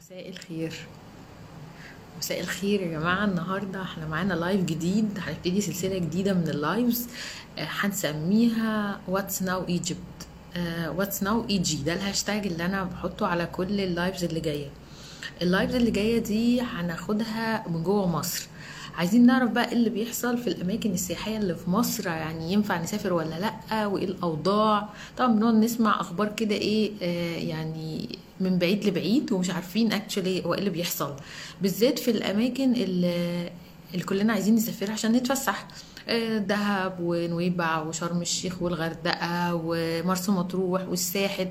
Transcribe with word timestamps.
مساء 0.00 0.28
الخير. 0.28 0.72
مساء 2.18 2.40
الخير 2.40 2.80
يا 2.80 2.86
جماعة. 2.98 3.24
النهاردة 3.24 3.82
إحنا 3.82 4.06
معانا 4.08 4.34
live 4.34 4.64
جديد. 4.64 5.18
هنبتدي 5.26 5.60
سلسلة 5.60 5.98
جديدة 5.98 6.32
من 6.34 6.48
ال 6.48 6.58
lives 6.58 7.06
آه، 7.58 7.68
هنسميها 7.70 9.00
what's 9.08 9.42
now 9.42 9.64
Egypt 9.68 10.00
what's 10.88 11.22
now 11.22 11.44
EG 11.50 11.76
ده 11.82 11.92
الهاشتاج 11.92 12.46
اللي 12.46 12.64
أنا 12.66 12.84
بحطه 12.84 13.26
على 13.26 13.46
كل 13.46 13.80
ال 13.80 13.87
lives 13.87 14.24
اللي 14.24 14.40
جاية. 14.40 14.70
ال 15.42 15.47
lives 15.47 15.74
اللي 15.74 15.90
جاية 15.90 16.18
دي 16.18 16.60
هناخدها 16.60 17.68
من 17.68 17.82
جوه 17.82 18.06
مصر. 18.08 18.46
عايزين 18.96 19.26
نعرف 19.26 19.50
بقى 19.50 19.66
إيه 19.68 19.72
اللي 19.72 19.90
بيحصل 19.90 20.38
في 20.38 20.46
الأماكن 20.46 20.92
السياحية 20.92 21.36
اللي 21.38 21.54
في 21.54 21.70
مصر. 21.70 22.06
يعني 22.06 22.52
ينفع 22.52 22.82
نسافر 22.82 23.12
ولا 23.12 23.38
لأ؟ 23.70 23.86
وإيه 23.86 24.04
الأوضاع؟ 24.04 24.88
طبعا 25.16 25.32
بنقعد 25.32 25.54
نسمع 25.54 26.00
أخبار 26.00 26.28
كده 26.32 26.54
إيه 26.54 26.92
آه 27.02 27.36
يعني 27.38 28.18
من 28.40 28.58
بعيد 28.58 28.84
لبعيد 28.84 29.32
ومش 29.32 29.50
عارفين 29.50 29.92
اكشولي 29.92 30.44
هو 30.44 30.54
إيه 30.54 30.58
اللي 30.60 30.70
بيحصل. 30.70 31.16
بالذات 31.62 31.98
في 31.98 32.10
الأماكن 32.10 32.72
اللي, 32.72 33.50
اللي 33.94 34.04
كلنا 34.04 34.32
عايزين 34.32 34.54
نسافرها 34.54 34.92
عشان 34.92 35.12
نتفسح. 35.12 35.68
آه، 36.08 36.38
دهب 36.38 36.96
ونويبع 37.00 37.78
وشرم 37.82 38.22
الشيخ 38.22 38.62
والغردقة 38.62 39.60
ومرسى 39.64 40.32
مطروح 40.32 40.88
والساحل. 40.88 41.48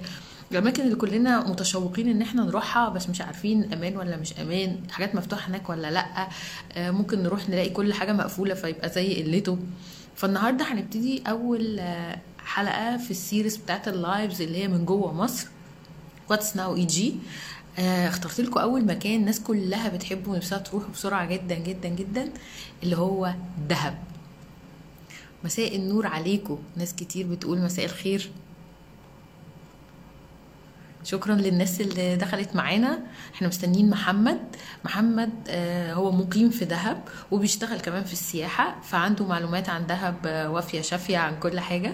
الأماكن 0.52 0.84
اللي 0.84 0.96
كلنا 0.96 1.50
متشوقين 1.50 2.10
إن 2.10 2.22
إحنا 2.22 2.44
نروحها 2.44 2.90
بس 2.90 3.10
مش 3.10 3.22
عارفين 3.22 3.74
أمان 3.74 3.98
ولا 3.98 4.18
مش 4.18 4.34
أمان 4.40 4.78
حاجات 4.92 5.16
مفتوحة 5.16 5.50
هناك 5.50 5.70
ولا 5.70 5.92
لأ. 5.92 6.28
آه، 6.74 6.92
ممكن 6.92 7.24
نروح 7.24 7.50
نلاقي 7.50 7.70
كل 7.70 7.94
حاجة 7.94 8.14
مقفولة 8.14 8.54
فيبقى 8.54 8.90
زي 8.90 9.24
قلته. 9.24 9.58
فالنهاردة 10.16 10.66
هنبتدي 10.66 11.24
أول 11.30 11.80
آه، 11.80 12.20
حلقة 12.40 12.98
في 12.98 13.12
ال 13.12 13.18
series 13.18 13.58
بتاعت 13.58 13.88
ال 13.88 13.97
lives 13.97 14.42
اللي 14.42 14.58
هي 14.58 14.68
من 14.68 14.86
جوه 14.86 15.14
مصر. 15.14 15.48
what's 16.30 16.56
now 16.56 16.76
EG 16.76 17.16
اخترت 17.80 18.42
لكم 18.42 18.60
أول 18.60 18.86
مكان 18.86 19.16
الناس 19.20 19.40
كلها 19.40 19.90
بتحبه 19.90 20.32
ونفسها 20.32 20.58
تروح 20.58 20.84
بسرعة 20.94 21.26
جدا 21.26 21.56
جدا 21.56 21.90
جدا 21.90 22.30
اللي 22.84 22.98
هو 22.98 23.34
دهب. 23.70 23.98
مساء 25.44 25.76
النور 25.76 26.08
عليكم. 26.08 26.58
ناس 26.76 26.96
كتير 26.96 27.28
بتقول 27.28 27.58
مساء 27.60 27.86
الخير. 27.86 28.30
شكرا 31.08 31.36
للناس 31.36 31.82
اللي 31.82 32.16
دخلت 32.16 32.56
معانا. 32.56 33.00
إحنا 33.36 33.48
مستنيين 33.48 33.90
محمد. 33.90 34.40
محمد 34.86 35.30
آه، 35.50 35.94
هو 35.94 36.12
مقيم 36.12 36.50
في 36.50 36.66
دهب 36.66 37.04
وبيشتغل 37.32 37.80
كمان 37.80 38.04
في 38.04 38.14
السياحة 38.14 38.76
فعنده 38.84 39.26
معلومات 39.26 39.70
عن 39.70 39.88
دهب 39.88 40.16
آه، 40.26 40.50
وافية 40.50 40.82
شافية 40.82 41.18
عن 41.18 41.40
كل 41.40 41.60
حاجة. 41.60 41.94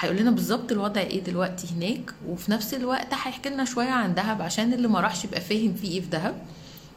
هيقول 0.00 0.16
لنا 0.18 0.30
بالظبط 0.30 0.72
الوضع 0.72 1.00
إيه 1.00 1.24
دلوقتي 1.24 1.66
هناك 1.76 2.14
وفي 2.28 2.50
نفس 2.50 2.74
الوقت 2.74 3.14
هيحكي 3.14 3.48
لنا 3.48 3.64
شوية 3.64 3.90
عن 3.90 4.14
دهب 4.14 4.42
عشان 4.42 4.72
اللي 4.72 4.88
ما 4.88 5.00
راحش 5.00 5.24
يبقى 5.24 5.40
فاهم 5.40 5.74
فيه 5.74 5.90
إيه 5.90 6.00
في 6.00 6.06
دهب. 6.06 6.34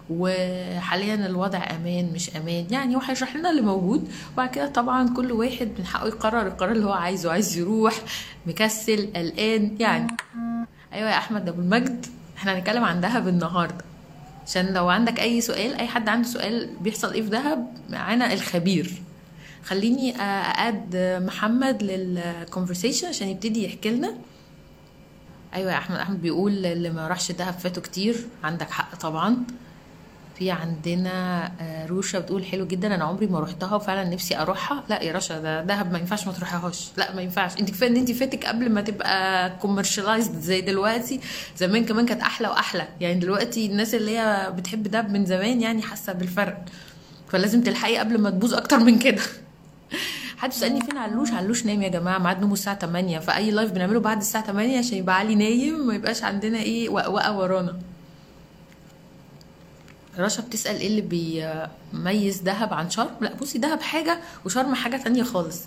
وحاليا 0.10 1.16
الوضع 1.16 1.64
أمان 1.76 2.12
مش 2.14 2.36
أمان 2.36 2.68
يعني 2.72 2.96
هو 2.96 3.00
هيشرح 3.00 3.36
لنا 3.36 3.50
اللي 3.50 3.62
موجود. 3.62 4.12
وبعد 4.34 4.50
كده 4.50 4.68
طبعا 4.68 5.14
كل 5.14 5.32
واحد 5.32 5.70
من 5.80 5.86
حقه 5.86 6.08
يقرر 6.08 6.48
القرار 6.48 6.72
اللي 6.72 6.86
هو 6.86 6.92
عايزه 6.94 7.32
عايز 7.32 7.58
يروح 7.58 7.94
مكسل 8.46 9.10
قلقان 9.16 9.76
يعني. 9.80 10.08
أيوه 10.94 11.10
يا 11.10 11.18
أحمد 11.18 11.50
أبو 11.50 11.62
المجد. 11.62 12.06
إحنا 12.38 12.58
هنتكلم 12.58 12.84
عن 12.84 13.02
دهب 13.02 13.28
النهارده. 13.28 13.86
عشان 14.46 14.74
لو 14.74 14.90
عندك 14.90 15.20
أي 15.20 15.42
سؤال 15.42 15.76
أي 15.76 15.88
حد 15.88 16.10
عنده 16.10 16.28
سؤال 16.28 16.70
بيحصل 16.82 17.14
إيه 17.14 17.22
في 17.22 17.30
دهب 17.30 17.74
معانا 17.90 18.34
الخبير. 18.34 18.92
خليني 19.64 20.22
add 20.22 20.96
محمد 21.26 21.84
لل 21.84 22.01
conversation 22.01 23.08
عشان 23.08 23.28
يبتدي 23.28 23.66
يحكي 23.66 23.90
لنا. 23.90 24.14
أيوه 25.54 25.72
يا 25.72 25.78
أحمد 25.78 25.98
أحمد 25.98 26.22
بيقول 26.22 26.66
اللي 26.66 26.90
ما 26.90 27.08
راحش 27.08 27.32
دهب 27.32 27.54
فاته 27.54 27.82
كتير. 27.82 28.16
عندك 28.44 28.70
حق 28.70 28.96
طبعا. 28.96 29.38
في 30.40 30.52
عندنا 30.52 31.52
آه، 31.62 31.86
رشا 31.86 32.20
بتقول 32.20 32.46
حلو 32.46 32.68
جدا 32.68 32.96
أنا 32.96 33.04
عمري 33.04 33.28
ما 33.28 33.40
روحتها 33.40 33.76
وفعلا 33.76 34.10
نفسي 34.10 34.38
أروحها. 34.38 34.84
لا 34.90 35.04
يا 35.04 35.12
رشا 35.14 35.40
ده 35.40 35.64
دهب 35.64 35.92
ما 35.92 36.00
ينفعش 36.00 36.28
ما 36.28 36.34
تروحيهاش. 36.34 36.90
لا 36.98 37.16
ما 37.16 37.22
ينفعش. 37.22 37.60
انت 37.60 37.72
كفاية 37.72 37.90
إن 37.90 37.96
انت 37.96 38.12
فاتك 38.12 38.46
قبل 38.46 38.72
ما 38.72 38.82
تبقى 38.82 39.50
commercialized 39.62 40.40
زي 40.40 40.62
دلوقتي. 40.62 41.20
زمان 41.58 41.86
كمان 41.86 42.06
كانت 42.06 42.22
أحلى 42.22 42.48
وأحلى. 42.48 42.88
يعني 43.02 43.20
دلوقتي 43.20 43.66
الناس 43.66 43.96
اللي 43.96 44.18
هي 44.18 44.54
بتحب 44.58 44.84
دهب 44.84 45.12
من 45.12 45.26
زمان 45.26 45.62
يعني 45.62 45.82
حاسة 45.82 46.14
بالفرق. 46.14 46.66
فلازم 47.30 47.62
تلحقي 47.64 47.98
قبل 47.98 48.18
ما 48.18 48.30
تبوظ 48.30 48.54
أكتر 48.54 48.80
من 48.80 49.00
كده. 49.00 49.22
حد 50.38 50.54
يسالني 50.54 50.82
فين 50.82 50.98
علوش؟ 50.98 51.32
علوش 51.32 51.66
نايم 51.66 51.82
يا 51.82 51.90
جماعة 51.90 52.18
ميعاد 52.18 52.42
نومه 52.42 52.54
الساعة 52.54 52.80
8 52.80 53.20
فأي 53.20 53.52
live 53.52 53.72
بنعمله 53.72 54.00
بعد 54.00 54.18
الساعة 54.18 54.46
8 54.46 54.78
عشان 54.78 54.98
يبقى 54.98 55.16
علي 55.16 55.36
نايم 55.36 55.88
ما 55.88 55.96
يبقاش 55.96 56.24
عندنا 56.24 56.58
إيه 56.60 56.90
وقوقه 56.90 57.38
ورانا. 57.38 57.80
رشا 60.20 60.42
بتسأل 60.42 60.76
إيه 60.80 60.88
اللي 60.88 61.02
بيميز 61.94 62.38
دهب 62.38 62.74
عن 62.74 62.90
شرم؟ 62.90 63.10
لا 63.22 63.34
بصي 63.34 63.58
دهب 63.58 63.82
حاجة 63.82 64.20
وشرم 64.46 64.76
حاجة 64.76 64.98
تانية 64.98 65.24
خالص. 65.24 65.62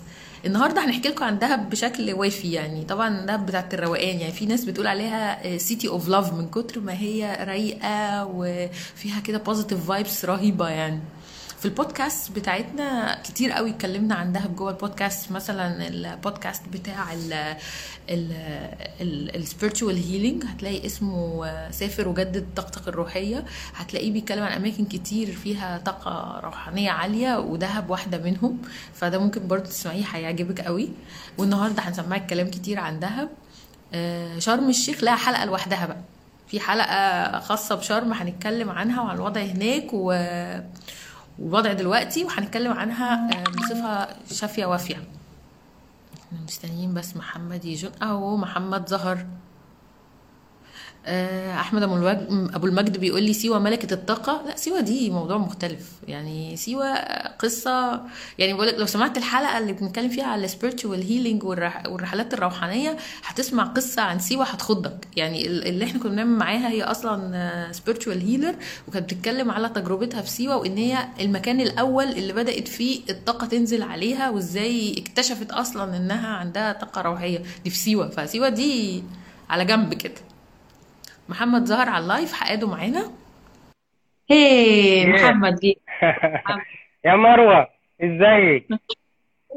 النهاردة 0.45 0.85
هنحكي 0.85 1.09
لكم 1.09 1.23
عن 1.25 1.39
دهب 1.39 1.69
بشكل 1.69 2.13
وافي 2.13 2.51
يعني. 2.51 2.83
طبعا 2.83 3.25
دهب 3.25 3.45
بتاعت 3.45 3.73
الروقان 3.73 4.19
يعني. 4.19 4.33
في 4.33 4.45
ناس 4.45 4.65
بتقول 4.65 4.87
عليها 4.87 5.57
city 5.57 5.87
of 5.87 6.07
love 6.07 6.33
من 6.33 6.49
كتر 6.49 6.79
ما 6.79 6.93
هي 6.93 7.37
رايقة 7.47 8.25
وفيها 8.25 9.19
كده 9.23 9.37
positive 9.37 9.87
vibes 9.87 10.25
رهيبة 10.25 10.69
يعني. 10.69 10.99
في 11.61 11.67
البودكاست 11.67 12.31
بتاعتنا 12.31 13.17
كتير 13.23 13.51
قوي 13.51 13.69
اتكلمنا 13.69 14.15
عن 14.15 14.31
دهب 14.33 14.55
جوه 14.55 14.71
البودكاست. 14.71 15.31
مثلا 15.31 15.87
البودكاست 15.87 16.61
بتاع 16.73 17.13
ال 17.13 17.55
spiritual 19.35 19.95
healing 19.95 20.43
هتلاقي 20.45 20.85
اسمه 20.85 21.45
سافر 21.71 22.07
وجدد 22.07 22.47
طاقتك 22.55 22.87
الروحية. 22.87 23.45
هتلاقيه 23.75 24.11
بيتكلم 24.11 24.43
عن 24.43 24.51
أماكن 24.51 24.85
كتير 24.85 25.35
فيها 25.35 25.77
طاقة 25.77 26.39
روحانية 26.43 26.91
عالية 26.91 27.39
ودهب 27.39 27.89
واحدة 27.89 28.17
منهم. 28.17 28.61
فده 28.93 29.17
ممكن 29.19 29.47
برضه 29.47 29.63
تسمعيه 29.65 30.03
هيعجبك 30.13 30.61
قوي. 30.61 30.89
والنهاردة 31.37 31.81
هنسمعك 31.81 32.25
كلام 32.27 32.47
كتير 32.47 32.79
عن 32.79 32.99
دهب. 32.99 33.29
آه، 33.93 34.39
شرم 34.39 34.69
الشيخ 34.69 35.03
لها 35.03 35.15
حلقة 35.15 35.45
لوحدها 35.45 35.85
بقى. 35.85 36.01
في 36.47 36.59
حلقة 36.59 37.39
خاصة 37.39 37.75
بشرم 37.75 38.13
هنتكلم 38.13 38.69
عنها 38.69 39.01
وعن 39.01 39.15
الوضع 39.15 39.41
هناك 39.41 39.87
و 39.93 40.11
والوضع 41.39 41.73
دلوقتي 41.73 42.23
وهنتكلم 42.23 42.73
عنها 42.73 43.29
آه، 43.39 43.43
بصفة 43.43 44.07
شافية 44.35 44.65
وافية. 44.65 44.95
إحنا 46.27 46.39
مستنيين 46.43 46.93
بس 46.93 47.17
محمد 47.17 47.65
ي 47.65 47.70
join 47.70 47.91
اهو 48.01 48.37
محمد 48.37 48.89
ظهر. 48.89 49.25
أحمد 51.05 51.83
أبو 51.83 52.07
أبو 52.55 52.67
المجد 52.67 52.97
بيقول 52.97 53.23
لي 53.23 53.33
سيوة 53.33 53.59
ملكة 53.59 53.93
الطاقة. 53.93 54.41
لا 54.47 54.55
سيوة 54.55 54.79
دي 54.79 55.09
موضوع 55.09 55.37
مختلف. 55.37 55.91
يعني 56.07 56.57
سيوة 56.57 56.95
قصة 57.27 58.01
يعني 58.37 58.53
بقول 58.53 58.67
لك 58.67 58.75
لو 58.75 58.85
سمعت 58.85 59.17
الحلقة 59.17 59.57
اللي 59.57 59.73
بنتكلم 59.73 60.09
فيها 60.09 60.25
على 60.25 60.45
ال 60.45 60.51
spiritual 60.51 61.03
healing 61.03 61.43
والرحلات 61.43 62.33
الروحانية 62.33 62.97
هتسمع 63.25 63.63
قصة 63.63 64.01
عن 64.01 64.19
سيوة 64.19 64.45
هتخضك. 64.45 65.07
يعني 65.17 65.47
ال- 65.47 65.67
اللي 65.67 65.85
إحنا 65.85 65.99
كنا 65.99 66.11
بنعمل 66.11 66.37
معاها 66.37 66.69
هي 66.69 66.83
أصلا 66.83 67.71
spiritual 67.71 68.21
healer 68.27 68.55
وكانت 68.87 69.13
بتتكلم 69.13 69.51
على 69.51 69.69
تجربتها 69.69 70.21
في 70.21 70.29
سيوة 70.29 70.57
وإن 70.57 70.77
هي 70.77 70.97
المكان 71.19 71.61
الأول 71.61 72.05
اللي 72.05 72.33
بدأت 72.33 72.67
فيه 72.67 73.01
الطاقة 73.09 73.47
تنزل 73.47 73.81
عليها 73.83 74.29
وإزاي 74.29 74.95
اكتشفت 74.97 75.51
أصلا 75.51 75.97
إنها 75.97 76.27
عندها 76.27 76.73
طاقة 76.73 77.01
روحية. 77.01 77.43
دي 77.63 77.69
في 77.69 77.77
سيوة. 77.77 78.09
فسيوة 78.09 78.49
دي 78.49 79.03
على 79.49 79.65
جنب 79.65 79.93
كده. 79.93 80.13
محمد 81.31 81.65
ظهر 81.65 81.89
على 81.89 82.03
اللايف 82.03 82.33
اهو 82.33 82.47
قاعد 82.47 82.67
معانا. 82.67 83.11
هي 84.31 85.05
محمد 85.05 85.59
جه. 85.59 85.75
يا 87.05 87.15
مروة 87.15 87.67
إزيك؟ 88.03 88.67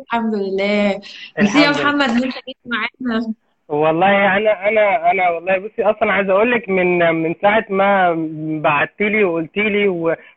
الحمد 0.03 0.35
لله. 0.35 1.01
ميرسي 1.39 1.63
يا 1.63 1.71
محمد 1.71 2.09
إن 2.09 2.23
أنت 2.23 2.35
جيت 2.47 2.57
معانا. 2.67 3.35
والله 3.69 4.37
أنا 4.37 4.69
أنا 4.69 5.11
أنا 5.11 5.31
والله 5.31 5.59
بصي 5.59 5.83
أصلا 5.83 6.13
عايز 6.13 6.31
أقول 6.31 6.53
لك 6.53 6.69
من 6.69 6.99
من 7.23 7.35
ساعة 7.43 7.65
ما 7.71 8.15
بعتي 8.63 9.09
لي 9.09 9.25
وقلتي 9.25 9.63
لي 9.63 9.89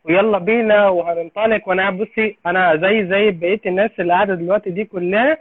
ويلا 0.03 0.37
بينا 0.37 0.87
وهننطلق. 0.89 1.67
وأنا 1.67 1.89
بصي 1.89 2.37
أنا 2.45 2.75
زي 2.75 3.07
زي 3.07 3.31
بقية 3.31 3.61
الناس 3.65 3.91
اللي 3.99 4.13
قاعدة 4.13 4.35
دلوقتي 4.35 4.69
دي 4.69 4.83
كلها 4.85 5.37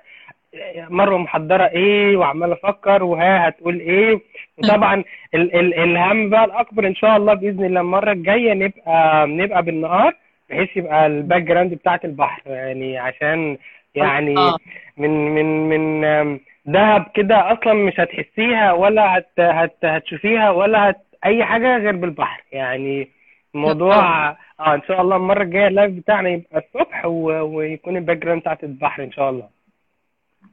مروه 0.90 1.18
محضرة 1.18 1.64
إيه 1.64 2.16
وعمال 2.16 2.52
أفكر 2.52 3.02
وها 3.04 3.48
هتقول 3.48 3.80
إيه. 3.80 4.20
وطبعا 4.58 5.04
ال 5.34 5.54
ال 5.56 5.74
الهم 5.74 6.30
بقى 6.30 6.44
الأكبر 6.44 6.86
إن 6.86 6.94
شاء 6.94 7.16
الله 7.16 7.34
بإذن 7.34 7.64
الله 7.64 7.80
المرة 7.80 8.12
الجاية 8.12 8.52
نبقى 8.54 9.26
نبقى 9.26 9.62
بالنهار 9.62 10.12
بحيث 10.50 10.76
يبقى 10.76 11.06
ال 11.06 11.42
background 11.42 11.74
بتاعت 11.74 12.04
البحر. 12.04 12.42
يعني 12.46 12.98
عشان 12.98 13.58
يعني 13.94 14.36
آه. 14.38 14.56
من 14.96 15.10
من 15.34 15.68
من 15.68 16.38
دهب 16.66 17.06
كده 17.14 17.52
أصلا 17.52 17.72
مش 17.74 18.00
هتحسيها 18.00 18.72
ولا 18.72 19.18
هت 19.18 19.40
هت 19.40 19.84
هتشوفيها 19.84 20.50
ولا 20.50 20.90
هت 20.90 20.96
أي 21.24 21.44
حاجة 21.44 21.76
غير 21.78 21.96
بالبحر. 21.96 22.42
يعني 22.52 23.08
الموضوع 23.54 24.28
آه. 24.28 24.36
آه 24.60 24.74
إن 24.74 24.82
شاء 24.88 25.00
الله 25.00 25.16
المرة 25.16 25.42
الجاية 25.42 25.66
ال 25.68 25.73
live 25.73 25.90
بتاعنا 25.92 26.28
يبقى 26.28 26.58
الصبح 26.66 27.06
و... 27.06 27.30
ويكون 27.56 27.96
ال 27.96 28.16
background 28.16 28.40
بتاعت 28.40 28.64
البحر 28.64 29.02
إن 29.04 29.12
شاء 29.12 29.30
الله. 29.30 29.55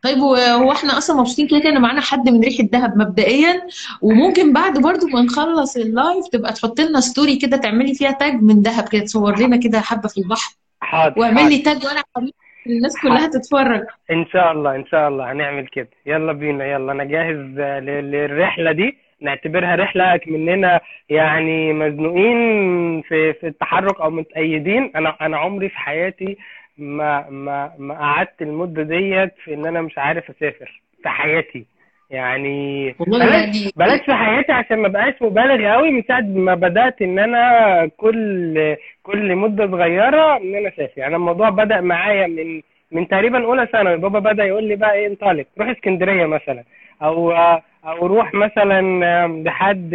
طيب 0.04 0.18
هو 0.18 0.72
إحنا 0.72 0.98
أصلا 0.98 1.20
مبسوطين 1.20 1.48
كده 1.48 1.60
كده 1.60 1.80
معانا 1.80 2.02
حد 2.02 2.30
من 2.30 2.40
ريحة 2.40 2.64
دهب 2.64 2.98
مبدئيا. 2.98 3.62
وممكن 4.02 4.54
بعد 4.54 4.82
برضو 4.82 5.08
ما 5.08 5.22
نخلص 5.22 5.78
ال 5.78 5.88
live 5.88 6.28
تبقى 6.32 6.54
تحط 6.54 6.80
لنا 6.82 7.00
story 7.00 7.36
كده 7.36 7.58
تعملي 7.58 7.94
فيها 7.94 8.12
tag 8.12 8.34
من 8.34 8.62
دهب 8.62 8.90
كده 8.90 9.02
تصور 9.02 9.40
لنا 9.40 9.58
كده 9.58 9.80
حبة 9.80 10.10
في 10.10 10.18
البحر. 10.18 10.56
حاضر 10.82 11.20
واعمل 11.20 11.50
لي 11.50 11.58
تاج 11.58 11.86
وأنا 11.86 12.02
حبيبي 12.16 12.34
الناس 12.68 13.02
كلها 13.02 13.28
تتفرج. 13.28 13.84
إن 14.12 14.26
شاء 14.34 14.52
الله 14.52 14.76
إن 14.76 14.86
شاء 14.86 15.08
الله 15.08 15.32
هنعمل 15.32 15.68
كده. 15.68 15.90
يلا 16.06 16.34
بينا 16.34 16.66
يلا. 16.66 16.92
أنا 16.92 17.04
جاهز 17.04 17.38
للرحلة 17.90 18.72
دي. 18.72 18.98
نعتبرها 19.22 19.76
رحلة 19.76 20.20
مننا 20.28 20.80
يعني 21.10 21.74
مزنوقين 21.74 22.38
في 23.02 23.34
في 23.34 23.48
التحرك 23.48 24.02
أو 24.02 24.10
متأيدين. 24.10 24.92
أنا 24.96 25.16
أنا 25.22 25.38
عمري 25.38 25.70
في 25.70 25.78
حياتي 25.78 26.38
ما 26.78 27.30
ما 27.30 27.72
ما 27.78 27.94
قعدت 27.94 28.42
المدة 28.42 28.84
ديت 28.84 29.34
في 29.44 29.54
إن 29.54 29.66
أنا 29.66 29.82
مش 29.82 29.98
عارف 29.98 30.30
أسافر 30.30 30.82
في 31.04 31.10
حياتي. 31.10 31.66
يعني 32.10 32.92
بلاش 33.00 33.34
يعني 33.34 33.72
بلاش 33.76 34.02
في 34.02 34.14
حياتي 34.14 34.52
عشان 34.52 34.78
ما 34.78 34.88
بقاش 34.88 35.14
مبالغ 35.22 35.74
قوي 35.74 35.92
من 35.92 36.04
ساعة 36.08 36.22
ما 36.22 36.56
بدأت 36.56 37.02
إن 37.02 37.20
أنا 37.20 37.90
كل 37.98 38.76
كل 39.04 39.36
مدة 39.36 39.68
صغيرة 39.68 40.38
إن 40.38 40.56
أنا 40.56 40.68
أسافر. 40.70 40.92
يعني 40.98 41.16
الموضوع 41.16 41.50
بدأ 41.50 41.82
معايا 41.82 42.28
من 42.28 42.62
من 42.92 43.08
تقريبا 43.08 43.46
أولى 43.46 43.66
ثانوي. 43.72 43.98
بابا 43.98 44.20
بدأ 44.20 44.44
يقول 44.46 44.64
لي 44.64 44.76
بقى 44.76 44.94
إيه 44.94 45.08
انطلق 45.08 45.46
روح 45.60 45.70
اسكندرية 45.70 46.26
مثلا. 46.26 46.64
أو 47.02 47.32
أو 47.86 48.06
روح 48.08 48.34
مثلا 48.34 48.82
لحد 49.44 49.94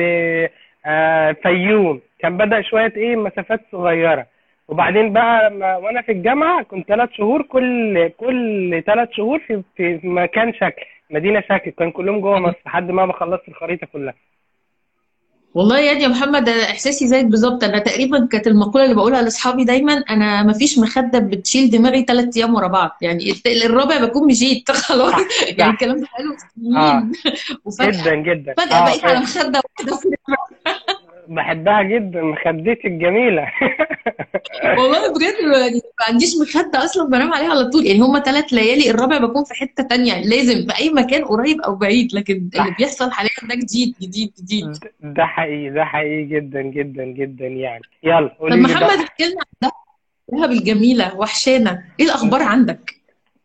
آه، 0.86 1.32
فيوم. 1.32 2.00
كان 2.18 2.36
بدأ 2.36 2.60
شوية 2.62 2.92
إيه 2.96 3.16
مسافات 3.16 3.60
صغيرة. 3.72 4.26
وبعدين 4.68 5.12
بقى 5.12 5.50
لما 5.50 5.76
وأنا 5.76 6.02
في 6.02 6.12
الجامعة 6.12 6.62
كنت 6.62 6.88
ثلاث 6.88 7.10
شهور 7.12 7.42
كل 7.42 8.08
كل 8.08 8.82
ثلاث 8.86 9.08
شهور 9.12 9.38
في 9.38 9.62
في 9.76 10.00
مكان 10.02 10.52
شكل 10.54 10.82
مدينة 11.10 11.40
شكل 11.40 11.70
كان 11.70 11.90
كلهم 11.90 12.20
جوه 12.20 12.38
مصر 12.38 12.56
لحد 12.66 12.90
ما 12.90 13.06
ما 13.06 13.12
خلصت 13.12 13.48
الخريطة 13.48 13.86
كلها. 13.92 14.14
والله 15.54 15.78
يا 15.80 15.92
دي 15.94 16.02
يا 16.02 16.08
محمد 16.08 16.48
أنا 16.48 16.62
إحساسي 16.62 17.06
زيك 17.06 17.24
بالظبط. 17.26 17.64
أنا 17.64 17.78
تقريبا 17.78 18.26
كانت 18.32 18.46
المقولة 18.46 18.84
اللي 18.84 18.96
بقولها 18.96 19.22
لأصحابي 19.22 19.64
دايما 19.64 19.92
أنا 19.92 20.42
ما 20.42 20.52
فيش 20.52 20.78
مخدة 20.78 21.18
بتشيل 21.18 21.70
دماغي 21.70 22.02
ثلاث 22.02 22.36
أيام 22.36 22.54
ورا 22.54 22.66
بعض. 22.68 22.90
يعني 23.02 23.34
الرابع 23.66 24.04
بكون 24.04 24.28
مشيت. 24.28 24.70
خلاص. 24.88 25.14
يعني 25.58 25.72
الكلام 25.72 25.96
ده 26.00 26.06
بقاله 26.12 26.36
سنين 26.36 27.12
وفجأة 27.64 27.90
جدا 28.02 28.14
جدا. 28.14 28.54
فجأة 28.58 28.76
آه 28.76 28.84
بقيت 28.84 29.04
على 29.04 29.18
مخدة 29.20 29.60
واحدة. 29.78 29.98
بحبها 31.28 31.82
جدا 31.82 32.22
مخدتي 32.22 32.88
الجميلة. 32.88 33.46
والله 34.78 35.12
بجد 35.12 35.60
يعني 35.62 35.74
ما 35.74 36.06
عنديش 36.08 36.34
مخدة 36.42 36.84
أصلا 36.84 37.08
بنام 37.08 37.32
عليها 37.32 37.50
على 37.50 37.64
طول. 37.70 37.86
يعني 37.86 38.00
هما 38.00 38.20
ثلاث 38.20 38.44
ليالي 38.52 38.90
الرابع 38.90 39.18
بكون 39.18 39.44
في 39.44 39.54
حتة 39.54 39.82
تانية. 39.82 40.20
لازم 40.20 40.66
في 40.66 40.78
أي 40.78 40.90
مكان 40.90 41.24
قريب 41.24 41.60
أو 41.60 41.74
بعيد 41.74 42.14
لكن 42.14 42.50
اللي 42.54 42.74
بيحصل 42.78 43.10
حاليا 43.10 43.30
ده 43.42 43.54
جديد 43.54 43.94
جديد 44.02 44.32
جديد. 44.38 44.78
ده 45.02 45.24
حقيقي 45.26 45.70
ده 45.70 45.84
حقيقي 45.84 46.24
جدا 46.24 46.62
جدا 46.62 47.04
جدا 47.04 47.46
يعني. 47.46 47.82
يلا 48.02 48.28
طب 48.28 48.34
قولي 48.40 48.56
لي 48.56 48.62
محمد 48.62 48.98
احكي 48.98 49.24
لنا 49.24 49.42
عن 49.62 49.70
دهب 50.32 50.50
الجميلة 50.50 51.16
وحشانا. 51.16 51.84
إيه 52.00 52.06
الأخبار 52.06 52.42
عندك؟ 52.42 52.97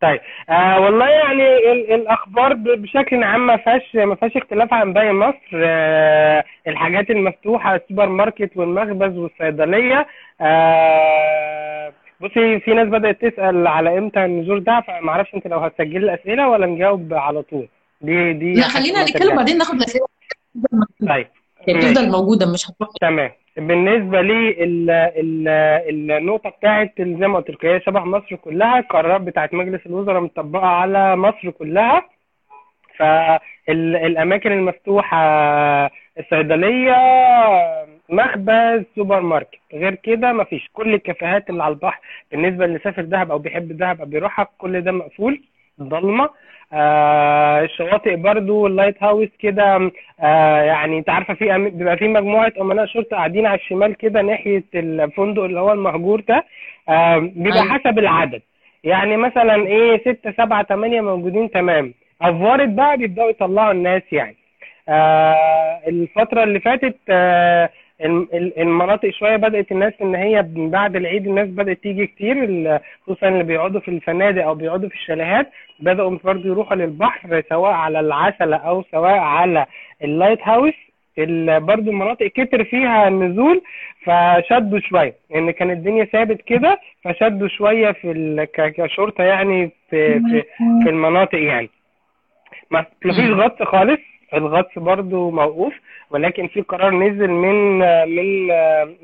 طيب. 0.04 0.20
آه 0.50 0.80
والله 0.80 1.10
يعني 1.10 1.72
ال- 1.72 1.94
الأخبار 1.94 2.54
بشكل 2.54 3.24
عام 3.24 3.48
ما 3.48 3.58
فيهاش 3.58 3.96
ما 3.96 4.16
فيهاش 4.16 4.38
اختلاف 4.38 4.74
عن 4.74 4.94
باقي 4.94 5.14
مصر. 5.14 5.38
آه 5.56 6.44
الحاجات 6.68 7.10
المفتوحة 7.10 7.76
السوبر 7.76 8.10
ماركت 8.10 8.52
والمخبز 8.58 9.18
والصيدلية. 9.18 10.08
آه 10.42 11.94
بصي 12.22 12.60
في 12.60 12.74
ناس 12.74 12.88
بدأت 12.88 13.26
تسأل 13.26 13.68
على 13.68 13.98
إمتى 13.98 14.26
النزول 14.26 14.64
ده 14.64 14.82
فما 14.88 15.10
أعرفش 15.10 15.36
أنت 15.36 15.48
لو 15.48 15.60
هتسجلي 15.60 15.98
الأسئلة 15.98 16.50
ولا 16.50 16.66
نجاوب 16.66 17.14
على 17.14 17.42
طول. 17.42 17.68
دي 18.02 18.34
دي 18.34 18.54
لا 18.54 18.68
خلينا 18.68 19.04
نتكلم 19.04 19.36
بعدين 19.36 19.58
ناخد 19.58 19.76
الأسئلة. 19.76 20.06
طيب. 21.10 21.28
يعني 21.68 21.80
ماشي 21.80 21.94
تفضل 21.94 22.12
موجودة 22.12 22.54
مش 22.54 22.70
هتروح. 22.70 22.90
تمام. 23.02 23.32
بالنسبة 23.58 24.22
لي 24.22 24.50
ال 24.64 24.90
ال 24.90 25.48
النقطة 26.12 26.50
بتاعت 26.50 26.94
زي 26.98 27.28
ما 27.28 27.38
قلت 27.38 27.50
لك 27.50 27.66
هي 27.66 27.82
شبه 27.86 28.00
مصر 28.00 28.36
كلها. 28.36 28.80
القرارات 28.80 29.22
بتاعت 29.22 29.54
مجلس 29.54 29.86
الوزراء 29.86 30.22
مطبقه 30.22 30.66
على 30.66 31.16
مصر 31.16 31.50
كلها. 31.50 32.10
فالاماكن 32.98 34.52
المفتوحة 34.52 35.18
الصيدلية 36.20 36.96
مخبز 38.10 38.84
سوبر 38.96 39.20
ماركت. 39.22 39.60
غير 39.74 39.96
كده 39.96 40.34
مفيش. 40.34 40.70
كل 40.74 40.94
الكافيهات 40.94 41.50
اللي 41.50 41.64
على 41.64 41.74
البحر 41.74 42.00
بالنسبة 42.32 42.66
اللي 42.66 42.80
سافر 42.84 43.02
دهب 43.02 43.32
أو 43.32 43.38
بيحب 43.38 43.78
دهب 43.78 44.00
أو 44.00 44.06
بيروحها 44.06 44.48
كل 44.58 44.82
ده 44.82 44.92
مقفول. 44.92 45.42
ضلمة. 45.82 46.30
آه 46.74 47.62
الشواطئ 47.64 48.16
برضو 48.16 48.68
اللايت 48.68 49.04
هاوس 49.04 49.28
كده 49.40 49.92
آه 50.20 50.62
يعني 50.62 50.98
انت 50.98 51.10
عارفة 51.10 51.34
في 51.34 51.56
أم... 51.56 51.70
بيبقى 51.70 51.98
في 51.98 52.08
مجموعة 52.08 52.54
أمناء 52.62 52.86
شرطة 52.86 53.18
قاعدين 53.18 53.46
على 53.46 53.60
الشمال 53.60 53.96
كده 53.96 54.22
ناحية 54.22 54.64
الفندق 54.76 55.44
اللي 55.44 55.60
هو 55.60 55.72
المهجور 55.72 56.22
ده 56.22 56.46
آه 56.90 57.18
بيبقى 57.18 57.62
أيوه. 57.62 57.74
حسب 57.74 58.00
العدد. 58.00 58.42
يعني 58.84 59.18
مثلا 59.18 59.56
إيه 59.68 59.98
ستة 60.02 60.32
سبعة 60.38 60.62
تمانية 60.64 61.02
موجودين 61.02 61.52
تمام. 61.52 61.94
افوارت 62.22 62.70
بقى 62.70 62.98
بيبدأوا 62.98 63.30
يطلعوا 63.30 63.72
الناس 63.72 64.02
يعني. 64.12 64.36
آه 64.90 65.80
الفترة 65.88 66.44
اللي 66.44 66.60
فاتت 66.60 66.98
آه 67.10 67.70
المناطق 68.58 69.10
شوية 69.10 69.36
بدأت 69.36 69.72
الناس 69.72 69.94
إن 70.02 70.16
هي 70.16 70.42
من 70.56 70.70
بعد 70.70 70.96
العيد 70.96 71.28
الناس 71.28 71.48
بدأت 71.50 71.78
تيجي 71.78 72.08
كتير 72.08 72.36
خصوصا 73.04 73.28
اللي 73.28 73.44
بيقعدوا 73.44 73.80
في 73.80 73.88
الفنادق 73.88 74.44
أو 74.46 74.56
بيقعدوا 74.56 74.90
في 74.90 74.96
الشاليهات 74.96 75.52
بدأوا 75.80 76.18
برضه 76.24 76.46
يروحوا 76.50 76.76
للبحر 76.78 77.44
سواء 77.50 77.72
على 77.72 78.00
العسلة 78.00 78.58
أو 78.58 78.84
سواء 78.92 79.18
على 79.18 79.66
اللايت 80.04 80.40
هاوس 80.44 80.74
برضه 81.60 81.92
المناطق 81.92 82.28
كتر 82.28 82.64
فيها 82.64 83.08
النزول 83.08 83.62
فشدوا 84.06 84.80
شوية. 84.80 85.14
لأن 85.32 85.52
كان 85.52 85.72
الدنيا 85.72 86.06
ثابت 86.06 86.42
كده 86.42 86.80
فشدوا 87.04 87.48
شوية 87.48 87.92
في 87.92 88.12
ال- 88.12 88.44
ك- 88.46 88.74
كشرطة 88.82 89.24
يعني 89.24 89.72
في 89.90 90.20
في 90.20 90.44
في 90.84 90.90
المناطق 90.90 91.40
يعني. 91.40 91.70
ما 92.72 92.86
مفيش 93.06 93.20
مم. 93.26 93.42
غطس 93.42 93.64
خالص. 93.64 94.00
الغطس 94.34 94.80
برضو 94.80 95.30
موقوف. 95.32 95.74
ولكن 96.14 96.48
في 96.48 96.62
قرار 96.62 96.94
نزل 96.96 97.28
من 97.30 97.80
من 98.16 98.48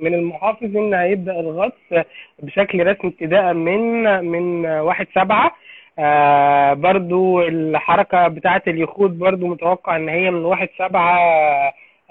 من 0.01 0.13
المحافظ 0.13 0.77
إن 0.77 0.94
هيبدأ 0.94 1.39
الغطس 1.39 2.06
بشكل 2.39 2.88
رسمي 2.88 3.09
ابتداء 3.11 3.53
من 3.53 4.03
من 4.25 4.65
1 4.65 5.07
7 5.15 5.51
آه، 6.00 6.73
برضو 6.73 7.41
الحركة 7.41 8.27
بتاعة 8.27 8.61
اليخوت 8.67 9.11
برضو 9.11 9.47
متوقع 9.47 9.95
إن 9.95 10.09
هي 10.09 10.31
من 10.31 10.45
واحد 10.45 10.69
سبعة. 10.77 11.19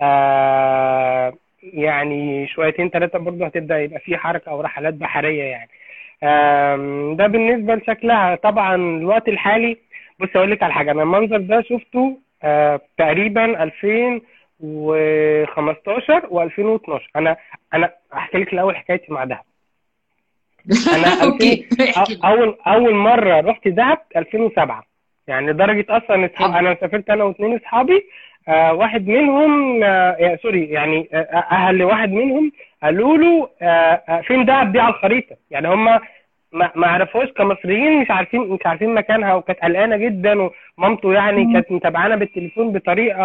آه 0.00 1.32
يعني 1.62 2.46
شويتين 2.48 2.88
ثلاثة 2.90 3.18
برضو 3.18 3.44
هتبدأ 3.44 3.78
يبقى 3.78 3.98
في 4.00 4.16
حركة 4.16 4.50
أو 4.50 4.60
رحلات 4.60 4.94
بحرية 4.94 5.42
يعني. 5.42 5.70
آه، 6.22 7.14
ده 7.18 7.26
بالنسبة 7.26 7.74
لشكلها. 7.74 8.34
طبعا 8.34 8.74
الوقت 8.76 9.28
الحالي 9.28 9.76
بص 10.20 10.28
أقول 10.36 10.50
لك 10.50 10.62
على 10.62 10.72
حاجة 10.72 10.90
أنا 10.90 11.02
المنظر 11.02 11.36
ده 11.38 11.60
شفته 11.62 12.18
آه، 12.42 12.80
تقريبا 12.98 13.62
2000 13.62 14.20
و15 14.62 16.22
و2012 16.30 17.00
أنا 17.16 17.36
أنا 17.74 17.90
احكي 18.14 18.38
لك 18.38 18.52
الأول 18.52 18.76
حكايتي 18.76 19.12
مع 19.12 19.24
دهب. 19.24 19.44
أنا 20.94 21.08
okay 21.24 21.68
اول 22.24 22.56
أول 22.66 22.94
مرة 22.94 23.40
رحت 23.40 23.68
دهب 23.68 23.98
2007 24.16 24.84
يعني 25.26 25.50
لدرجه 25.50 25.86
أصلا 25.88 26.30
أنا 26.40 26.76
سافرت 26.80 27.10
أنا 27.10 27.24
واثنين 27.24 27.56
أصحابي 27.56 28.06
آه 28.48 28.72
واحد 28.72 29.06
منهم 29.06 29.84
آه 29.84 30.38
sorry 30.42 30.64
يعني 30.64 31.08
آه, 31.12 31.16
آه، 31.16 31.46
أهل 31.52 31.82
واحد 31.82 32.12
منهم 32.12 32.52
قالوا 32.82 33.16
له 33.18 33.48
آه،, 33.62 34.02
آه 34.08 34.20
فين 34.20 34.44
دهب 34.44 34.72
دي 34.72 34.80
على 34.80 34.94
الخريطة؟ 34.94 35.36
يعني 35.50 35.68
هم 35.68 36.00
ما 36.52 36.72
ما 36.74 36.86
عرفوش 36.86 37.28
كمصريين 37.32 38.00
مش 38.02 38.10
عارفين 38.10 38.40
مش 38.40 38.60
عارفين 38.66 38.94
مكانها 38.94 39.34
وكانت 39.34 39.58
قلقانة 39.60 39.96
جدا 39.96 40.50
ومامته 40.78 41.12
يعني 41.14 41.52
كانت 41.52 41.72
متابعانا 41.72 42.16
بالتليفون 42.16 42.72
بطريقة 42.72 43.22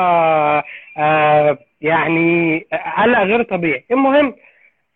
آه 0.98 1.58
يعني 1.82 2.60
قلق 2.98 3.20
غير 3.20 3.44
طبيعي. 3.44 3.86
المهم 3.92 4.36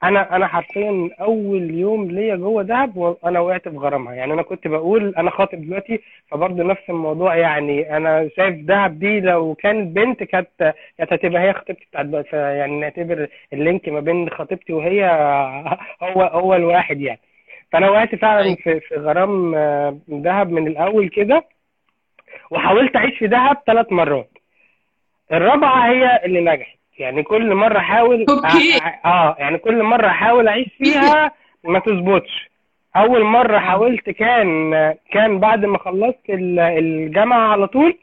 أنا 0.03 0.35
أنا 0.35 0.47
حرفيا 0.47 1.09
أول 1.21 1.71
يوم 1.71 2.11
ليا 2.11 2.35
جوه 2.35 2.63
دهب 2.63 2.97
وأنا 2.97 3.39
وقعت 3.39 3.69
في 3.69 3.77
غرامها. 3.77 4.13
يعني 4.13 4.33
أنا 4.33 4.41
كنت 4.41 4.67
بقول 4.67 5.15
أنا 5.17 5.31
خاطب 5.31 5.61
دلوقتي 5.61 6.01
فبرضه 6.31 6.63
نفس 6.63 6.89
الموضوع. 6.89 7.35
يعني 7.35 7.97
أنا 7.97 8.29
شايف 8.37 8.55
دهب 8.65 8.99
دي 8.99 9.19
لو 9.19 9.55
كانت 9.55 9.95
بنت 9.95 10.23
كانت 10.23 10.75
كانت 10.97 11.13
هتبقى 11.13 11.41
هي 11.41 11.53
خطيبتي 11.53 11.85
بتاعت 11.91 12.33
يعني 12.33 12.79
نعتبر 12.79 13.27
اللينك 13.53 13.89
ما 13.89 13.99
بين 13.99 14.29
خطيبتي 14.29 14.73
وهي 14.73 15.05
هو 16.03 16.21
هو 16.23 16.55
الواحد 16.55 17.01
يعني. 17.01 17.19
فأنا 17.71 17.89
وقعت 17.89 18.15
فعلا 18.15 18.43
أيوه 18.45 18.55
في 18.55 18.79
في 18.79 18.95
غرام 18.95 19.55
آه، 19.55 19.97
دهب 20.07 20.51
من 20.51 20.67
الأول 20.67 21.09
كده 21.09 21.43
وحاولت 22.51 22.95
أعيش 22.95 23.17
في 23.19 23.27
دهب 23.27 23.57
ثلاث 23.67 23.91
مرات. 23.91 24.29
الرابعة 25.31 25.89
هي 25.91 26.21
اللي 26.25 26.41
نجحت. 26.41 26.77
يعني 26.99 27.23
كل 27.23 27.55
مرة 27.55 27.77
أحاول 27.77 28.25
آه 29.05 29.35
يعني 29.39 29.57
كل 29.57 29.83
مرة 29.83 30.07
أحاول 30.07 30.47
أعيش 30.47 30.67
فيها 30.77 31.31
ما 31.63 31.79
تظبطش. 31.79 32.49
أول 32.95 33.23
مرة 33.23 33.59
حاولت 33.59 34.09
كان 34.09 34.71
كان 35.11 35.39
بعد 35.39 35.65
ما 35.65 35.77
خلصت 35.77 36.29
ال- 36.29 36.59
الجامعة 36.59 37.47
على 37.51 37.67
طول 37.67 37.97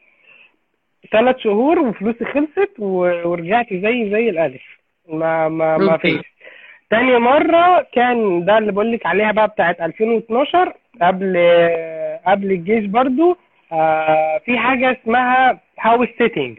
ثلاث 1.11 1.37
شهور 1.37 1.79
وفلوسي 1.79 2.25
خلصت 2.25 2.79
ورجعت 2.79 3.67
زي 3.73 4.09
زي 4.11 4.29
الألف. 4.29 4.61
ما 5.09 5.49
ما 5.49 5.77
ما. 5.77 5.97
فيش. 5.97 6.34
تاني 6.95 7.19
مرة 7.19 7.81
كان 7.93 8.45
ده 8.45 8.57
اللي 8.57 8.71
بقول 8.71 8.91
لك 8.91 9.05
عليها 9.05 9.31
بقى 9.31 9.47
بتاعت 9.47 9.81
2012 9.81 10.73
قبل 11.01 11.37
قبل 12.27 12.51
الجيش 12.51 12.85
برضو 12.85 13.37
آه 13.71 14.37
في 14.45 14.57
حاجة 14.57 14.91
اسمها 14.91 15.59
house 15.79 16.07
sitting 16.17 16.57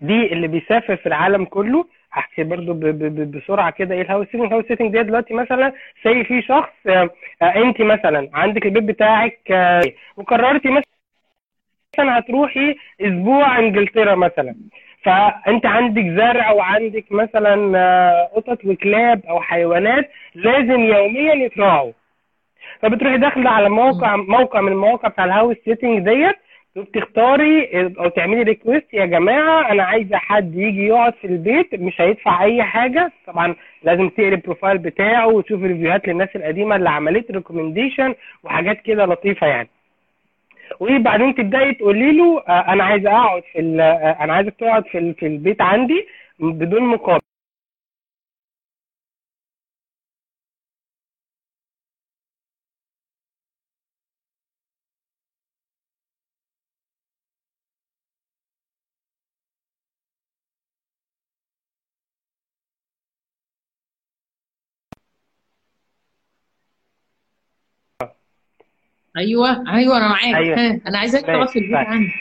دي 0.00 0.32
اللي 0.32 0.48
بيسافر 0.48 0.96
في 0.96 1.06
العالم 1.06 1.44
كله. 1.44 1.84
هحكي 2.12 2.44
برضو 2.44 2.72
ب- 2.72 2.80
ب- 2.80 3.14
ب- 3.20 3.30
بسرعة 3.36 3.70
كده 3.70 3.94
إيه 3.94 4.02
ال 4.02 4.06
house 4.06 4.26
sitting 4.26 4.42
ال 4.44 4.47
house 4.47 4.64
sitting 4.66 4.92
دي 4.92 5.02
دلوقتي 5.02 5.34
مثلا 5.34 5.72
زي 6.04 6.24
في 6.24 6.42
شخص 6.42 6.72
آه 6.86 7.10
آه 7.42 7.44
أنت 7.56 7.80
مثلا 7.82 8.30
عندك 8.34 8.66
البيت 8.66 8.82
بتاعك 8.84 9.38
وقررتي 10.16 10.68
مثلا 10.70 12.18
هتروحي 12.18 12.76
أسبوع 13.00 13.58
إنجلترا 13.58 14.14
مثلا. 14.14 14.54
فأنت 15.02 15.66
عندك 15.66 16.02
زرع 16.04 16.50
وعندك 16.50 17.04
مثلا 17.12 17.78
آه، 17.78 18.30
قطط 18.36 18.64
وكلاب 18.64 19.26
أو 19.28 19.40
حيوانات 19.40 20.10
لازم 20.34 20.80
يوميا 20.80 21.34
يتراعوا 21.34 21.92
فبتروحي 22.82 23.18
داخلة 23.18 23.50
على 23.50 23.68
موقع 23.68 24.16
موقع 24.16 24.60
من 24.60 24.72
المواقع 24.72 25.08
بتاع 25.08 25.24
ال 25.24 25.29
house 25.29 25.56
sitting 25.64 25.98
ديت 26.08 26.36
وبتختاري 26.76 27.86
أو 27.98 28.08
تعملي 28.08 28.42
request 28.42 28.94
يا 28.94 29.06
جماعة 29.06 29.72
أنا 29.72 29.82
عايزة 29.82 30.16
حد 30.16 30.54
يجي 30.54 30.86
يقعد 30.86 31.14
في 31.14 31.26
البيت 31.26 31.74
مش 31.74 32.00
هيدفع 32.00 32.42
أي 32.44 32.62
حاجة. 32.62 33.12
طبعا 33.26 33.54
لازم 33.82 34.08
تقري 34.08 34.28
ال 34.28 34.34
profile 34.34 34.78
بتاعه 34.78 35.26
وتشوفي 35.26 35.66
review 35.66 35.98
هات 35.98 36.08
للناس 36.08 36.28
القديمة 36.36 36.76
اللي 36.76 36.90
عملت 36.90 37.30
recommendation 37.30 38.14
وحاجات 38.44 38.82
كده 38.82 39.04
لطيفة 39.06 39.46
يعني. 39.46 39.68
وبعدين 40.80 41.34
تبدأي 41.34 41.74
تقولي 41.74 42.12
له 42.12 42.40
آه، 42.48 42.72
أنا 42.72 42.84
عايزه 42.84 43.10
أقعد 43.10 43.42
في 43.52 43.80
آه، 43.80 44.24
أنا 44.24 44.32
عايزك 44.32 44.54
تقعد 44.58 44.84
في 44.86 45.14
في 45.14 45.26
البيت 45.26 45.60
عندي 45.62 46.06
بدون 46.38 46.82
مقابل. 46.82 47.29
أيوه 69.20 69.74
أيوه 69.74 69.96
أنا 69.96 70.08
معاك 70.08 70.34
أيوة. 70.34 70.80
أنا 70.86 70.98
عايزاك 70.98 71.48
في 71.48 71.58
البيت. 71.58 71.76
عندي 71.76 72.12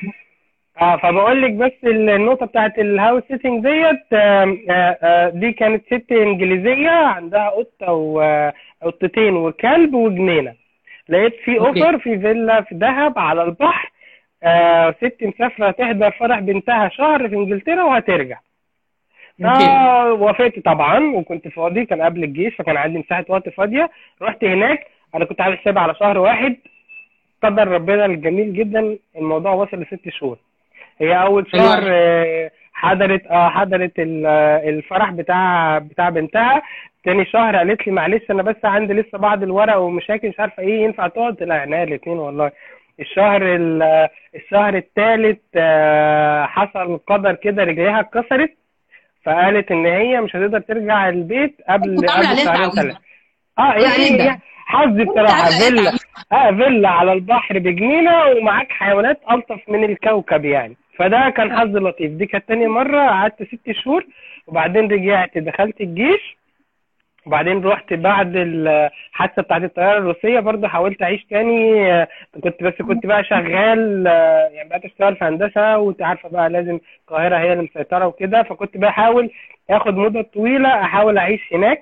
آه 0.82 0.98
فبقول 0.98 1.42
لك 1.42 1.52
بس 1.52 1.72
النقطة 1.84 2.46
بتاعت 2.46 2.80
ال 2.80 2.87
house 2.87 3.24
sitting 3.28 3.64
ديت 3.64 4.14
آه، 4.14 4.58
آه، 4.70 5.30
دي 5.30 5.52
كانت 5.52 5.86
ست 5.86 6.12
إنجليزية 6.12 6.90
عندها 6.90 7.50
قطة 7.50 7.92
وقطتين 7.92 9.36
وكلب 9.36 9.94
وجنينة 9.94 10.54
لقيت 11.10 11.36
في. 11.46 11.60
offer 11.60 12.00
في 12.00 12.20
فيلا 12.20 12.62
في 12.62 12.76
دهب 12.76 13.20
على 13.20 13.44
البحر 13.44 13.92
آه 14.44 14.92
ست 14.92 15.18
مسافرة 15.22 15.72
تحضر 15.72 16.12
فرح 16.12 16.40
بنتها 16.40 16.90
شهر 16.90 17.30
في 17.30 17.36
إنجلترا 17.36 17.84
وهترجع 17.84 18.40
okay. 19.46 19.66
فوافقت 19.66 20.60
طبعا 20.60 21.00
وكنت 21.16 21.48
فاضي 21.48 21.86
كان 21.86 22.02
قبل 22.02 22.24
الجيش 22.24 22.56
فكان 22.56 22.78
عندي 22.78 23.00
مساحة 23.00 23.26
وقت 23.30 23.50
فاضية 23.50 23.90
رحت 24.22 24.44
هناك 24.44 24.88
أنا 25.16 25.26
كنت 25.26 25.42
عامل 25.42 25.58
حسابي 25.58 25.80
على 25.80 25.96
شهر 25.96 26.18
واحد 26.18 26.56
قدر 27.44 27.68
ربنا 27.68 28.06
الجميل 28.06 28.54
جدا 28.54 28.98
الموضوع 29.18 29.52
وصل 29.54 29.78
لست 29.82 30.10
شهور. 30.10 30.38
هي 31.00 31.22
أول 31.22 31.48
شهر 31.52 31.82
أوي. 31.84 31.90
آه، 31.92 32.52
حضرت 32.74 33.28
آه 33.28 33.50
حضرت 33.50 34.00
آه، 34.00 34.70
الفرح 34.70 35.12
بتاع 35.12 35.78
بتاع 35.78 36.10
بنتها. 36.10 36.62
تاني 37.04 37.26
شهر 37.26 37.56
قالت 37.56 37.88
لي 37.88 37.94
معلش 37.94 38.32
أنا 38.32 38.44
بس 38.44 38.56
عندي 38.64 38.94
لسه 38.94 39.18
بعض 39.18 39.44
الورق 39.44 39.78
ومشاكل 39.78 40.28
مش 40.30 40.40
عارفة 40.40 40.64
إيه 40.64 40.84
ينفع 40.84 41.08
تقعد؟ 41.08 41.44
لها 41.44 41.58
عينيا 41.58 41.84
الاثنين 41.84 42.18
والله. 42.18 42.52
الشهر 43.00 43.56
ال- 43.56 43.82
آه، 43.82 44.10
الشهر 44.36 44.76
الثالث 44.78 45.40
حصل 46.48 46.98
قدر 47.08 47.34
كده 47.36 47.64
رجليها 47.64 48.00
اتكسرت. 48.00 48.54
فقالت 49.26 49.72
إن 49.72 49.86
هي 49.86 50.22
مش 50.22 50.36
هتقدر 50.36 50.60
ترجع 50.60 51.10
البيت 51.10 51.56
قبل 51.70 51.98
قبل 51.98 52.08
شهرين 52.08 52.70
ثلاثة 52.72 53.00
آه 53.60 53.74
إيه 53.74 53.84
يعني 53.84 54.18
ده؟ 54.18 54.24
يعني 54.24 54.42
حظي 54.66 55.04
بصراحة 55.06 55.44
عليها 55.44 55.60
فيلا 55.70 55.92
آه 56.32 56.52
فيلا 56.52 56.90
على 56.90 57.14
البحر 57.14 57.60
بجنينة 57.60 58.26
ومعاك 58.26 58.72
حيوانات 58.72 59.20
ألطف 59.32 59.60
من 59.70 59.84
الكوكب 59.84 60.46
يعني. 60.46 60.78
فده 60.98 61.30
كان 61.30 61.58
حظ 61.60 61.78
لطيف. 61.78 62.12
دي 62.12 62.26
كانت 62.26 62.48
تاني 62.48 62.68
مرة 62.68 63.02
قعدت 63.08 63.44
ست 63.44 63.72
شهور 63.72 64.06
وبعدين 64.48 64.92
رجعت 64.92 65.38
دخلت 65.38 65.82
الجيش. 65.82 66.38
وبعدين 67.26 67.66
رحت 67.66 67.94
بعد 67.94 68.32
الحادثة 68.36 69.42
بتاعت 69.42 69.64
الطيارة 69.64 69.98
الروسية 69.98 70.40
برضه 70.40 70.68
حاولت 70.68 71.02
أعيش 71.02 71.26
تاني. 71.26 71.92
آه، 71.94 72.08
كنت 72.44 72.64
بس 72.64 72.74
كنت 72.82 73.06
بقى 73.06 73.24
شغال 73.24 74.08
آه، 74.08 74.48
يعني 74.54 74.70
بقيت 74.70 74.86
أشتغل 74.86 75.16
في 75.16 75.26
هندسة. 75.26 75.78
وأنت 75.78 76.02
عارفة 76.02 76.30
بقى 76.30 76.50
لازم 76.50 76.80
القاهرة 77.02 77.38
هي 77.38 77.54
اللي 77.54 77.64
مسيطرة 77.64 78.08
وكده. 78.08 78.44
فكنت 78.44 78.78
بحاول 78.78 79.30
أخد 79.70 79.94
مدة 79.98 80.22
طويلة 80.22 80.70
أحاول 80.82 81.18
أعيش 81.18 81.42
هناك. 81.54 81.80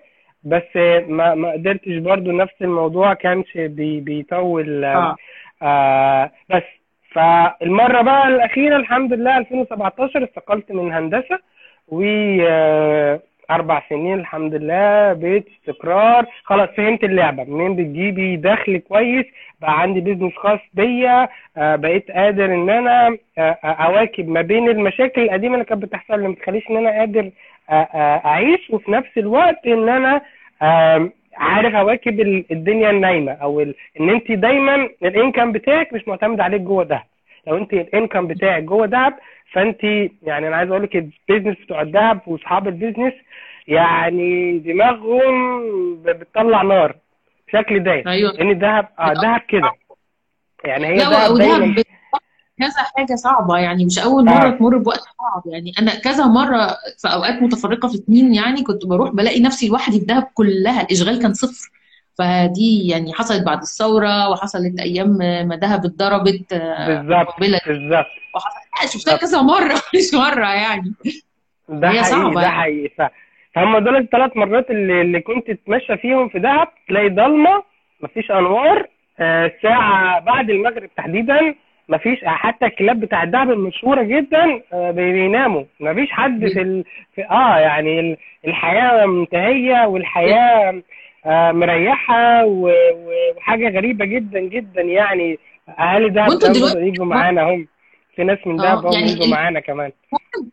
بس 0.49 0.75
ما 1.07 1.35
ما 1.35 1.51
قدرتش 1.51 1.97
برضه 1.97 2.31
نفس 2.31 2.53
الموضوع 2.61 3.13
كانش 3.13 3.57
بي 3.57 3.99
بيطول 3.99 4.83
آه، 4.85 5.15
آه 5.61 6.31
بس. 6.49 6.63
فالمرة 7.11 8.01
بقى 8.01 8.27
الأخيرة 8.27 8.75
الحمد 8.75 9.13
لله 9.13 9.37
2017 9.37 10.23
استقلت 10.23 10.71
من 10.71 10.93
هندسة 10.93 11.39
و 11.87 12.01
آه، 12.47 13.19
أربع 13.51 13.81
سنين 13.89 14.19
الحمد 14.19 14.55
لله 14.55 15.13
بيت 15.13 15.47
استقرار. 15.59 16.25
خلاص 16.43 16.69
فهمت 16.69 17.03
اللعبة 17.03 17.43
منين 17.43 17.75
بتجيبي 17.75 18.35
دخل 18.35 18.77
كويس؟ 18.77 19.25
بقى 19.61 19.81
عندي 19.81 20.01
بيزنس 20.01 20.33
خاص 20.35 20.59
بيا 20.73 21.27
آه، 21.57 21.75
بقيت 21.75 22.11
قادر 22.11 22.45
إن 22.45 22.69
أنا 22.69 23.17
آه، 23.37 23.57
أواكب 23.63 24.27
ما 24.27 24.41
بين 24.41 24.69
المشاكل 24.69 25.21
القديمة 25.21 25.53
اللي 25.53 25.65
كانت 25.65 25.83
بتحصل 25.83 26.13
اللي 26.13 26.27
ما 26.27 26.33
بتخليش 26.33 26.63
إن 26.69 26.77
أنا 26.77 26.89
قادر 26.99 27.29
أعيش 28.25 28.69
وفي 28.69 28.91
نفس 28.91 29.17
الوقت 29.17 29.67
إن 29.67 29.89
أنا 29.89 30.15
آم، 30.15 30.21
عارف 31.37 31.75
اواكب 31.75 32.19
ال- 32.19 32.45
الدنيا 32.51 32.89
النايمة 32.89 33.31
أو 33.31 33.61
ال... 33.61 33.75
إن 33.99 34.09
أنت 34.09 34.31
دايما 34.31 34.89
ال 35.03 35.10
income 35.10 35.51
بتاعك 35.51 35.93
مش 35.93 36.07
معتمد 36.07 36.39
عليك 36.39 36.61
جوه 36.61 36.83
دهب. 36.83 37.03
لو 37.47 37.57
أنت 37.57 37.73
ال 37.73 37.81
income 37.81 38.27
بتاعك 38.27 38.63
جوه 38.63 38.85
دهب 38.85 39.13
فأنت 39.51 39.83
يعني 40.23 40.47
أنا 40.47 40.55
عايز 40.55 40.69
أقول 40.71 40.83
لك 40.83 40.95
ال 40.95 41.02
business 41.02 41.57
بتوع 41.57 41.81
الدهب 41.81 42.19
وأصحاب 42.27 42.67
ال 42.67 42.72
business 42.72 43.13
يعني 43.67 44.59
دماغهم 44.59 45.61
بتطلع 46.03 46.61
نار 46.61 46.95
بشكل 47.47 47.79
دايم. 47.83 48.07
أيوه. 48.07 48.31
لأن 48.31 48.49
الدهب 48.49 48.87
آه 48.99 49.13
دهب 49.13 49.41
كده. 49.47 49.71
يعني 50.65 50.87
هي 50.87 50.95
لا 50.97 51.09
دهب 51.09 51.31
وده 51.31 51.45
دايما. 51.45 51.65
ب- 51.75 51.96
كذا 52.59 52.83
حاجة 52.97 53.15
صعبة 53.15 53.57
يعني 53.57 53.85
مش 53.85 53.99
أول 53.99 54.25
مرة 54.25 54.47
آه. 54.47 54.49
تمر 54.57 54.77
بوقت 54.77 54.99
صعب. 54.99 55.43
يعني 55.45 55.71
أنا 55.79 55.95
كذا 55.99 56.25
مرة 56.25 56.67
في 56.97 57.07
أوقات 57.07 57.41
متفرقة 57.41 57.87
في 57.87 57.97
سنين 57.97 58.33
يعني 58.33 58.63
كنت 58.63 58.85
بروح 58.85 59.09
بلاقي 59.09 59.39
نفسي 59.39 59.67
لوحدي 59.67 59.99
في 59.99 60.05
دهب 60.05 60.27
كلها 60.33 60.81
الإشغال 60.81 61.21
كان 61.21 61.33
صفر. 61.33 61.71
فدي 62.17 62.87
يعني 62.87 63.13
حصلت 63.13 63.45
بعد 63.45 63.61
الثورة 63.61 64.29
وحصلت 64.29 64.79
أيام 64.79 65.17
ما 65.47 65.55
دهب 65.55 65.85
اتضربت 65.85 66.53
آه، 66.53 66.87
بالظبط 66.87 67.39
بالظبط. 67.39 68.05
وحصلت 68.35 68.93
شفتها 68.93 69.17
كذا 69.17 69.41
مرة 69.41 69.75
مش 69.95 70.13
مرة 70.13 70.47
يعني. 70.47 70.93
ده 71.69 71.89
هي 71.89 72.03
حقيقي 72.03 72.03
صعبة 72.03 72.33
ده 72.33 72.41
يعني. 72.41 72.55
حقيقي 72.61 72.89
ف... 72.97 73.01
فهم 73.55 73.77
دول 73.77 73.95
الثلاث 73.95 74.37
مرات 74.37 74.69
اللي, 74.69 75.01
اللي 75.01 75.21
كنت 75.21 75.51
تتمشى 75.51 75.97
فيهم 75.97 76.29
في 76.29 76.39
دهب 76.39 76.67
تلاقي 76.87 77.09
ضلمة 77.09 77.63
مفيش 78.01 78.31
أنوار 78.31 78.87
آه 79.19 79.51
ساعة 79.63 80.19
بعد 80.19 80.49
المغرب 80.49 80.89
تحديدا 80.97 81.55
مفيش 81.89 82.19
حتى 82.25 82.65
الكلاب 82.65 82.99
بتاع 82.99 83.23
الدهب 83.23 83.49
المشهورة 83.51 84.03
جدا 84.03 84.61
آه 84.73 84.91
بيناموا. 84.91 85.63
مفيش 85.79 86.11
حد 86.11 86.47
في, 86.47 86.61
ال... 86.61 86.83
في 87.15 87.25
آه 87.31 87.57
يعني 87.59 87.99
ال- 87.99 88.17
الحياة 88.47 89.05
منتهية 89.05 89.87
والحياة 89.87 90.81
آه 91.25 91.51
مريحة 91.51 92.45
وحاجة 92.45 93.69
غريبة 93.69 94.05
جدا 94.05 94.39
جدا 94.39 94.81
يعني. 94.81 95.37
أهالي 95.79 96.09
دهب 96.09 96.27
يجوا 96.77 97.05
معانا 97.05 97.43
هم. 97.43 97.67
في 98.17 98.23
ناس 98.23 98.37
من 98.45 98.59
آه، 98.59 98.63
دهب 98.63 98.85
هم 98.85 98.93
يعني 98.93 99.31
معانا 99.31 99.59
كمان. 99.59 99.91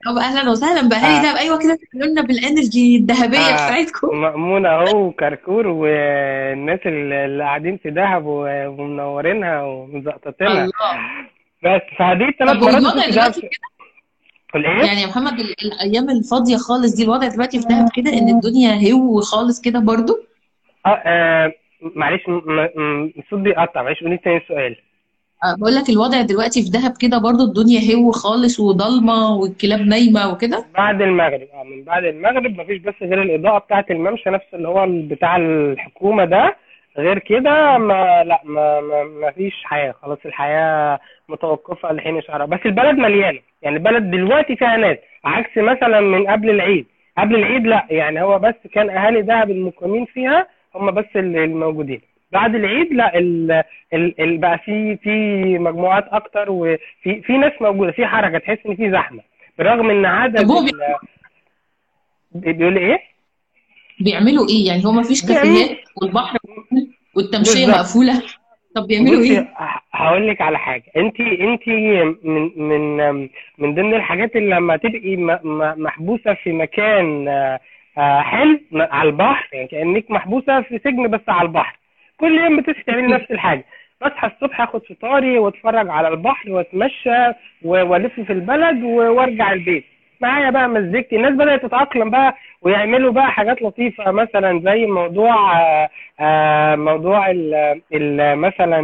طب 0.06 0.16
أهلا 0.18 0.50
وسهلا 0.50 0.88
بأهالي 0.88 1.18
آه. 1.18 1.23
دهب 1.23 1.37
أيوة 1.37 1.59
كده 1.59 1.78
لنا 1.94 2.23
بالإنرجي 2.23 2.97
الذهبية 2.97 3.38
آه. 3.38 3.54
بتاعتكم. 3.54 4.16
مأمونة 4.21 4.68
أهو 4.68 5.06
وكركور 5.06 5.66
والناس 5.66 6.80
اللي 6.87 7.42
قاعدين 7.42 7.76
في 7.76 7.90
دهب 7.90 8.23
ومنورينها 8.26 9.62
ومزقططينها. 9.62 10.66
بس 11.64 11.80
فدي 11.99 12.25
الثلاث 12.25 12.56
مرات؟ 12.62 13.37
يعني 14.54 15.00
يا 15.02 15.06
محمد 15.06 15.33
ال- 15.40 15.54
الأيام 15.64 16.11
الفاضية 16.11 16.56
خالص 16.56 16.97
دي 16.97 17.04
الوضع 17.04 17.28
دلوقتي 17.28 17.61
في 17.61 17.66
دهب 17.68 17.88
كده 17.97 18.12
إن 18.12 18.28
الدنيا 18.28 18.92
هو 18.92 19.21
خالص 19.21 19.61
كده 19.61 19.78
برضو؟ 19.80 20.18
آه 20.87 20.88
آه 20.88 21.52
معلش 21.97 22.23
الصوت 23.18 23.38
بيقطع 23.40 23.83
معلش 23.83 24.00
قولي 24.00 24.16
تاني 24.18 24.37
السؤال 24.37 24.73
آه، 24.73 24.83
بقول 25.58 25.74
لك 25.74 25.88
الوضع 25.90 26.20
دلوقتي 26.22 26.62
في 26.62 26.70
دهب 26.70 26.92
كده 27.00 27.18
برضو 27.18 27.42
الدنيا 27.44 27.94
هو 27.96 28.10
خالص 28.10 28.60
وضلمة 28.60 29.36
والكلاب 29.36 29.80
نايمة 29.80 30.32
وكده. 30.32 30.64
بعد 30.74 31.02
المغرب 31.02 31.48
آه 31.54 31.62
من 31.64 31.84
بعد 31.84 32.04
المغرب 32.04 32.60
مفيش 32.60 32.78
بس 32.82 32.94
غير 33.02 33.22
الإضاءة 33.22 33.58
بتاعة 33.58 33.86
الممشى 33.90 34.30
نفس 34.30 34.44
اللي 34.54 34.68
هو 34.68 34.86
بتاع 34.88 35.36
الحكومة 35.36 36.24
ده. 36.24 36.56
غير 36.98 37.18
كده 37.18 37.78
ما 37.78 38.24
لا 38.24 38.40
ما 38.44 38.80
ما 38.80 39.04
ما 39.04 39.30
فيش 39.30 39.54
حياة 39.64 39.92
خلاص 40.02 40.18
الحياة 40.26 40.98
متوقفة 41.28 41.92
لحين 41.92 42.16
إشعارها 42.18 42.46
بس 42.46 42.60
البلد 42.66 42.98
مليانة 42.98 43.38
يعني 43.62 43.76
البلد 43.76 44.10
دلوقتي 44.10 44.56
فيها 44.56 44.76
ناس 44.76 44.98
عكس 45.24 45.58
مثلا 45.58 46.00
من 46.00 46.26
قبل 46.26 46.50
العيد. 46.50 46.86
قبل 47.18 47.34
العيد 47.34 47.66
لا 47.66 47.86
يعني 47.90 48.22
هو 48.22 48.38
بس 48.38 48.54
كان 48.74 48.90
أهالي 48.90 49.22
دهب 49.22 49.50
المقيمين 49.50 50.04
فيها 50.04 50.46
هم 50.74 50.90
بس 50.90 51.04
اللي 51.16 51.44
الموجودين 51.44 52.00
بعد 52.34 52.54
العيد 52.54 52.92
لا 52.92 53.18
ال 53.18 53.52
ال 53.94 54.20
ال 54.20 54.38
بقى 54.38 54.58
في 54.58 54.96
في 54.96 55.10
مجموعات 55.58 56.04
أكتر 56.08 56.46
وفي 56.50 57.22
في 57.22 57.32
ناس 57.38 57.52
موجودة 57.60 57.92
في 57.92 58.06
حركة 58.06 58.38
تحس 58.38 58.58
إن 58.66 58.76
في 58.76 58.90
زحمة. 58.90 59.20
بالرغم 59.58 59.90
إن 59.90 60.04
عدد 60.06 60.50
ال- 60.50 60.70
بيقول 62.34 62.76
إيه؟ 62.78 62.98
بيعملوا 64.00 64.48
إيه؟ 64.48 64.66
يعني 64.68 64.84
هو 64.84 64.92
ما 64.92 65.02
فيش 65.02 65.26
كافيهات 65.26 65.78
والبحر 66.02 66.38
مقفول 66.48 66.88
والتمشية 67.16 67.66
بالظبط. 67.66 67.78
مقفولة؟ 67.80 68.22
طب 68.76 68.86
بيعملوا 68.86 69.22
إيه؟ 69.22 69.48
هقول 69.92 70.28
لك 70.28 70.40
على 70.40 70.58
حاجة. 70.58 70.84
انت 70.96 71.20
انت 71.20 71.68
من 72.24 72.50
من 72.68 72.96
من 73.58 73.74
ضمن 73.74 73.94
الحاجات 73.94 74.36
اللي 74.36 74.54
لما 74.56 74.76
تبقي 74.76 75.16
محبوسة 75.76 76.34
في 76.34 76.52
مكان 76.52 77.28
آه، 77.98 78.20
حلو 78.20 78.60
على 78.74 79.08
البحر 79.08 79.48
يعني 79.52 79.68
كأنك 79.68 80.10
محبوسة 80.10 80.60
في 80.62 80.78
سجن 80.84 81.08
بس 81.08 81.20
على 81.28 81.46
البحر. 81.48 81.78
كل 82.21 82.38
يوم 82.38 82.56
بتصحي 82.56 82.83
تعملي 82.83 83.06
نفس 83.06 83.30
الحاجة. 83.30 83.64
بصحى 84.02 84.26
الصبح 84.26 84.61
آخد 84.61 84.80
فطاري 84.87 85.38
واتفرج 85.38 85.88
على 85.88 86.09
البحر 86.09 86.50
واتمشى 86.50 87.33
والف 87.64 88.21
في 88.21 88.33
البلد 88.33 88.83
وارجع 88.83 89.52
البيت. 89.52 89.85
معايا 90.21 90.50
بقى 90.50 90.68
مزيكتي. 90.68 91.16
الناس 91.16 91.33
بدأت 91.33 91.62
تتأقلم 91.62 92.11
بقى 92.11 92.35
ويعملوا 92.62 93.12
بقى 93.12 93.30
حاجات 93.33 93.62
لطيفة. 93.62 94.11
مثلا 94.11 94.61
زي 94.64 94.87
موضوع 94.87 95.61
آه، 95.61 95.88
آه، 96.21 96.76
موضوع 96.76 97.30
ال 97.30 98.38
مثلا 98.38 98.80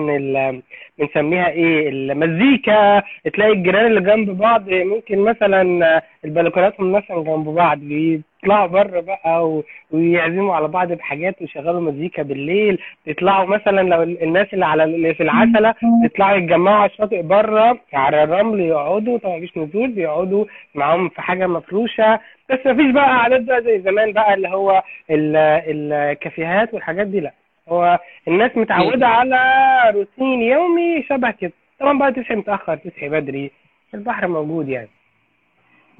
بنسميها 0.98 1.48
إيه؟ 1.48 1.88
المزيكا. 1.88 3.02
تلاقي 3.34 3.52
الجيران 3.52 3.86
اللي 3.86 4.00
جنب 4.00 4.38
بعض 4.38 4.70
ممكن 4.70 5.18
مثلا 5.18 5.62
البلكوناتهم 6.24 6.92
مثلا 6.92 7.16
جنب 7.22 7.44
بعض. 7.48 7.78
بيطلعوا 8.42 8.66
بره 8.66 9.00
بقى 9.00 9.60
ويعزموا 9.90 10.54
على 10.54 10.68
بعض 10.68 10.92
بحاجات 10.92 11.40
ويشغلوا 11.40 11.80
مزيكا 11.80 12.22
بالليل 12.22 12.78
يطلعوا 13.06 13.46
مثلا 13.46 13.80
لو 13.80 14.02
ال- 14.02 14.22
الناس 14.22 14.46
اللي 14.54 14.64
على 14.66 14.84
اللي 14.84 15.14
في 15.14 15.22
العتلة 15.22 15.74
يطلعوا 16.04 16.36
يتجمعوا 16.36 16.76
على 16.76 16.90
الشاطئ 16.90 17.22
بره 17.22 17.78
على 17.92 18.22
الرمل 18.24 18.60
يقعدوا 18.60 19.18
طبعا 19.18 19.36
مفيش 19.36 19.56
نزول 19.58 19.90
بيقعدوا 19.90 20.44
معاهم 20.74 21.08
في 21.08 21.22
حاجة 21.22 21.46
مفروشة. 21.46 22.20
بس 22.50 22.58
مفيش 22.66 22.90
بقى 22.92 23.16
عادات 23.22 23.40
بقى 23.42 23.62
زي 23.62 23.80
زمان 23.80 24.12
بقى 24.12 24.34
اللي 24.34 24.48
هو 24.48 24.82
ال- 25.10 25.36
الكافيهات 25.92 26.74
والحاجات 26.74 27.06
دي 27.06 27.20
لأ. 27.20 27.32
هو 27.68 27.98
الناس 28.28 28.50
متعودة 28.56 29.06
على 29.08 29.38
روتين 29.94 30.42
يومي 30.42 31.02
شبه 31.08 31.30
كده. 31.30 31.52
طبعا 31.80 31.98
بقى 31.98 32.12
تصحي 32.12 32.34
متأخر 32.34 32.76
تصحي 32.76 33.08
بدري 33.08 33.50
البحر 33.94 34.28
موجود 34.28 34.68
يعني. 34.68 34.88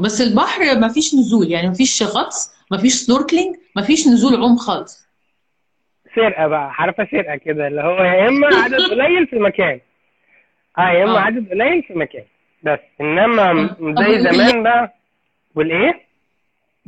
بس 0.00 0.20
البحر 0.20 0.78
ما 0.80 0.88
فيش 0.88 1.14
نزول 1.14 1.50
يعني 1.50 1.68
ما 1.68 1.74
فيش 1.74 2.02
غطس 2.02 2.54
ما 2.70 2.78
فيش 2.78 2.92
سنوركلينج 2.92 3.56
ما 3.76 3.82
فيش 3.82 4.08
نزول 4.08 4.36
عوم 4.40 4.56
خالص 4.56 5.10
سرقة 6.16 6.46
بقى 6.46 6.70
عارفة 6.78 7.08
سرقة 7.10 7.36
كده 7.36 7.66
اللي 7.66 7.82
هو 7.82 7.96
يا 8.04 8.28
إما 8.28 8.46
عدد 8.46 8.80
قليل 8.90 9.26
في 9.26 9.38
مكان 9.38 9.80
آه 10.78 10.90
يا 10.90 11.04
إما 11.04 11.16
آه. 11.16 11.20
عدد 11.20 11.50
قليل 11.50 11.82
في 11.82 11.94
مكان 11.94 12.24
بس 12.62 12.78
إنما 13.00 13.66
طب 13.68 14.02
زي؟ 14.02 14.18
زمان 14.18 14.62
بقى 14.62 14.94
والإيه؟ 15.54 16.00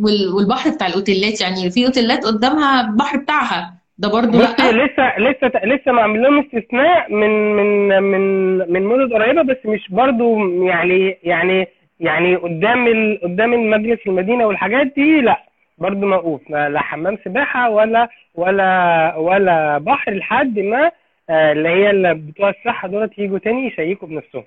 وال- 0.01 0.33
والبحر 0.35 0.71
بتاع 0.71 0.87
الأوتيلات 0.87 1.41
يعني 1.41 1.71
في 1.71 1.87
أوتيلات 1.87 2.25
قدامها 2.25 2.81
البحر 2.91 3.19
بتاعها 3.19 3.75
ده 3.99 4.09
بصي 4.09 4.27
لا 4.39 4.85
لسه 4.87 5.19
لسه 5.19 5.61
لسه 5.65 5.93
معمول 5.93 6.23
لهم 6.23 6.39
استثناء 6.41 7.13
من 7.13 7.57
من 7.57 8.03
من 8.03 8.57
من 8.73 8.83
مدد 8.83 9.13
قريبة 9.13 9.43
بس 9.43 9.57
مش 9.65 9.89
برضو 9.91 10.39
يعني 10.63 11.19
يعني 11.23 11.69
يعني 12.03 12.37
قدام 12.37 12.87
ال 12.87 13.21
قدام 13.23 13.53
المجلس 13.53 14.01
المدينة 14.07 14.47
والحاجات 14.47 14.87
دي 14.97 15.21
لا. 15.21 15.43
برضو 15.79 16.07
موقوف. 16.07 16.51
لا 16.51 16.81
حمام 16.81 17.19
سباحة 17.25 17.71
ولا 17.71 18.09
ولا 18.35 19.15
ولا 19.17 19.79
بحر 19.79 20.13
لحد 20.15 20.59
ما 20.59 20.91
آه، 21.31 21.53
اللي 21.53 21.69
هي 21.69 21.91
اللي 21.91 22.15
بتوع 22.15 22.51
الصحة 22.51 22.89
دولت 22.89 23.19
يجوا 23.19 23.39
تاني 23.39 23.67
يشيكوا 23.67 24.09
بنفسهم. 24.09 24.45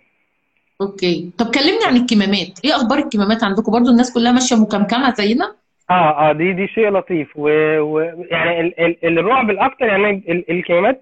أوكي. 0.81 1.31
طب 1.39 1.45
كلمني 1.45 1.85
عن 1.87 1.95
الكمامات. 1.95 2.65
إيه 2.65 2.71
أخبار 2.75 2.97
الكمامات 2.97 3.43
عندكم؟ 3.43 3.71
برضو 3.71 3.89
الناس 3.91 4.13
كلها 4.13 4.31
ماشية 4.31 4.55
مكمكمة 4.55 5.13
زينا؟ 5.13 5.55
آه 5.89 6.29
آه 6.29 6.31
دي 6.31 6.53
دي 6.53 6.67
شيء 6.67 6.89
لطيف. 6.89 7.27
و, 7.35 7.49
و 7.79 7.99
يعني 8.31 8.61
ال 8.61 8.79
ال 9.05 9.19
الرعب 9.19 9.49
الأكتر 9.49 9.85
يعني 9.85 10.09
ال 10.09 10.51
الكلمات 10.51 11.01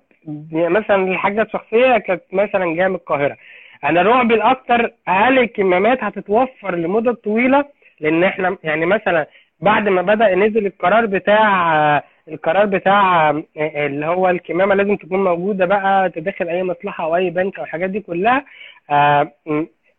يعني 0.51 0.69
مثلا 0.69 0.95
الحاجة 0.95 1.41
الشخصية 1.41 1.97
كانت 1.97 2.21
مثلا 2.33 2.75
جاية 2.75 2.87
من 2.87 2.95
القاهرة. 2.95 3.37
أنا 3.83 4.01
رعبي 4.01 4.33
الاكتر 4.33 4.91
هل 5.07 5.39
الكمامات 5.39 6.03
هتتوفر 6.03 6.75
لمدة 6.75 7.13
طويلة 7.13 7.65
لأن 7.99 8.23
إحنا 8.23 8.57
يعني 8.63 8.85
مثلا 8.85 9.27
بعد 9.59 9.89
ما 9.89 10.01
بدأ 10.01 10.35
نزل 10.35 10.65
القرار 10.65 11.05
بتاع 11.05 12.03
القرار 12.27 12.65
بتاع 12.65 13.29
اللي 13.57 14.05
هو 14.05 14.29
الكمامة 14.29 14.75
لازم 14.75 14.95
تكون 14.95 15.23
موجودة 15.23 15.65
بقى 15.65 16.09
تدخل 16.09 16.49
أي 16.49 16.63
مصلحة 16.63 17.03
أو 17.03 17.15
أي 17.15 17.29
بنك 17.29 17.57
أو 17.59 17.63
الحاجات 17.63 17.89
دي 17.89 17.99
كلها 17.99 18.45
آه 18.89 19.31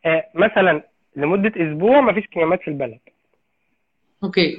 آه 0.06 0.24
مثلا 0.34 0.82
لمدة 1.16 1.52
أسبوع 1.56 2.00
ما 2.00 2.12
فيش 2.12 2.26
كمامات 2.26 2.60
في 2.62 2.68
البلد. 2.68 2.98
أوكي. 4.24 4.56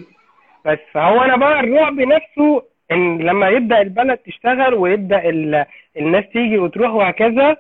بس 0.65 0.79
فهو 0.91 1.21
أنا 1.23 1.35
بقى 1.38 1.59
الرعب 1.59 1.93
نفسه 1.99 2.63
إن 2.91 3.17
لما 3.17 3.49
يبدأ 3.49 3.81
البلد 3.81 4.17
تشتغل 4.17 4.73
ويبدأ 4.73 5.29
ال... 5.29 5.65
الناس 5.97 6.23
تيجي 6.33 6.57
وتروح 6.57 6.91
وهكذا 6.91 7.57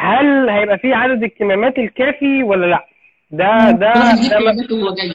هل 0.00 0.48
هيبقى 0.50 0.78
في 0.78 0.92
عدد 0.94 1.22
الكمامات 1.22 1.78
الكافي 1.78 2.42
ولا 2.42 2.66
لا؟ 2.66 2.86
ده 3.30 3.70
ده 3.70 3.92
ده 4.30 4.38
م- 4.38 5.12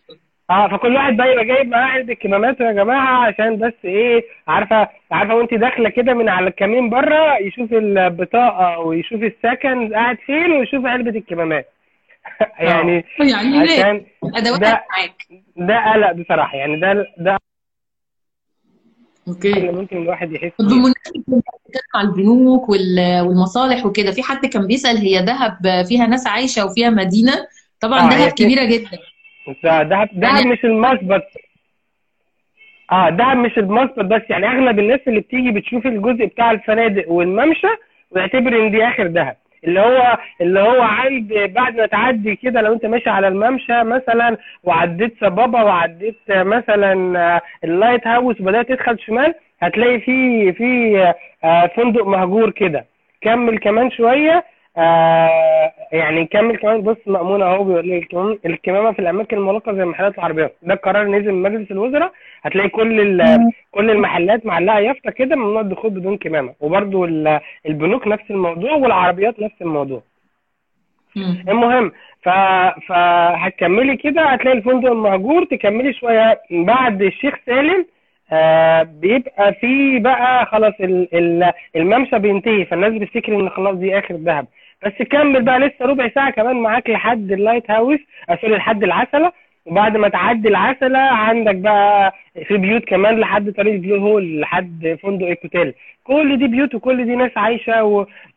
آه 0.50 0.68
فكل 0.68 0.96
واحد 0.96 1.18
بقى 1.18 1.32
يبقى 1.32 1.46
جايب 1.46 1.68
معاه 1.70 1.92
عدد 1.92 2.10
الكمامات 2.10 2.60
يا 2.60 2.72
جماعة 2.72 3.26
عشان 3.28 3.58
بس 3.58 3.74
إيه 3.86 4.24
عارفه 4.48 4.88
عارفة 5.12 5.36
وانت 5.36 5.54
داخلة 5.54 5.90
كده 5.90 6.14
من 6.14 6.30
على 6.30 6.48
الكمين 6.48 6.90
بره 6.90 7.38
يشوف 7.42 7.74
البطاقة 7.74 8.80
ويشوف 8.80 9.24
السكن 9.24 9.94
قاعد 9.94 10.18
فين 10.26 10.52
ويشوف 10.52 10.86
علبة 10.86 11.20
الكمامات. 11.20 11.68
يعني 12.60 12.98
آه. 13.22 13.24
يعني 13.24 13.66
ليه 13.66 13.80
عشان 13.80 14.06
ده 14.60 14.84
معاك. 14.92 15.12
ده 15.58 15.92
قلق 15.94 16.12
بصراحة. 16.12 16.58
يعني 16.58 16.80
ده 16.80 17.06
ده 17.18 17.38
اللي 19.28 19.36
أوكي 19.70 19.72
ممكن 19.72 19.98
الواحد 19.98 20.32
يحس 20.32 20.52
بتتكلم 20.52 21.42
على 21.96 22.08
البنوك 22.08 22.70
وال- 22.70 23.22
والمصالح 23.28 23.86
وكده. 23.86 24.12
في 24.12 24.24
حد 24.24 24.46
كان 24.46 24.68
بيسأل 24.68 24.98
هي 24.98 25.22
دهب 25.22 25.86
فيها 25.88 26.08
ناس 26.08 26.28
عايشة 26.28 26.66
وفيها 26.66 26.90
مدينة؟ 26.90 27.34
طبعا 27.80 28.02
هي 28.14 28.18
دهب 28.18 28.30
في 28.38 28.44
كبيرة 28.44 28.64
جدا. 28.66 28.90
ده 29.64 29.84
دهب 29.84 30.10
دهب 30.14 30.24
يعني 30.24 30.46
مش 30.52 30.66
المثبت 30.66 31.24
آه 32.92 33.10
دهب 33.10 33.38
مش 33.38 33.58
المثبت 33.58 34.00
بس 34.06 34.22
يعني 34.30 34.48
أغلب 34.48 34.80
الناس 34.80 35.00
اللي 35.08 35.20
بتيجي 35.20 35.52
بتشوف 35.52 35.86
الجزء 35.86 36.26
بتاع 36.26 36.52
الفنادق 36.52 37.12
والممشى 37.12 37.68
ويعتبر 38.12 38.66
إن 38.66 38.72
دي 38.72 38.84
آخر 38.88 39.08
دهب. 39.08 39.36
اللي 39.64 39.80
هو 39.80 40.18
اللي 40.42 40.60
هو 40.60 40.82
عند 40.82 41.34
بعد 41.56 41.76
ما 41.76 41.86
تعدي 41.86 42.36
كده 42.36 42.62
لو 42.62 42.74
انت 42.74 42.86
ماشي 42.86 43.10
على 43.10 43.28
الممشى 43.28 43.84
مثلا 43.84 44.38
وعديت 44.64 45.14
سبابة 45.22 45.64
وعديت 45.64 46.18
مثلا 46.30 47.20
آه، 47.36 47.42
اللايت 47.64 48.08
هاوس 48.08 48.42
وبدات 48.42 48.68
تدخل 48.70 49.00
شمال 49.00 49.34
هتلاقي 49.62 50.00
في 50.00 50.54
في 50.54 50.98
آه، 51.44 51.68
فندق 51.68 52.08
مهجور 52.08 52.50
كده. 52.50 52.86
كمل 53.22 53.58
كمان 53.60 53.92
شوية 53.92 54.44
آه 54.78 55.72
يعني 55.92 56.26
كمل 56.26 56.58
كمان. 56.58 56.82
بص 56.82 56.98
مأمون 57.08 57.42
أهو 57.42 57.64
بيقول 57.64 57.88
لي 57.88 57.98
الكمام- 57.98 58.40
الكمامة 58.46 58.92
في 58.92 59.00
الأماكن 59.00 59.38
المغلقة 59.38 59.74
زي 59.74 59.86
محلات 59.86 60.16
العربيات 60.18 60.56
ده 60.64 60.76
قرار 60.76 61.08
نزل 61.08 61.32
من 61.32 61.42
مجلس 61.42 61.72
الوزراء. 61.72 62.12
هتلاقي 62.42 62.70
كل 62.70 63.00
ال- 63.02 63.22
كل 63.72 63.90
المحلات 63.92 64.46
معلقة 64.46 64.80
يافطة 64.80 65.12
كده 65.12 65.36
ممنوع 65.36 65.62
الدخول 65.62 65.92
بدون 65.92 66.18
كمامة. 66.18 66.54
وبرده 66.60 67.06
البنوك 67.66 68.08
نفس 68.08 68.24
الموضوع 68.32 68.72
والعربيات 68.72 69.40
نفس 69.40 69.56
الموضوع. 69.62 70.02
المهم 71.50 71.92
ف... 72.24 72.30
فهتكملي 72.88 73.98
كده. 73.98 74.22
هتلاقي 74.26 74.58
الفندق 74.58 74.92
المهجور. 74.92 75.44
تكملي 75.46 75.94
شوية 75.94 76.42
بعد 76.52 77.02
الشيخ 77.02 77.36
سالم. 77.46 77.86
آه 78.34 78.84
بيبقى 78.84 79.54
في 79.54 80.00
بقى 80.00 80.46
خلاص 80.46 80.74
ال... 80.80 81.08
ال... 81.16 81.52
الممشى 81.76 82.20
بينتهي. 82.20 82.66
فالناس 82.66 82.94
بتفتكر 82.94 83.36
إن 83.36 83.50
خلاص 83.50 83.76
دي 83.76 84.00
آخر 84.00 84.16
دهب 84.16 84.48
بس 84.86 84.94
كمل 85.10 85.42
بقى 85.44 85.60
لسه 85.60 85.86
ربع 85.86 86.10
ساعة 86.10 86.30
كمان 86.32 86.56
معاك 86.56 86.90
لحد 86.90 87.32
اللايت 87.32 87.72
هاوس 87.72 88.00
آه 88.30 88.36
sorry 88.42 88.56
لحد 88.56 88.84
العسلة. 88.84 89.32
وبعد 89.66 89.98
ما 89.98 90.10
تعدي 90.10 90.48
العسلة 90.48 91.00
عندك 91.00 91.56
بقى 91.56 92.14
في 92.48 92.58
بيوت 92.58 92.86
كمان 92.86 93.20
لحد 93.20 93.52
طريق 93.52 93.74
البلو 93.74 93.98
هول 93.98 94.40
لحد 94.40 94.98
فندق 95.04 95.26
ايكوتيل 95.28 95.74
كل 96.04 96.38
دي 96.38 96.48
بيوت 96.48 96.76
وكل 96.76 97.06
دي 97.06 97.16
ناس 97.16 97.32
عايشة 97.38 97.84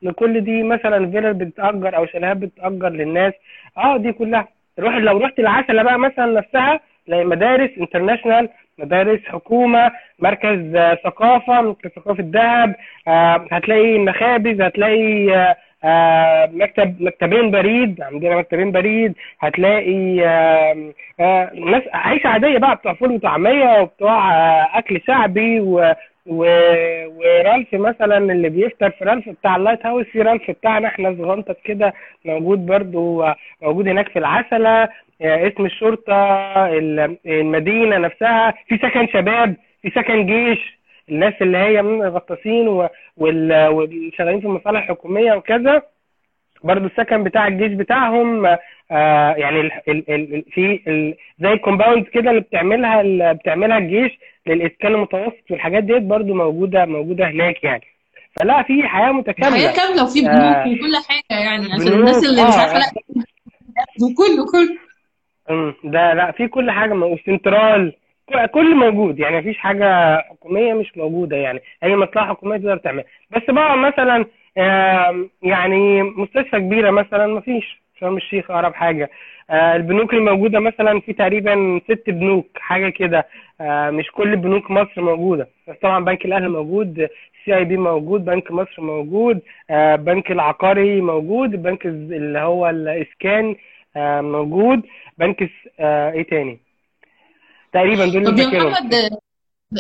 وكل 0.03 0.41
دي 0.41 0.63
مثلا 0.63 1.11
فيلل 1.11 1.35
بتتأجر 1.35 1.97
أو 1.97 2.07
شاليهات 2.07 2.37
بتتأجر 2.37 2.89
للناس. 2.89 3.33
آه 3.79 3.97
دي 3.97 4.13
كلها. 4.13 4.49
روح 4.79 4.97
لو 4.97 5.19
رحت 5.19 5.39
العسلة 5.39 5.83
بقى 5.83 5.99
مثلا 5.99 6.27
نفسها 6.27 6.81
تلاقي 7.07 7.25
مدارس 7.25 7.71
international 7.81 8.49
مدارس 8.79 9.21
حكومة 9.27 9.91
مركز 10.19 10.75
آه، 10.75 10.95
ثقافة 10.95 11.61
مركز 11.63 11.91
ثقافة 11.91 12.23
دهب 12.23 12.75
آه، 13.09 13.47
هتلاقي 13.53 13.99
مخابز 13.99 14.61
هتلاقي 14.61 15.31
آه، 15.85 16.47
مكتب 16.53 17.03
مكتبين 17.03 17.51
بريد 17.51 18.03
عندنا 18.03 18.37
مكتبين 18.37 18.73
بريد 18.73 19.15
هتلاقي 19.41 20.21
آه، 21.21 21.51
ناس 21.55 21.83
عيشة 21.93 22.29
عادية 22.29 22.59
بقى 22.59 22.77
بتوع 22.77 22.95
فول 22.95 23.13
وطعمية 23.13 23.81
وبتوع 23.83 24.35
آه، 24.35 24.69
أكل 24.79 25.01
شعبي 25.07 25.61
و 25.61 25.95
و... 26.27 26.45
ورألف 27.07 27.75
مثلا 27.75 28.19
اللي 28.19 28.49
بيفطر 28.49 28.91
في 28.91 29.05
رألف 29.05 29.29
بتاع 29.29 29.57
اللايت 29.57 29.87
هاوس 29.87 30.07
في 30.07 30.23
رألف 30.23 30.51
بتاعنا 30.51 30.89
إحنا 30.89 31.15
صغنطت 31.19 31.57
كده 31.65 31.93
موجود 32.25 32.67
برضو 32.67 33.25
موجود 33.63 33.89
هناك 33.89 34.09
في 34.09 34.19
العسلة 34.19 34.89
اسم 35.23 35.65
الشرطة 35.67 36.15
ال- 36.67 37.17
المدينة 37.27 37.99
نفسها 37.99 38.55
في 38.69 38.77
سكن 38.79 39.07
شباب 39.09 39.57
في 39.83 39.91
سكن 39.91 40.27
جيش. 40.27 40.79
الناس 41.11 41.35
اللي 41.43 41.59
هي 41.59 41.83
من 41.83 42.03
الغطاسين 42.03 42.69
والشغالين 43.17 44.41
في 44.41 44.47
المصالح 44.47 44.83
الحكومية 44.83 45.33
وكذا 45.33 45.83
برضو 46.65 46.87
السكن 46.87 47.25
بتاع 47.25 47.47
الجيش 47.47 47.73
بتاعهم 47.73 48.47
آه 48.47 49.35
يعني 49.37 49.61
ال 49.61 49.71
ال 49.89 50.11
ال 50.11 50.45
في 50.53 50.81
ال 50.87 51.15
زي 51.39 51.53
ال 51.53 51.59
compound 51.59 52.05
كده 52.07 52.31
اللي 52.31 52.41
بتعملها 52.41 53.33
بتعملها 53.33 53.79
الجيش 53.79 54.19
للإسكان 54.47 54.95
المتوسط 54.95 55.51
والحاجات 55.51 55.85
ديت 55.85 56.03
برضو 56.03 56.35
موجوده 56.35 56.85
موجودة 56.85 57.27
هناك 57.31 57.65
يعني. 57.65 57.83
فلا 58.41 58.63
في 58.63 58.83
حياة 58.83 59.13
متكاملة. 59.13 59.57
حياة 59.57 59.77
كاملة 59.77 60.05
وفي 60.05 60.21
بنوك 60.21 60.35
آه، 60.35 60.61
وكل 60.69 60.97
حاجة 61.09 61.41
يعني. 61.41 61.65
عشان 61.73 61.85
بنوك 61.85 61.99
الناس 61.99 62.25
اللي 62.25 62.43
مش 62.45 62.55
آه 62.55 62.61
عارفة 62.61 62.79
لا 62.79 62.87
وكله 64.03 64.47
كله. 64.53 65.75
ده 65.85 66.15
لا 66.15 66.33
في 66.33 66.49
كل 66.49 66.71
حاجة 66.71 67.17
سنترال 67.27 67.93
كل 68.53 68.75
موجود 68.75 69.19
يعني 69.19 69.39
مفيش 69.39 69.59
حاجة 69.59 70.19
حكومية 70.19 70.75
مش 70.75 70.97
موجودة 70.97 71.37
يعني. 71.37 71.61
أي 71.83 71.97
مصلحة 71.97 72.27
حكومية 72.29 72.57
تقدر 72.57 72.77
تعملها. 72.77 73.05
بس 73.31 73.43
بقى 73.49 73.79
مثلا 73.79 74.25
يعني 75.43 76.03
مستشفى 76.03 76.59
كبيرة 76.59 76.91
مثلا 76.91 77.27
مفيش 77.27 77.83
شرم 78.01 78.17
الشيخ 78.17 78.51
أقرب 78.51 78.75
حاجة. 78.75 79.11
آه، 79.51 79.77
البنوك 79.77 80.15
الموجودة 80.15 80.61
مثلا 80.61 81.01
في 81.01 81.13
تقريبا 81.13 81.81
ست 81.85 82.11
بنوك 82.11 82.47
حاجة 82.57 82.89
كده. 82.89 83.27
آه، 83.61 83.91
مش 83.91 84.11
كل 84.11 84.37
بنوك 84.37 84.71
مصر 84.71 85.01
موجودة. 85.03 85.49
بس 85.69 85.77
طبعا 85.83 86.05
بنك 86.05 86.25
الأهلي 86.25 86.49
موجود 86.49 87.09
CIB 87.45 87.77
موجود 87.77 88.25
بنك 88.25 88.51
مصر 88.51 88.83
موجود 88.83 89.41
آه، 89.71 89.97
بنك 89.97 90.31
العقاري 90.31 91.01
موجود 91.01 91.55
الز- 91.87 92.13
اللي 92.13 92.39
هو 92.39 92.71
الإسكان 92.71 93.57
موجود. 94.23 94.83
بنك 95.19 95.51
إيه 95.81 96.23
تاني؟ 96.23 96.59
تقريبا 97.75 98.07
دول 98.07 98.27
طب 98.27 98.39
يا 98.39 98.47
محمد 98.65 98.95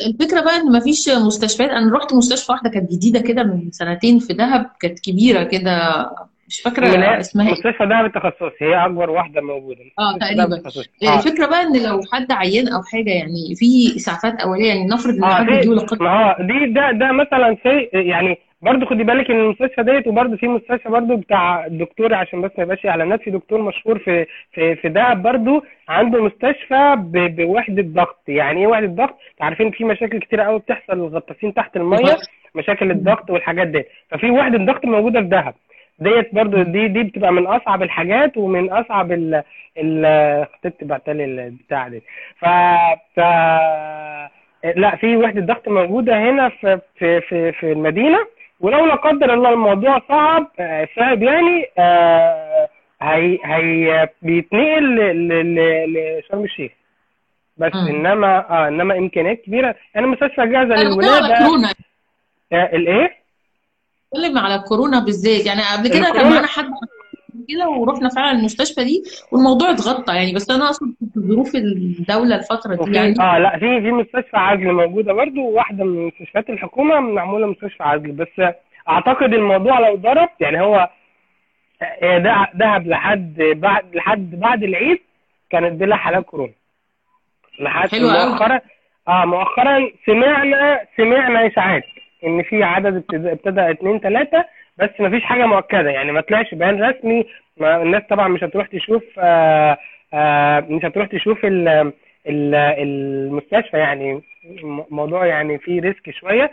الفكرة 0.07 0.41
بقى 0.41 0.57
إن 0.57 0.73
مفيش 0.73 1.09
مستشفيات. 1.09 1.71
أنا 1.71 1.97
رحت 1.97 2.13
مستشفى 2.15 2.53
واحدة 2.53 2.71
كانت 2.71 2.93
جديدة 2.93 3.21
كده 3.21 3.43
من 3.43 3.71
سنتين 3.71 4.19
في 4.19 4.33
دهب 4.33 4.71
كانت 4.81 5.01
كبيرة 5.01 5.43
كده 5.43 6.07
مش 6.49 6.63
هي 6.79 7.21
اسمها 7.21 7.47
إيه. 7.47 7.53
مستشفى 7.53 7.87
دهب 7.87 8.05
التخصصي 8.05 8.65
هي 8.65 8.87
أكبر 8.87 9.11
واحدة 9.11 9.41
موجودة. 9.41 9.81
آه 9.99 10.19
تقريبا. 10.19 10.63
آه. 11.03 11.19
الفكرة 11.19 11.47
بقى 11.47 11.63
إن 11.63 11.83
لو 11.83 12.01
حد 12.13 12.33
عيان 12.33 12.69
أو 12.69 12.83
حاجة 12.83 13.11
يعني 13.11 13.55
في 13.57 13.97
إسعافات 13.97 14.41
أولية 14.41 14.69
يعني 14.69 14.87
نفرض 14.87 15.15
إن 15.15 15.25
آه 15.25 15.35
حد 15.35 15.47
قدر. 15.47 16.05
ما 16.05 16.11
هو 16.11 16.37
دي 16.41 16.73
ده 16.73 16.91
ده 16.91 17.13
مثلا 17.13 17.57
شيء 17.63 17.97
يعني 18.07 18.37
برضه 18.65 18.87
خدي 18.87 19.05
بالك 19.05 19.31
إن 19.31 19.41
المستشفى 19.41 19.83
ديت 19.83 20.07
وبرضه 20.07 20.37
في 20.37 20.49
مستشفى 20.49 20.89
برضه 20.89 21.17
بتاع 21.17 21.67
الدكتور 21.67 22.15
عشان 22.15 22.41
بس 22.41 22.51
ما 22.59 22.65
يبقاش 22.65 22.87
إعلانات 22.87 23.23
في 23.23 23.31
دكتور 23.31 23.61
مشهور 23.63 23.99
في 23.99 24.27
في 24.53 24.77
في 24.77 24.89
دهب 24.89 25.23
برضه 25.23 25.63
عنده 25.89 26.23
مستشفى 26.25 26.95
ب- 26.99 27.37
بوحدة 27.37 27.83
ضغط. 27.83 28.19
يعني 28.29 28.61
إيه 28.61 28.67
وحدة 28.67 28.87
ضغط؟ 28.87 29.19
عارفين 29.41 29.71
في 29.71 29.85
مشاكل 29.85 30.19
كتيره 30.19 30.43
قوي 30.43 30.59
بتحصل 30.59 30.93
للغطاسين 30.99 31.55
تحت 31.55 31.77
المية 31.77 32.17
مشاكل 32.55 32.91
الضغط 32.91 33.31
والحاجات 33.31 33.67
دي 33.69 33.85
ففي 34.11 34.31
وحدة 34.31 34.59
ضغط 34.59 34.85
موجودة 34.85 35.21
في 35.21 35.27
دهب. 35.27 35.55
ديت 35.99 36.35
برضو 36.35 36.63
دي 36.63 36.89
دي 36.89 37.03
بتبقى 37.03 37.33
من 37.33 37.47
أصعب 37.47 37.83
الحاجات 37.83 38.37
ومن 38.37 38.71
أصعب 38.71 39.13
ال 39.13 39.43
ال 39.79 40.47
خطيبتي 40.55 40.85
بعتلي 40.85 41.25
البتاع 41.25 41.89
دي. 41.89 42.03
ف 42.39 42.45
ف 43.17 43.21
لا 44.77 44.97
في 44.97 45.17
وحدة 45.17 45.41
ضغط 45.41 45.69
موجودة 45.69 46.19
هنا 46.31 46.49
في 46.49 46.79
في 46.99 47.21
في, 47.21 47.53
في 47.53 47.73
المدينة. 47.73 48.19
ولو 48.65 48.87
لا 48.87 48.95
قدر 48.95 49.35
الله 49.35 49.49
الموضوع 49.53 50.03
صعب 50.09 50.47
آه، 50.59 50.89
صعب 50.97 51.23
يعني 51.23 51.65
آه، 51.79 52.69
هي 53.03 53.39
هي 53.45 54.09
بيتنقل 54.23 54.85
لشرم 55.95 56.45
الشيخ. 56.45 56.73
بس 57.57 57.75
مم. 57.75 57.89
إنما 57.89 58.51
آه 58.51 58.69
إنما 58.69 58.99
إمكانيات 58.99 59.43
كبيرة. 59.47 59.75
يعني 59.95 60.07
مستشفى 60.07 60.47
جاهزة 60.47 60.75
للولادة. 60.75 61.39
كورونا. 61.39 61.73
آه، 62.53 62.77
الإيه؟ 62.77 63.17
بتكلم 64.13 64.39
على 64.39 64.55
الكورونا 64.55 64.99
بالذات. 65.05 65.47
يعني 65.47 65.61
قبل 65.77 65.89
كده 65.89 66.13
كان 66.13 66.31
معانا 66.31 66.47
حد 66.47 66.65
كده 67.49 67.69
ورحنا 67.69 68.09
فعلا 68.09 68.39
المستشفى 68.39 68.85
دي 68.85 69.03
والموضوع 69.33 69.71
اتغطى 69.71 70.15
يعني. 70.15 70.33
بس 70.35 70.51
أنا 70.51 70.65
أقصد 70.65 70.95
في 71.15 71.21
ظروف 71.21 71.55
الدولة 71.55 72.37
الفترة 72.37 72.85
دي 72.85 72.97
يعني. 72.97 73.21
آه 73.21 73.39
لا 73.39 73.59
في 73.59 73.81
في 73.81 73.91
مستشفى 73.93 74.37
عزل 74.37 74.73
موجودة 74.73 75.13
برضو 75.13 75.41
واحدة 75.49 75.85
من 75.85 76.07
مستشفيات 76.07 76.51
الحكومة 76.51 77.01
معمولة 77.01 77.47
مستشفى 77.47 77.83
عزل 77.83 78.13
بس 78.13 78.55
أعتقد 78.89 79.33
الموضوع 79.35 79.79
لو 79.89 79.97
ضرب 79.97 80.29
يعني 80.41 80.61
هو 80.61 80.91
آه، 82.03 82.19
ده 82.19 82.47
دهب 82.55 82.87
لحد 82.87 83.35
بعد 83.41 83.85
لحد 83.95 84.31
بعد 84.41 84.63
العيد 84.63 84.99
كانت 85.51 85.81
بلا 85.81 85.97
حالات 85.97 86.25
كورونا. 86.25 86.53
لحد 87.61 87.95
مؤخرا 87.95 88.61
آه 89.09 89.25
مؤخرا 89.25 89.91
سمعنا 90.07 90.81
سمعنا 90.97 91.47
إشاعات 91.47 91.85
إن 92.27 92.43
في 92.43 92.63
عدد 92.63 92.95
ابتدى, 92.97 93.33
ابتدى 93.33 93.71
اتنين 93.71 94.01
تلاتة 94.01 94.45
بس 94.79 94.91
ما 95.01 95.11
فيش 95.11 95.23
حاجة 95.25 95.47
مؤكدة. 95.47 95.91
يعني 95.91 96.13
ما 96.13 96.21
طلعش 96.21 96.55
بيان 96.55 96.83
رسمي. 96.83 97.25
ما 97.57 97.83
الناس 97.83 98.03
طبعا 98.11 98.29
مش 98.29 98.45
هتروح 98.45 98.67
تشوف 98.67 99.03
آه 99.19 99.79
آه 100.15 100.61
مش 100.61 100.85
هتروح 100.85 101.07
تشوف 101.07 101.45
ال 101.45 101.69
ال 102.29 102.55
المستشفى. 102.55 103.77
يعني 103.77 104.15
م- 104.65 104.83
موضوع 104.91 105.27
يعني 105.27 105.59
فيه 105.59 105.81
ريسك 105.81 106.11
شوية. 106.11 106.51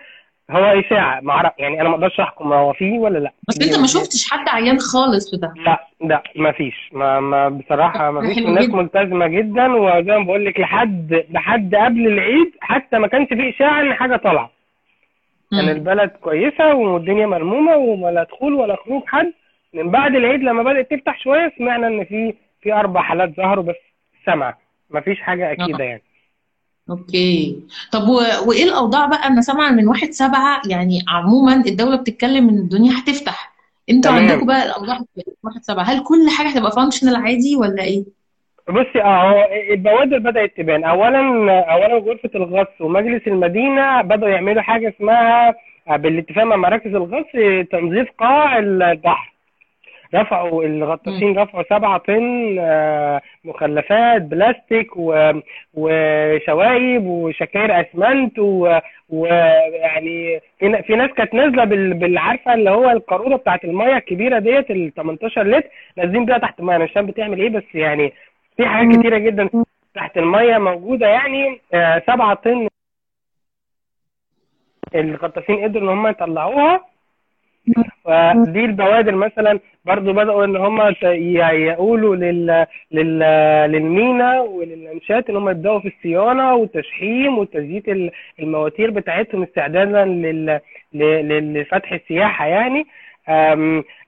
هو 0.51 0.63
إشاعة. 0.79 1.19
ما 1.21 1.33
أعرف. 1.33 1.51
يعني 1.59 1.81
أنا 1.81 1.89
ما 1.89 1.95
أقدرش 1.95 2.19
أحكم 2.19 2.53
هو 2.53 2.73
فيه 2.73 2.99
ولا 2.99 3.19
لأ. 3.19 3.31
بس 3.47 3.61
أنت 3.67 3.79
ما 3.79 3.87
شفتش 3.87 4.29
حد 4.31 4.49
عيان 4.49 4.79
خالص 4.79 5.31
في 5.31 5.37
ده. 5.37 5.53
لا 5.65 5.87
لا 6.01 6.23
ما 6.35 6.51
فيش. 6.51 6.89
ما, 6.93 7.19
ما 7.19 7.49
بصراحة 7.49 8.11
ما 8.11 8.21
فيش. 8.27 8.37
الناس 8.37 8.65
جدا. 8.67 8.75
ملتزمة 8.75 9.27
جدا. 9.27 9.73
وزي 9.75 10.17
ما 10.17 10.23
بقول 10.23 10.45
لك 10.45 10.59
لحد 10.59 11.23
لحد 11.31 11.75
قبل 11.75 12.07
العيد 12.07 12.51
حتى 12.61 12.97
ما 12.99 13.07
كانش 13.07 13.27
فيه 13.29 13.49
إشاعة 13.49 13.81
إن 13.81 13.93
حاجة 13.93 14.15
طالعة. 14.15 14.49
كان 15.51 15.63
مم. 15.65 15.69
البلد 15.69 16.09
كويسة 16.09 16.75
والدنيا 16.75 17.25
ملمومة 17.27 17.75
ولا 17.75 18.23
دخول 18.23 18.53
ولا 18.53 18.75
خروج 18.85 19.03
حد 19.05 19.33
من 19.73 19.91
بعد 19.91 20.15
العيد 20.15 20.41
لما 20.41 20.63
بدأت 20.63 20.91
تفتح 20.91 21.19
شوية 21.23 21.51
سمعنا 21.57 21.87
إن 21.87 22.05
في 22.05 22.33
في 22.61 22.73
أربع 22.73 23.01
حالات 23.01 23.35
ظهروا 23.37 23.63
بس 23.63 23.75
سمع 24.25 24.57
ما 24.89 25.01
فيش 25.01 25.19
حاجة 25.21 25.49
آه. 25.49 25.53
أكيدة 25.53 25.83
يعني. 25.83 26.03
أوكي. 26.89 27.59
طب 27.91 28.01
و... 28.07 28.21
وإيه 28.49 28.63
الأوضاع 28.63 29.05
بقى؟ 29.05 29.27
أنا 29.27 29.41
سامعة 29.41 29.71
من 29.71 29.87
واحد 29.87 30.09
سبعة 30.09 30.61
يعني 30.69 30.99
عموما 31.07 31.55
الدولة 31.67 31.95
بتتكلم 31.95 32.49
إن 32.49 32.57
الدنيا 32.57 32.91
هتفتح. 32.99 33.51
أنتوا 33.89 34.11
عندكم 34.11 34.45
بقى 34.45 34.65
الأوضاع 34.65 34.99
واحد 35.43 35.61
سبعة 35.63 35.83
هل 35.83 36.03
كل 36.03 36.29
حاجة 36.37 36.47
هتبقى 36.47 36.71
functional 36.71 37.15
عادي 37.15 37.55
ولا 37.55 37.83
إيه؟ 37.83 38.03
بصي 38.71 39.01
آه 39.01 39.31
هو 39.31 39.47
البوادر 39.71 40.17
بدأت 40.19 40.57
تبان. 40.57 40.83
اولا 40.83 41.19
اولا 41.73 41.95
غرفة 41.97 42.29
الغطس 42.35 42.81
ومجلس 42.81 43.27
المدينة 43.27 44.01
بدأوا 44.01 44.31
يعملوا 44.31 44.61
حاجة 44.61 44.89
اسمها 44.89 45.55
آه، 45.87 45.95
بالاتفاق 45.95 46.43
مع 46.43 46.55
مراكز 46.55 46.95
الغطس 46.95 47.31
تنظيف 47.71 48.07
قاع 48.17 48.57
البحر. 48.57 49.31
رفعوا. 50.15 50.63
الغطاسين 50.63 51.37
رفعوا 51.37 51.63
سبعة 51.69 51.97
طن 51.97 52.57
آه، 52.59 53.21
مخلفات 53.45 54.21
بلاستيك 54.21 54.87
وشوايب 55.73 57.05
وشكاير 57.05 57.81
أسمنت 57.81 58.39
ويعني 59.09 60.39
في 60.59 60.95
ناس 60.95 61.09
كانت 61.11 61.33
نازلة 61.33 61.63
بال- 61.63 61.93
بالعارفه 61.93 62.53
اللي 62.53 62.69
هو 62.69 62.89
القارورة 62.89 63.35
بتاعت 63.35 63.63
المية 63.63 63.97
الكبيرة 63.97 64.39
ديت 64.39 64.71
ال 64.71 64.93
18 64.93 65.43
لتر 65.47 65.69
نازلين 65.97 66.25
بيها 66.25 66.37
تحت 66.37 66.59
المية. 66.59 66.75
أنا 66.75 66.83
مش 66.83 66.91
فاهم 66.91 67.05
بتعمل 67.05 67.39
إيه 67.41 67.49
بس 67.49 67.63
يعني 67.73 68.13
في 68.61 68.67
حاجات 68.67 68.99
كتيرة 68.99 69.17
جدا 69.17 69.49
تحت 69.95 70.17
المية 70.17 70.57
موجودة 70.57 71.07
يعني 71.07 71.61
آه، 71.73 72.03
سبعة 72.07 72.33
طن 72.33 72.67
الغطاسين 74.95 75.63
قدروا 75.63 75.83
إن 75.93 75.97
هم 75.97 76.07
يطلعوها. 76.07 76.81
آه، 78.07 78.33
دي 78.47 78.65
البوادر 78.65 79.15
مثلا 79.15 79.59
برضو 79.85 80.13
بدأوا 80.13 80.45
إن 80.45 80.55
هم 80.55 80.81
يقولوا 81.51 82.15
لل 82.15 82.65
لل 82.91 83.19
للمينا 83.71 84.41
وللأنشات 84.41 85.29
إن 85.29 85.35
هم 85.35 85.49
يبدأوا 85.49 85.79
في 85.79 85.87
الصيانة 85.87 86.55
والتشحيم 86.55 87.37
وتزييت 87.37 87.89
ال- 87.89 88.11
المواتير 88.39 88.91
بتاعتهم 88.91 89.43
استعدادا 89.43 90.05
لل 90.05 90.59
لفتح 91.53 91.91
السياحة 91.91 92.45
يعني. 92.45 92.85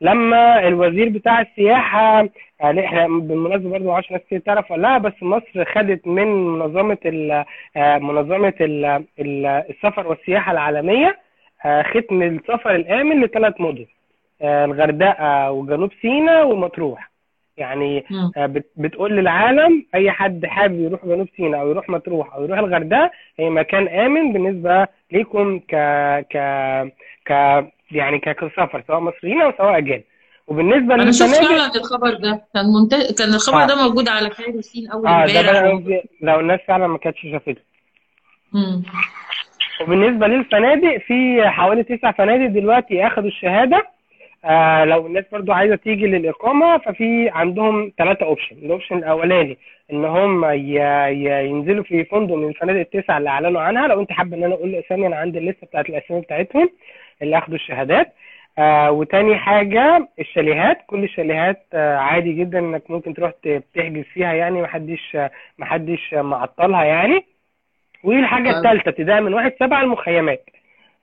لما 0.02 0.68
الوزير 0.68 1.10
بتاع 1.10 1.42
السياحة 1.42 2.30
يعني 2.60 2.86
إحنا 2.86 3.08
بالمناسبة 3.08 3.70
برضو 3.70 3.88
معرفش 3.88 4.12
ناس 4.12 4.22
كتير 4.22 4.40
تعرف 4.40 4.72
ولا 4.72 4.82
لا 4.82 4.98
بس 4.98 5.14
مصر 5.22 5.66
خدت 5.66 6.08
من 6.08 6.28
منظمة 6.28 6.98
ال- 7.06 7.46
آه، 7.78 7.98
منظمة 7.98 8.54
ال- 8.62 8.86
ال- 9.20 9.46
السفر 9.70 10.08
والسياحة 10.08 10.52
العالمية 10.52 11.18
آه، 11.66 11.82
ختم 11.82 12.22
السفر 12.24 12.76
الآمن 12.76 13.22
لثلاث 13.24 13.62
مدن 13.62 13.86
الغردقة 14.44 15.52
وجنوب 15.52 15.92
سيناء 16.02 16.48
ومطروح. 16.48 17.10
يعني 17.58 18.06
بتقول 18.78 19.12
للعالم 19.18 19.86
أي 19.96 20.12
حد 20.12 20.46
حابب 20.46 20.80
يروح 20.80 21.06
جنوب 21.06 21.28
سيناء 21.38 21.62
أو 21.62 21.70
يروح 21.70 21.90
مطروح 21.90 22.36
أو 22.36 22.44
يروح 22.44 22.60
الغردقة 22.60 23.12
هي 23.40 23.50
مكان 23.50 23.88
آمن 23.88 24.34
بالنسبة 24.34 24.88
ليكم 25.12 25.60
ك 25.60 25.76
ك 26.30 26.38
ك 27.28 27.64
يعني 27.96 28.20
ك- 28.20 28.30
كسفر 28.36 28.84
سواء 28.88 29.00
مصريين 29.00 29.42
أو 29.42 29.54
سواء 29.58 29.78
اجانب 29.78 30.04
وبالنسبة 30.48 30.96
أنا 30.96 31.12
شفت 31.12 31.36
فعلا 31.46 31.76
الخبر 31.76 32.14
ده. 32.14 32.42
كان 32.54 32.66
منت... 32.66 32.96
كان 33.18 33.34
الخبر 33.34 33.64
آه. 33.64 33.66
ده 33.68 33.76
موجود 33.88 34.10
على 34.10 34.30
خير 34.30 34.50
وسين 34.50 34.92
أول 34.92 35.04
ده 35.04 35.40
امبارح. 35.40 35.72
قصدي 35.72 36.02
لو 36.22 36.40
الناس 36.40 36.60
فعلا 36.68 36.88
ما 36.88 36.98
كانتش 36.98 37.22
شافته. 37.32 37.62
وبالنسبة 39.82 40.28
للفنادق 40.28 40.98
في 40.98 41.42
حوالي 41.50 41.84
تسع 41.84 42.12
فنادق 42.12 42.46
دلوقتي 42.46 43.08
اخذوا 43.08 43.28
الشهادة. 43.28 43.88
آه 44.46 44.86
لو 44.86 45.08
الناس 45.08 45.26
برضو 45.32 45.52
عايزة 45.52 45.76
تيجي 45.76 46.08
للإقامة 46.08 46.78
ففي 46.78 47.30
عندهم 47.30 47.92
ثلاثة 47.98 48.26
option 48.26 48.56
ال 48.56 48.62
option 48.62 48.98
الأولاني 48.98 49.58
إن 49.94 50.06
هم 50.06 50.46
ينزلوا 50.46 51.84
في 51.84 52.04
فندق 52.06 52.36
من 52.36 52.48
الفنادق 52.50 52.80
التسعة 52.80 53.18
اللي 53.18 53.30
أعلنوا 53.30 53.62
عنها. 53.62 53.88
لو 53.88 54.02
أنت 54.02 54.12
حابة 54.12 54.38
إن 54.38 54.44
أنا 54.44 54.54
أقول 54.56 54.76
اسامي 54.76 55.08
أنا 55.08 55.16
عندي 55.16 55.38
الليستة 55.38 55.68
بتاعت 55.68 55.90
الأسامي 55.90 56.22
بتاعتهم. 56.22 56.70
اللي 57.22 57.38
أخدوا 57.38 57.56
الشهادات. 57.56 58.14
آه 58.58 58.92
وتاني 58.92 59.36
حاجة 59.36 60.08
الشاليهات. 60.20 60.78
كل 60.88 61.04
الشاليهات 61.04 61.66
آه 61.74 61.98
عادي 61.98 62.34
جدا 62.34 62.60
إنك 62.60 62.92
ممكن 62.92 63.14
تروح 63.14 63.32
تحجز 63.76 64.04
فيها 64.04 64.34
يعني 64.34 64.62
محدش 64.62 65.18
محدش 65.58 66.14
معطلها 66.14 66.84
يعني. 66.84 67.26
والحاجة 68.04 68.44
طيب. 68.52 68.56
الثالثه 68.58 68.90
ابتداء 68.90 69.22
من 69.22 69.34
واحد 69.34 69.54
سبعة 69.60 69.82
المخيمات. 69.84 70.50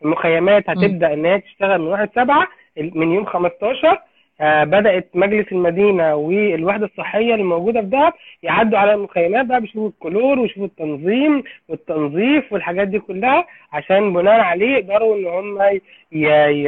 المخيمات 0.04 0.70
هتبدأ 0.70 1.12
إن 1.12 1.26
هي 1.26 1.40
تشتغل 1.40 1.78
من 1.80 1.86
واحد 1.86 2.10
سبعة 2.14 2.48
من 2.76 3.12
يوم 3.12 3.24
15 3.24 3.88
آه 3.88 4.00
بدأت 4.42 5.08
مجلس 5.14 5.52
المدينة 5.52 6.14
والوحدة 6.14 6.86
الصحية 6.86 7.32
اللي 7.34 7.44
موجودة 7.44 7.80
في 7.80 7.86
دهب 7.86 8.12
يعدوا 8.42 8.78
على 8.78 8.94
المخيمات 8.94 9.46
بقى 9.46 9.60
بيشوفوا 9.60 9.88
الكلور 9.88 10.38
ويشوفوا 10.38 10.66
التنظيم 10.66 11.42
والتنظيف 11.68 12.52
والحاجات 12.52 12.88
دي 12.88 12.98
كلها 12.98 13.46
عشان 13.72 14.12
بناء 14.12 14.40
عليه 14.40 14.76
يقدروا 14.76 15.16
إن 15.16 15.26
هم 15.26 15.62
ي... 15.62 15.80
ي... 16.12 16.62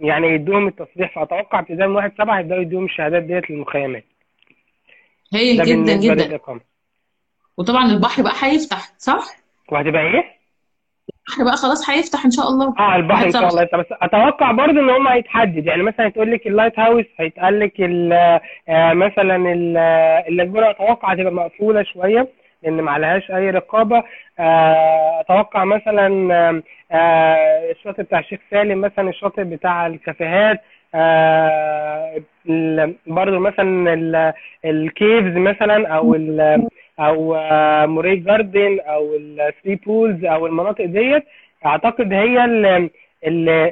يعني 0.00 0.26
يدوهم 0.28 0.66
التصريح 0.68 1.14
فأتوقع 1.14 1.58
ابتداء 1.58 1.88
من 1.88 1.96
واحد 1.96 2.12
سبعة 2.18 2.40
يبداوا 2.40 2.60
يدوهم 2.62 2.84
الشهادات 2.84 3.22
ديت 3.22 3.50
للمخيمات 3.50 4.04
هايل 5.34 5.56
جدا 5.64 5.96
جدا 6.14 6.38
وطبعا 7.58 7.84
البحر 7.84 8.22
بقى 8.22 8.32
هيفتح 8.42 8.78
صح؟ 8.98 9.18
وهتبقى 9.72 10.02
إيه؟ 10.02 10.37
البحر 11.28 11.44
بقى 11.44 11.56
خلاص 11.56 11.90
هيفتح 11.90 12.24
إن 12.24 12.30
شاء 12.30 12.48
الله. 12.48 12.74
آه 12.78 12.96
البحر 12.96 13.26
إن 13.26 13.30
شاء. 13.32 13.48
الله. 13.48 13.64
بس 13.64 13.86
أتوقع 14.02 14.52
برضه 14.52 14.80
إن 14.80 14.90
هم 14.90 15.08
هيتحدد. 15.08 15.66
يعني 15.66 15.82
مثلا 15.82 16.08
تقول 16.08 16.32
لك 16.32 16.46
ال 16.46 16.78
Lighthouse 16.78 17.04
هيتقال 17.18 17.60
لك 17.60 17.80
آه، 18.68 18.92
مثلا 18.92 19.36
ال- 19.52 19.76
اللاجونه 20.28 20.70
أتوقع 20.70 21.12
هتبقى 21.12 21.32
مقفولة 21.32 21.82
شوية 21.82 22.28
لأن 22.62 22.80
ما 22.80 22.90
عليهاش 22.92 23.30
أي 23.30 23.50
رقابة. 23.50 24.02
آه، 24.38 25.20
أتوقع 25.20 25.64
مثلا 25.64 26.32
آه، 26.92 27.70
الشاطئ 27.70 28.02
بتاع 28.02 28.18
الشيخ 28.18 28.40
سالم 28.50 28.80
مثلا 28.80 29.08
الشاطئ 29.08 29.44
بتاع 29.44 29.86
الكافيهات 29.86 30.60
ال- 32.48 32.94
برضه 33.06 33.38
مثلا 33.38 33.94
ال- 33.94 34.32
ال 34.64 34.76
Caves 34.76 35.36
مثلا 35.36 35.88
أو 35.88 36.14
أو 36.98 37.34
آه، 37.34 37.86
Moray 37.86 38.16
Garden 38.16 38.80
أو 38.80 39.14
ال 39.14 39.24
Three 39.24 39.74
Pools 39.74 40.24
أو 40.24 40.46
المناطق 40.46 40.84
ديت 40.84 41.24
أعتقد 41.66 42.12
هي 42.12 42.44
اللي, 42.44 42.90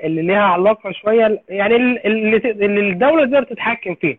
اللي 0.06 0.22
ليها 0.22 0.42
علاقة 0.42 0.92
شوية 0.92 1.42
يعني 1.48 1.76
اللي, 1.76 2.36
اللي 2.36 2.90
الدولة 2.90 3.24
تقدر 3.24 3.42
تتحكم 3.42 3.94
فيها 3.94 4.18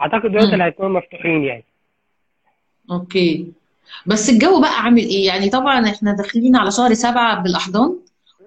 أعتقد 0.00 0.32
دول. 0.32 0.40
اللي 0.40 0.64
هيكونوا 0.64 1.00
مفتوحين 1.00 1.44
يعني. 1.44 1.64
أوكي. 2.90 3.46
بس 4.06 4.30
الجو 4.30 4.60
بقى 4.60 4.82
عامل 4.82 5.02
إيه؟ 5.02 5.26
يعني 5.26 5.48
طبعا 5.50 5.90
إحنا 5.90 6.16
داخلين 6.16 6.56
على 6.56 6.70
شهر 6.70 6.94
سبعة 6.94 7.42
بالأحضان 7.42 7.96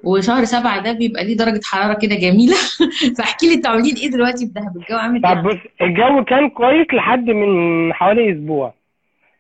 وشهر 0.04 0.44
سبعة 0.46 0.84
ده 0.84 0.92
بيبقى 0.92 1.26
ليه 1.26 1.38
درجة 1.38 1.62
حرارة 1.64 1.94
كده 1.94 2.16
جميلة. 2.16 2.56
فاحكي 3.18 3.48
لي 3.48 3.54
أنتوا 3.54 3.72
عاملين 3.72 3.96
إيه 3.96 4.12
دلوقتي 4.12 4.48
في 4.48 4.54
دهب؟ 4.54 4.78
الجو 4.78 4.98
عامل 4.98 5.22
طب 5.22 5.28
إيه؟ 5.28 5.42
بص 5.56 5.60
الجو 5.82 6.24
كان 6.24 6.50
كويس 6.50 6.88
لحد 6.94 7.26
من 7.30 7.94
حوالي 7.94 8.32
أسبوع. 8.32 8.74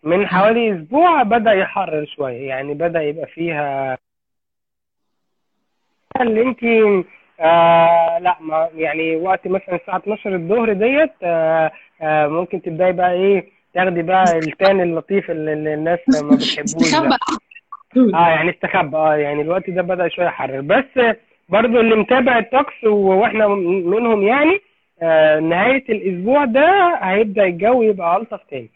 من 0.03 0.27
حوالي 0.27 0.73
أسبوع 0.75 1.23
بدأ 1.23 1.51
يحرر 1.53 2.05
شوية 2.05 2.47
يعني 2.47 2.73
بدأ 2.73 3.01
يبقى 3.01 3.25
فيها 3.25 3.97
اللي 6.21 6.41
انت 6.41 6.63
آه 7.39 8.19
لا 8.19 8.37
ما 8.41 8.69
يعني 8.75 9.15
وقت 9.15 9.47
مثلا 9.47 9.75
الساعة 9.75 9.97
12 9.97 10.35
الظهر 10.35 10.73
ديت 10.73 11.11
آه 11.23 11.71
آه 12.01 12.27
ممكن 12.27 12.61
تبدأي 12.61 12.91
بقى 12.91 13.11
إيه 13.13 13.45
تاخدي 13.73 14.01
بقى 14.01 14.39
التان 14.39 14.81
اللطيف 14.81 15.31
اللي 15.31 15.53
اللي 15.53 15.73
الناس 15.73 15.99
ما 16.09 16.35
بتحبوش 16.35 16.91
ده. 16.91 17.17
آه 18.15 18.29
يعني 18.29 18.49
استخبى 18.51 18.97
آه 18.97 19.15
يعني 19.15 19.41
الوقت 19.41 19.69
ده 19.69 19.81
بدأ 19.81 20.07
شوية 20.07 20.25
يحرر. 20.25 20.61
بس 20.61 21.15
برضو 21.49 21.79
اللي 21.79 21.95
متابع 21.95 22.37
الطقس 22.39 22.83
وإحنا 22.83 23.47
منهم 23.47 24.23
يعني 24.23 24.59
آه 25.01 25.39
نهاية 25.39 25.83
الأسبوع 25.89 26.45
ده 26.45 26.95
هيبدأ 27.01 27.43
الجو 27.43 27.81
يبقى 27.81 28.17
ألطف 28.17 28.39
تاني. 28.49 28.69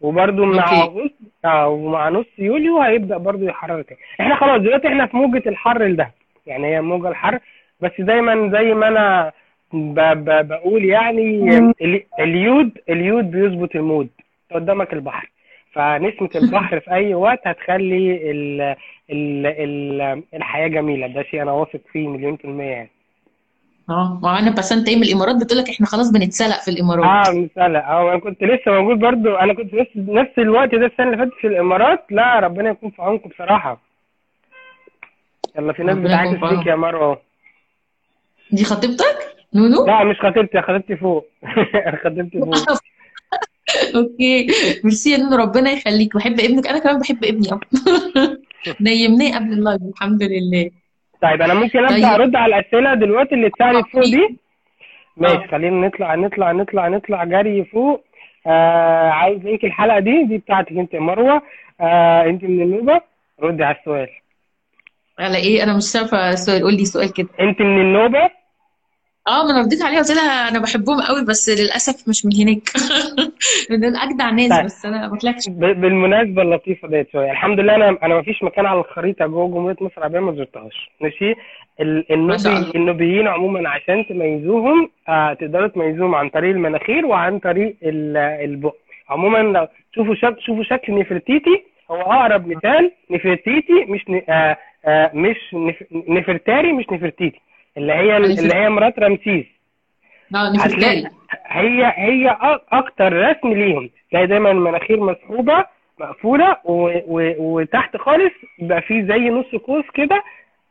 وبرضو 0.00 0.44
مع 0.44 0.62
أوكي. 0.82 0.82
أغسطس 1.00 1.14
آه 1.44 1.68
ومع 1.68 2.08
نص 2.08 2.26
يوليو 2.38 2.80
هيبدأ 2.80 3.16
برضو 3.16 3.44
يحرر 3.44 3.82
تاني. 3.82 4.00
إحنا 4.20 4.36
خلاص 4.36 4.60
دلوقتي 4.60 4.88
إحنا 4.88 5.06
في 5.06 5.16
موجة 5.16 5.42
الحر 5.48 5.90
ده 5.92 6.10
يعني 6.46 6.66
هي 6.66 6.80
موجة 6.80 7.08
الحر. 7.08 7.38
بس 7.80 7.90
دايما 7.98 8.50
زي 8.58 8.74
ما 8.74 8.88
أنا 8.88 9.32
ب 9.72 10.00
ب 10.00 10.48
بقول 10.48 10.84
يعني 10.84 11.48
ال- 11.82 12.02
اليود 12.20 12.78
اليود 12.90 13.30
بيظبط 13.30 13.76
ال 13.76 13.81
mood. 13.81 14.08
قدامك 14.54 14.92
البحر. 14.92 15.30
فنسمة 15.72 16.30
البحر 16.42 16.80
في 16.80 16.90
أي 16.90 17.14
وقت 17.14 17.46
هتخلي 17.46 18.30
ال 18.30 18.60
ال 19.10 19.46
ال 19.46 20.22
الحياة 20.34 20.68
جميلة. 20.68 21.06
ده 21.06 21.22
شيء 21.22 21.42
أنا 21.42 21.52
واثق 21.52 21.80
فيه 21.92 22.08
مليون 22.08 22.36
في 22.36 22.44
المية 22.44 22.64
يعني. 22.70 22.90
آه 23.90 24.20
وأنا 24.22 24.50
بسنت 24.50 24.88
إيه 24.88 24.96
من 24.96 25.02
الامارات 25.02 25.36
بتقول 25.36 25.58
لك 25.58 25.68
إحنا 25.70 25.86
خلاص 25.86 26.10
بنتسلق 26.10 26.60
في 26.64 26.70
الامارات. 26.70 27.28
آه 27.28 27.32
مثال 27.32 27.76
آه 27.76 28.10
أنا 28.12 28.20
كنت 28.20 28.42
لسه 28.42 28.72
موجود 28.72 28.98
برضو. 28.98 29.34
أنا 29.34 29.54
كنت 29.54 29.74
لسه 29.74 29.90
نفس 29.96 30.38
الوقت 30.38 30.74
ده 30.74 30.86
السنة 30.86 31.06
اللي 31.06 31.16
فاتت 31.16 31.32
في 31.40 31.46
الامارات. 31.46 32.04
لا 32.10 32.40
ربنا 32.40 32.70
يكون 32.70 32.90
في 32.90 33.02
عونكم 33.02 33.28
بصراحة. 33.28 33.80
يلا 35.58 35.72
في 35.72 35.82
ناس 35.82 35.98
بتعاكس 35.98 36.30
في 36.40 36.56
فيك 36.56 36.66
يا 36.66 36.74
مروة. 36.74 37.20
دي 38.52 38.64
خطيبتك؟ 38.64 39.36
نونو؟ 39.54 39.86
لا 39.86 40.04
مش 40.04 40.16
خطيبتي 40.20 40.62
خطيبتي 40.62 40.96
فوق. 40.96 41.26
خطيبتي 42.04 42.38
فوق. 42.38 42.54
okay. 43.96 44.46
merci 44.84 45.10
يا 45.10 45.16
نونو 45.16 45.36
ربنا 45.36 45.70
يخليك. 45.70 46.16
بحب 46.16 46.40
ابنك. 46.40 46.66
أنا 46.66 46.78
كمان 46.78 47.00
بحب 47.00 47.24
ابني. 47.24 47.48
نيمناه 48.80 49.38
قبل 49.38 49.52
ال 49.52 49.58
live 49.58 49.82
الحمد 49.82 50.22
لله. 50.22 50.70
طيب 51.22 51.42
أنا 51.42 51.54
ممكن 51.54 51.78
أبدأ 51.84 51.94
طيب. 51.94 52.20
أرد 52.20 52.36
على 52.36 52.58
الأسئلة 52.58 52.94
دلوقتي 52.94 53.34
اللي 53.34 53.46
اتسالت 53.46 53.86
فوق 53.92 54.04
دي؟ 54.04 54.22
آه. 54.24 54.30
ماشي 55.16 55.48
خلينا 55.48 55.86
نطلع 55.86 56.14
نطلع 56.14 56.52
نطلع 56.52 56.88
نطلع 56.88 57.24
جري 57.24 57.64
فوق. 57.64 58.04
آه 58.46 59.10
عايز 59.10 59.44
link 59.44 59.64
الحلقة 59.64 59.98
دي؟ 59.98 60.24
دي 60.24 60.38
بتاعتك 60.38 60.72
أنت 60.72 60.94
يا 60.94 61.00
مروة. 61.00 61.42
آه 61.80 62.22
أنت 62.24 62.44
من 62.44 62.62
النوبة. 62.62 63.00
ردي 63.42 63.64
على 63.64 63.76
السؤال. 63.76 64.08
على 65.18 65.36
إيه؟ 65.36 65.62
أنا 65.62 65.76
مش 65.76 65.96
عارفه 65.96 66.30
السؤال. 66.30 66.62
قول 66.62 66.74
لي 66.74 66.84
سؤال 66.84 67.12
كده. 67.12 67.28
أنت 67.40 67.60
من 67.60 67.80
النوبة. 67.80 68.30
آه 69.28 69.44
ما 69.44 69.50
أنا 69.50 69.60
رديت 69.60 69.82
عليها 69.82 69.98
قلت 69.98 70.10
لها 70.10 70.48
أنا 70.48 70.58
بحبهم 70.58 71.00
قوي 71.00 71.24
بس 71.24 71.48
للأسف 71.60 72.08
مش 72.08 72.26
من 72.26 72.32
هناك. 72.36 72.62
من 73.70 73.84
الاجدع 73.84 74.30
ناس 74.30 74.50
طيب. 74.56 74.64
بس 74.64 74.86
أنا 74.86 75.08
ما 75.08 75.16
طلعتش. 75.18 75.48
بالمناسبة 75.48 76.42
اللطيفة 76.42 76.88
ديت 76.88 77.08
شوية 77.12 77.30
الحمد 77.30 77.60
لله 77.60 77.74
أنا 77.74 77.98
أنا 78.02 78.14
ما 78.14 78.22
فيش 78.22 78.42
مكان 78.42 78.66
على 78.66 78.80
الخريطة 78.80 79.26
جوه 79.26 79.48
جمهورية 79.48 79.76
مصر 79.80 79.94
العربيه 79.98 80.20
ما 80.20 80.32
زرتهاش. 80.32 80.90
ماشي؟ 81.00 81.34
النوبي 81.80 82.70
النوبيين 82.74 83.28
عموما 83.28 83.68
عشان 83.68 84.06
تميزوهم 84.06 84.90
آه 85.08 85.34
تقدروا 85.34 85.66
تميزوهم 85.68 86.14
عن 86.14 86.28
طريق 86.28 86.50
المناخير 86.50 87.06
وعن 87.06 87.38
طريق 87.38 87.76
ال- 87.82 88.16
البق. 88.50 88.74
عموما 89.08 89.38
لو 89.38 89.66
شوفوا 89.94 90.14
شكل 90.14 90.42
شوفوا 90.42 90.62
شكل 90.64 90.98
نفرتيتي. 90.98 91.62
هو 91.90 92.00
أقرب 92.02 92.46
مثال 92.48 92.92
نفرتيتي 93.10 93.84
مش 93.88 94.00
ن... 94.08 94.20
آه 94.28 94.56
آه 94.86 95.10
مش 95.14 95.36
نف... 95.54 95.76
نفرتاري 96.08 96.72
مش 96.72 96.84
نفرتيتي. 96.92 97.40
اللي 97.76 97.92
هي 97.92 98.16
اللي 98.16 98.54
هي 98.54 98.68
مرات 98.68 98.98
رمسيس. 98.98 99.46
آه 100.34 100.52
هتلاقي 100.58 101.04
هي 101.46 101.92
هي 101.96 102.36
أكتر 102.72 103.12
رسم 103.12 103.52
ليهم. 103.52 103.90
تلاقي 104.10 104.26
دايما 104.26 104.50
المناخير 104.50 105.00
مسحوبة 105.00 105.64
مقفولة. 106.00 106.56
وتحت 107.38 107.96
خالص 107.96 108.32
بيبقى 108.58 108.82
فيه 108.82 109.02
زي 109.02 109.30
نص 109.30 109.60
قوس 109.66 109.84
كده. 109.94 110.22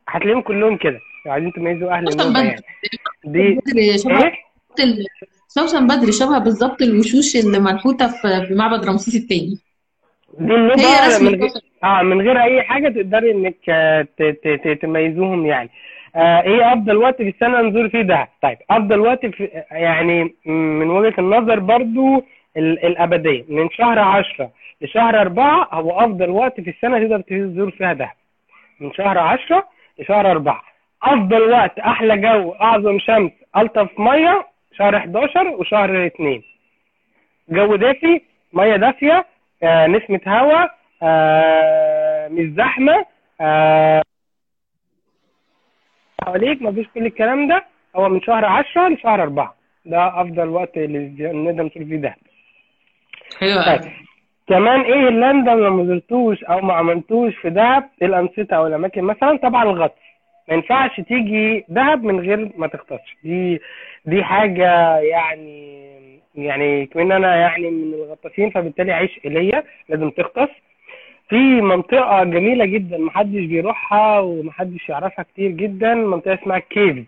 هتلاقيهم 0.08 0.42
كلهم 0.42 0.78
كده. 0.78 1.00
عايزين 1.28 1.52
تميزوا 1.54 1.92
أهل 1.92 2.08
النوبة 2.08 2.40
يعني. 2.44 2.62
دي 3.26 3.60
إيه؟ 3.78 4.34
ال- 4.80 5.06
سوسن 5.48 5.88
بدري 5.88 6.12
شبه 6.12 6.38
بالظبط 6.38 6.82
الوشوش 6.82 7.36
اللي 7.36 7.60
منحوتة 7.60 8.08
في 8.46 8.54
معبد 8.56 8.86
رمسيس 8.86 9.16
الثاني 9.16 9.58
دي 10.40 10.54
هي 10.54 10.56
النوبه 10.56 11.08
رسم 11.08 11.26
من 11.26 11.36
غير 11.42 11.52
آه 11.84 12.02
من 12.02 12.22
غير 12.22 12.44
أي 12.44 12.62
حاجة 12.62 12.90
تقدري 12.90 13.32
إنك 13.32 13.70
آه،. 13.70 14.08
تميزوهم 14.82 15.46
يعني. 15.46 15.70
آه 16.16 16.42
إيه 16.42 16.74
افضل 16.74 16.98
وقت 16.98 17.18
في 17.18 17.30
السنة 17.30 17.62
نزور 17.62 17.90
فيه 17.90 18.02
ده؟ 18.02 18.28
طيب 18.42 18.58
افضل 18.70 19.00
وقت 19.00 19.26
في 19.26 19.50
يعني 19.72 20.34
من 20.46 20.90
وجهة 20.90 21.14
النظر 21.20 21.60
برضو 21.60 22.18
ال... 22.58 22.86
الابدية 22.86 23.46
من 23.50 23.70
شهر 23.70 24.00
10 24.00 24.50
لشهر 24.82 25.22
4 25.22 25.68
هو 25.74 26.00
افضل 26.00 26.30
وقت 26.30 26.62
في 26.62 26.70
السنة 26.70 27.00
تقدر 27.00 27.22
تزور 27.22 27.72
فيها 27.72 27.94
ده. 27.94 28.12
من 28.80 28.92
شهر 28.94 29.18
10 29.18 29.68
لشهر 30.00 30.32
4 30.32 30.62
افضل 31.04 31.42
وقت 31.52 31.80
أحلى 31.80 32.18
جو 32.18 32.52
اعظم 32.62 33.00
شمس 33.00 33.32
الطف 33.58 34.00
مية 34.00 34.46
شهر 34.78 34.96
11 34.98 35.48
وشهر 35.48 36.06
2 36.06 36.42
جو 37.50 37.76
دافي 37.76 38.22
مية 38.54 38.76
دافية 38.76 39.26
آه 39.64 39.88
نسمة 39.88 40.20
هواء 40.28 40.76
آه 41.04 42.28
مش 42.28 42.46
زحمة 42.54 43.06
آه 43.42 44.02
حواليك 46.26 46.62
مفيش 46.62 46.88
كل 46.96 47.06
الكلام 47.06 47.48
ده. 47.48 47.66
هو 47.96 48.10
من 48.10 48.22
شهر 48.22 48.46
10 48.46 48.88
لشهر 48.90 49.22
4 49.24 49.56
ده 49.86 50.22
أفضل 50.22 50.48
وقت 50.48 50.78
اللي 50.78 51.32
نقدر 51.34 51.64
نزور 51.64 51.86
فيه 51.86 51.96
ده. 51.96 52.16
حلو 53.40 53.62
طيب. 53.66 53.92
كمان 54.48 54.82
إيه 54.82 55.08
اللي 55.08 55.32
انت 55.32 55.48
لو 55.48 55.74
ما 55.76 55.86
زرتوش 55.86 56.44
أو 56.44 56.62
ما 56.62 56.74
عملتوش 56.74 57.36
في 57.36 57.50
دهب؟ 57.50 57.90
إيه 58.02 58.08
الأنشطة 58.08 58.56
أو 58.56 58.68
الأماكن؟ 58.68 59.04
مثلا 59.04 59.38
طبعا 59.38 59.64
الغطس. 59.64 60.02
ما 60.50 60.56
ينفعش 60.56 61.02
تيجي 61.02 61.66
دهب 61.70 62.04
من 62.04 62.20
غير 62.20 62.52
ما 62.58 62.68
تغطسش. 62.68 63.16
دي 63.24 63.62
دي 64.06 64.24
حاجة 64.24 64.98
يعني 64.98 65.76
يعني 66.36 66.86
كمان 66.86 67.12
أنا 67.12 67.36
يعني 67.36 67.70
من 67.70 67.94
الغطاسين 67.94 68.50
فبالتالي 68.50 68.92
عشق 68.94 69.28
ليا 69.28 69.64
لازم 69.90 70.10
تغطس. 70.10 70.50
في 71.30 71.62
منطقة 71.62 72.24
جميلة 72.24 72.66
جدا 72.66 72.98
محدش 72.98 73.46
بيروحها 73.46 74.20
ومحدش 74.20 74.90
يعرفها 74.90 75.24
كتير 75.24 75.52
جدا 75.52 75.94
منطقة 75.94 76.34
اسمها 76.34 76.60
كيفز. 76.60 77.04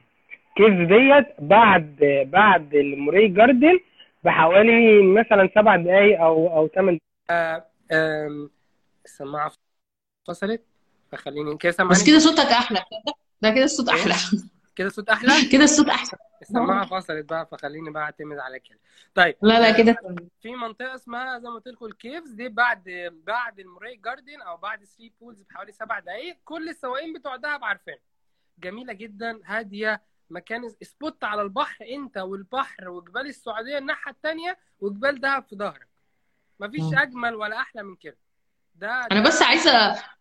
كيفز 0.55 0.87
ديت 0.87 1.27
بعد 1.39 1.95
بعد 2.31 2.75
الموري 2.75 3.27
جاردن 3.27 3.79
بحوالي 4.23 5.01
مثلا 5.01 5.49
سبع 5.55 5.75
دقايق 5.75 6.21
أو 6.21 6.57
أو 6.57 6.67
ثمان 6.67 6.99
السماعة 9.05 9.51
فصلت 10.27 10.61
فخليني 11.11 11.57
كده 11.57 11.69
بس 11.69 11.75
سامعني 11.77 12.03
كده 12.07 12.19
صوتك 12.19 12.51
أحلى 12.51 12.79
ده 13.41 13.49
كده 13.49 13.63
الصوت 13.63 13.89
أحلى. 13.89 14.13
كده 14.77 14.89
صوت 14.89 15.09
أحلى؟ 15.09 15.31
كده 15.51 15.63
الصوت 15.63 15.87
أحسن. 15.89 16.17
السماعه 16.41 16.85
فصلت 16.85 17.29
بقى 17.29 17.45
فخليني 17.51 17.89
بقى 17.91 18.03
أعتمد 18.03 18.37
على 18.37 18.59
كده. 18.59 18.79
طيب. 19.15 19.35
لا 19.41 19.59
لا 19.59 19.77
كده. 19.77 19.97
في 20.41 20.55
منطقة 20.55 20.95
اسمها 20.95 21.39
زي 21.39 21.47
ما 21.49 21.55
قلت 21.55 21.67
لكم 21.67 21.85
ال 21.85 21.93
Caves 21.93 22.31
دي 22.31 22.49
بعد 22.49 22.83
بعد 23.25 23.59
ال 23.59 23.65
Moray 23.65 23.95
Garden 23.95 24.41
أو 24.41 24.57
بعد 24.57 24.83
Three 24.83 25.13
Pools 25.21 25.41
بحوالي 25.41 25.71
سبع 25.71 25.99
دقائق 25.99 26.37
كل 26.45 26.69
السواقين 26.69 27.13
بتوع 27.13 27.35
دهب 27.35 27.63
عارفين 27.63 27.97
جميلة 28.59 28.93
جدا 28.93 29.39
هادية 29.45 30.01
مكان 30.29 30.69
spot 30.81 31.23
على 31.23 31.41
البحر 31.41 31.85
أنت 31.85 32.17
والبحر 32.17 32.89
وجبال 32.89 33.27
السعودية 33.27 33.77
الناحية 33.77 34.11
الثانية 34.11 34.57
وجبال 34.79 35.19
دهب 35.21 35.43
في 35.43 35.55
ظهرك. 35.55 35.87
مفيش. 36.59 36.81
أجمل 36.93 37.35
ولا 37.35 37.55
أحلى 37.57 37.83
من 37.83 37.95
كده. 37.95 38.17
ده 38.81 39.07
أنا 39.11 39.19
بس 39.27 39.41
عايزة 39.41 39.71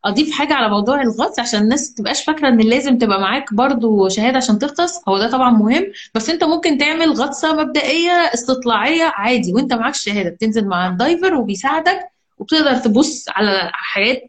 أضيف 0.05 0.31
حاجة 0.33 0.55
على 0.55 0.69
موضوع 0.69 1.03
الغطس 1.03 1.39
عشان 1.39 1.61
الناس 1.63 1.95
تبقاش 1.95 2.25
فاكرة 2.25 2.49
إن 2.49 2.59
لازم 2.61 2.99
تبقى 2.99 3.21
معاك 3.21 3.55
برضو 3.55 4.09
شهادة 4.09 4.37
عشان 4.37 4.59
تغطس. 4.59 5.01
هو 5.09 5.19
ده 5.19 5.31
طبعا 5.31 5.51
مهم. 5.51 5.93
بس 6.15 6.31
أنت 6.31 6.45
ممكن 6.45 6.79
تعمل 6.79 7.13
غطسة 7.13 7.57
مبدئية 7.63 8.11
استطلاعية 8.13 9.05
عادي 9.05 9.53
وأنت 9.55 9.73
معاك 9.73 9.95
شهادة. 9.95 10.31
بتنزل 10.31 10.67
مع 10.69 10.87
ال 10.89 10.96
diver 10.96 11.35
وبيساعدك 11.35 12.01
وبتقدر 12.39 12.77
تبص 12.77 13.25
على 13.29 13.71
حاجات 13.73 14.23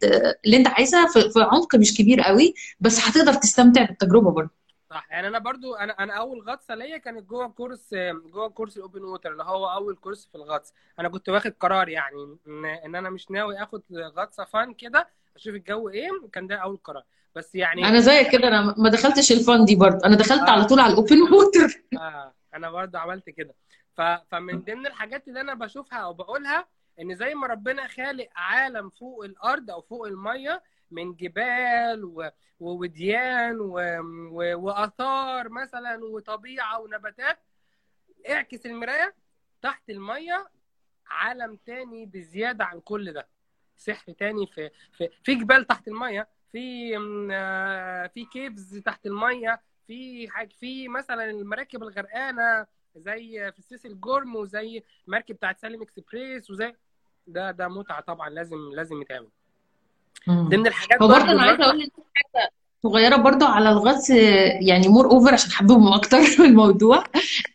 اللي 0.46 0.56
أنت 0.56 0.66
عايزها 0.68 1.06
في 1.08 1.20
في 1.30 1.40
عمق 1.40 1.76
مش 1.76 1.94
كبير 1.98 2.20
قوي 2.20 2.54
بس 2.80 3.08
هتقدر 3.08 3.34
تستمتع 3.34 3.82
بالتجربة 3.84 4.30
برضو. 4.30 4.57
صح. 4.90 5.06
يعني 5.10 5.28
أنا 5.28 5.38
برضو 5.38 5.74
أنا 5.74 5.92
أنا 5.92 6.12
أول 6.12 6.40
غطسة 6.40 6.74
ليا 6.74 6.96
كانت 6.98 7.28
جوه 7.28 7.48
كورس 7.48 7.94
جوه 8.32 8.48
كورس 8.48 8.76
ال 8.76 8.81
open 8.81 9.02
water 9.04 9.32
اللي 9.32 9.42
هو 9.42 9.66
أول 9.72 9.96
كورس 9.96 10.26
في 10.26 10.34
الغطس. 10.34 10.72
أنا 10.98 11.08
كنت 11.08 11.28
واخد 11.28 11.52
قرار 11.60 11.88
يعني 11.88 12.16
إن 12.48 12.64
إن 12.64 12.94
أنا 12.94 13.10
مش 13.10 13.30
ناوي 13.30 13.62
آخد 13.62 13.82
غطسة 13.92 14.44
fun 14.44 14.74
كده 14.74 15.08
أشوف 15.36 15.54
الجو 15.54 15.88
إيه 15.88 16.08
كان 16.32 16.46
ده 16.46 16.56
أول 16.56 16.76
قرار. 16.84 17.02
بس 17.34 17.54
يعني 17.54 17.88
أنا 17.88 18.00
زيك 18.00 18.32
كده 18.32 18.48
أنا 18.48 18.74
ما 18.78 18.88
دخلتش 18.90 19.32
ال 19.32 19.40
fun 19.40 19.64
دي 19.64 19.76
برضو. 19.76 19.98
أنا 20.04 20.16
دخلت 20.16 20.48
على 20.48 20.62
آه 20.62 20.66
طول 20.66 20.80
على 20.80 20.92
ال 20.92 20.98
open 20.98 21.22
water 21.22 21.82
آه 22.00 22.34
أنا 22.54 22.70
برضو 22.70 22.98
عملت 22.98 23.30
كده. 23.30 23.54
ف 23.96 24.00
فمن 24.00 24.60
ضمن 24.64 24.86
الحاجات 24.86 25.28
اللي 25.28 25.40
أنا 25.40 25.54
بشوفها 25.54 25.98
أو 25.98 26.12
بقولها 26.14 26.66
إن 27.00 27.14
زي 27.16 27.34
ما 27.34 27.46
ربنا 27.46 27.88
خالق 27.88 28.28
عالم 28.36 28.90
فوق 28.90 29.24
الأرض 29.24 29.70
أو 29.70 29.80
فوق 29.82 30.06
المية 30.06 30.62
من 30.90 31.14
جبال 31.14 32.04
و... 32.04 32.30
ووديان 32.60 33.60
و... 33.60 33.74
و... 34.32 34.58
وآثار 34.58 35.48
مثلا 35.48 36.04
وطبيعة 36.04 36.80
ونباتات 36.80 37.38
اعكس 38.30 38.66
المراية 38.66 39.14
تحت 39.62 39.90
المية 39.90 40.48
عالم 41.06 41.56
تاني 41.56 42.06
بزيادة 42.06 42.64
عن 42.64 42.80
كل 42.80 43.12
ده 43.12 43.28
سحر 43.76 44.12
تاني 44.12 44.46
في 44.46 44.70
في 44.92 45.08
في 45.24 45.34
جبال 45.34 45.64
تحت 45.66 45.88
المية 45.88 46.28
في 46.52 46.96
آه، 47.32 48.06
في 48.06 48.24
كيفز 48.24 48.76
تحت 48.78 49.06
المية 49.06 49.60
في 49.86 50.28
حاجة 50.30 50.48
في 50.60 50.88
مثلا 50.88 51.30
المراكب 51.30 51.82
الغرقانة 51.82 52.66
زي 52.96 53.52
في 53.52 53.58
السيس 53.58 53.86
الجرم 53.86 54.36
وزي 54.36 54.82
المركب 55.08 55.34
بتاعت 55.34 55.58
سالم 55.58 55.82
إكسبريس 55.82 56.50
وزي 56.50 56.74
ده 57.26 57.50
ده 57.50 57.68
متعة 57.68 58.00
طبعا 58.00 58.30
لازم 58.30 58.70
لازم 58.74 59.02
يتعمل. 59.02 59.28
ضمن 60.30 60.66
الحاجات 60.66 61.00
برضه 61.00 61.14
برضو 61.14 61.30
أنا 61.32 61.42
عايزة 61.42 61.56
برضو 61.56 61.70
أقول 61.70 61.90
حاجة 62.14 62.50
صغيرة 62.82 63.16
برضه 63.16 63.46
على 63.46 63.70
الغطس 63.70 64.10
يعني 64.60 64.88
مور 64.88 65.10
أوفر 65.10 65.34
عشان 65.34 65.50
احببهم 65.50 65.92
أكتر 65.92 66.22
في 66.36 66.44
الموضوع. 66.44 67.04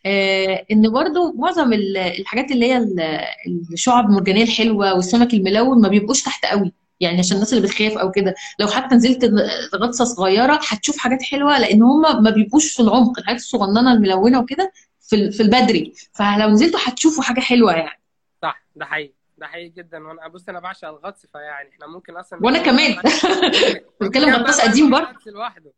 آه، 0.06 0.66
إن 0.72 0.92
برضه 0.92 1.32
معظم 1.32 1.72
ال- 1.72 1.96
الحاجات 1.96 2.50
اللي 2.50 2.66
هي 2.66 2.76
ال- 2.76 3.24
الشعب 3.72 4.04
المرجانيه 4.10 4.42
الحلوة 4.42 4.94
والسمك 4.94 5.34
الملون 5.34 5.80
ما 5.82 5.88
بيبقوش 5.88 6.22
تحت 6.22 6.46
قوي 6.46 6.72
يعني 7.00 7.18
عشان 7.18 7.34
الناس 7.36 7.52
اللي 7.54 7.64
بتخاف 7.66 7.92
أو 7.92 8.10
كده. 8.10 8.34
لو 8.60 8.66
حتى 8.68 8.94
نزلت 8.94 9.32
غطسة 9.74 10.04
صغيرة 10.04 10.60
هتشوف 10.68 10.96
حاجات 10.98 11.22
حلوة 11.22 11.58
لأن 11.58 11.82
هم 11.82 12.22
ما 12.24 12.30
بيبقوش 12.30 12.72
في 12.72 12.80
العمق 12.80 13.18
الحاجات 13.18 13.40
الصغننة 13.40 13.92
الملونة 13.92 14.38
وكده 14.40 14.72
في 15.08 15.40
البدري. 15.42 15.92
فلو 16.12 16.48
نزلتوا 16.48 16.80
هتشوفوا 16.84 17.22
حاجة 17.22 17.40
حلوة 17.40 17.72
يعني. 17.72 18.00
صح 18.42 18.66
ده 18.76 18.84
حقيقي. 18.84 19.12
ده 19.38 19.46
حقيقي 19.46 19.68
جدا. 19.68 20.06
وأنا 20.08 20.28
بص 20.28 20.48
أنا 20.48 20.60
بعشق 20.60 20.88
الغطس 20.88 21.26
فيعني 21.26 21.68
إحنا 21.68 21.86
ممكن 21.86 22.16
أصلا 22.16 22.38
وأنا 22.42 22.62
كمان. 22.62 22.96
بتكلم 24.00 24.34
غطاس 24.34 24.56
بقى 24.60 24.68
قديم 24.68 24.90
برضه. 24.90 25.04
غطس 25.10 25.28
لوحده. 25.28 25.72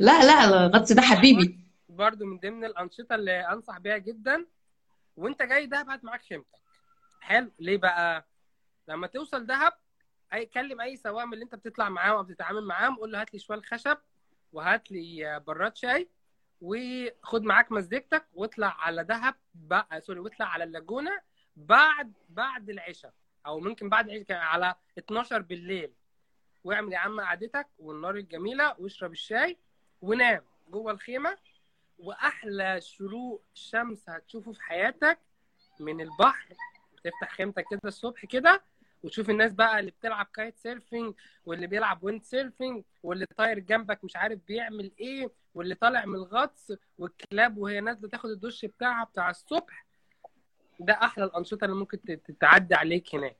لا 0.00 0.24
لا 0.26 0.44
الغطس 0.66 0.92
ده 0.92 1.02
حبيبي. 1.02 1.58
برضو 1.88 2.24
من 2.26 2.38
ضمن 2.38 2.64
الأنشطة 2.64 3.14
اللي 3.14 3.40
أنصح 3.40 3.78
بيها 3.78 3.98
جدا. 3.98 4.46
وأنت 5.16 5.42
جاي 5.42 5.66
دهب 5.66 5.90
هات 5.90 6.04
معاك 6.04 6.22
خيمتك. 6.22 6.58
حلو. 7.20 7.50
ليه 7.58 7.76
بقى؟ 7.76 8.26
لما 8.88 9.06
توصل 9.06 9.46
دهب 9.46 9.72
اي 10.32 10.46
كلم 10.46 10.80
أي 10.80 10.96
سواق 10.96 11.24
من 11.24 11.32
اللي 11.32 11.44
أنت 11.44 11.54
بتطلع 11.54 11.88
معاهم 11.88 12.16
أو 12.16 12.22
بتتعامل 12.22 12.64
معاهم 12.64 12.96
قول 12.96 13.12
له 13.12 13.20
هات 13.20 13.32
لي 13.34 13.38
شوية 13.38 13.60
خشب 13.60 13.98
وهات 14.52 14.90
لي 14.92 15.40
براد 15.46 15.76
شاي 15.76 16.08
وخد 16.60 17.42
معاك 17.42 17.72
مزيكتك 17.72 18.26
واطلع 18.32 18.76
على 18.78 19.04
دهب 19.04 19.34
بقى 19.54 20.00
sorry 20.00 20.20
واطلع 20.20 20.46
على 20.46 20.64
اللاجونة 20.64 21.20
بعد 21.66 22.12
بعد 22.28 22.70
العشاء 22.70 23.12
أو 23.46 23.60
ممكن 23.60 23.88
بعد 23.88 24.08
العشاء 24.08 24.36
على 24.38 24.74
12 24.98 25.42
بالليل. 25.42 25.92
واعمل 26.64 26.92
يا 26.92 26.98
عم 26.98 27.20
قعدتك 27.20 27.66
والنار 27.78 28.14
الجميلة 28.16 28.74
واشرب 28.78 29.12
الشاي 29.12 29.56
ونام 30.02 30.42
جوه 30.68 30.92
الخيمة. 30.92 31.36
وأحلى 31.98 32.80
شروق 32.80 33.42
شمس 33.54 34.08
هتشوفه 34.10 34.52
في 34.52 34.62
حياتك 34.62 35.18
من 35.80 36.00
البحر. 36.00 36.54
تفتح 37.04 37.34
خيمتك 37.34 37.64
كده 37.70 37.80
الصبح 37.84 38.24
كده 38.24 38.62
وتشوف 39.02 39.30
الناس 39.30 39.52
بقى 39.52 39.80
اللي 39.80 39.90
بتلعب 39.90 40.26
kite 40.34 40.56
surfing 40.58 41.14
واللي 41.46 41.66
بيلعب 41.66 42.04
wind 42.04 42.22
surfing 42.22 42.84
واللي 43.02 43.26
طاير 43.36 43.58
جنبك 43.58 44.04
مش 44.04 44.16
عارف 44.16 44.40
بيعمل 44.48 44.92
إيه 45.00 45.30
واللي 45.54 45.74
طالع 45.74 46.04
من 46.04 46.14
الغطس 46.14 46.72
والكلاب 46.98 47.58
وهي 47.58 47.80
نازلة 47.80 48.08
تاخد 48.08 48.30
الدش 48.30 48.64
بتاعها 48.64 49.04
بتاع 49.04 49.30
الصبح. 49.30 49.86
ده 50.78 50.92
أحلى 50.92 51.24
الأنشطة 51.24 51.64
اللي 51.64 51.76
ممكن 51.76 52.00
تت- 52.02 52.36
تعدي 52.40 52.74
عليك 52.74 53.14
هناك. 53.14 53.36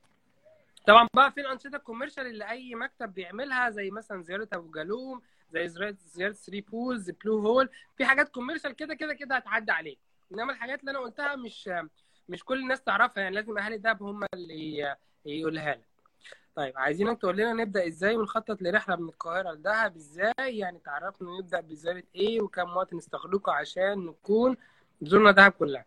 طبعا 0.87 1.09
بقى 1.15 1.33
في 1.33 1.41
الأنشطة 1.41 1.77
ال 1.77 1.81
commercial 1.81 2.27
اللي 2.27 2.51
أي 2.51 2.75
مكتب 2.75 3.15
بيعملها 3.15 3.71
زي 3.71 3.91
مثلا 3.91 4.23
زيارة 4.23 4.49
أبو 4.53 4.71
جالوم 4.71 5.23
زي 5.53 5.69
زياره 5.69 5.97
زيارة 6.07 6.33
3 6.33 6.61
Pools 6.71 7.11
Blue 7.11 7.39
Hole 7.39 7.69
في 7.97 8.05
حاجات 8.05 8.29
commercial 8.29 8.73
كده 8.73 8.95
كده 8.95 9.15
كده 9.15 9.37
هتعدي 9.37 9.73
عليك. 9.73 9.99
إنما 10.33 10.53
الحاجات 10.53 10.81
اللي 10.81 10.91
أنا 10.91 10.99
قلتها 10.99 11.37
مش 11.37 11.71
مش 12.29 12.45
كل 12.45 12.63
الناس 12.63 12.83
تعرفها 12.83 13.23
يعني 13.23 13.35
لازم 13.35 13.59
اهالي 13.59 13.79
دهب 13.79 14.03
هم 14.03 14.25
اللي 14.35 14.97
يقولها 15.27 15.75
لك. 15.75 15.89
طيب 16.55 16.79
عايزينك 16.79 17.19
تقول 17.21 17.37
لنا 17.37 17.53
نبدأ 17.53 17.87
إزاي 17.87 18.17
ونخطط 18.17 18.63
لرحلة 18.63 18.97
من 18.97 19.09
القاهرة 19.09 19.53
لدهب 19.53 19.97
إزاي؟ 19.97 20.33
يعني 20.39 20.79
تعرفنا 20.79 21.39
نبدأ 21.39 21.61
بزيارة 21.61 22.03
إيه 22.15 22.41
وكم 22.41 22.77
وقت 22.77 22.95
نستغرقه 22.95 23.53
عشان 23.53 24.07
نكون 24.07 24.57
زرنا 25.03 25.31
دهب 25.31 25.53
كلها. 25.53 25.85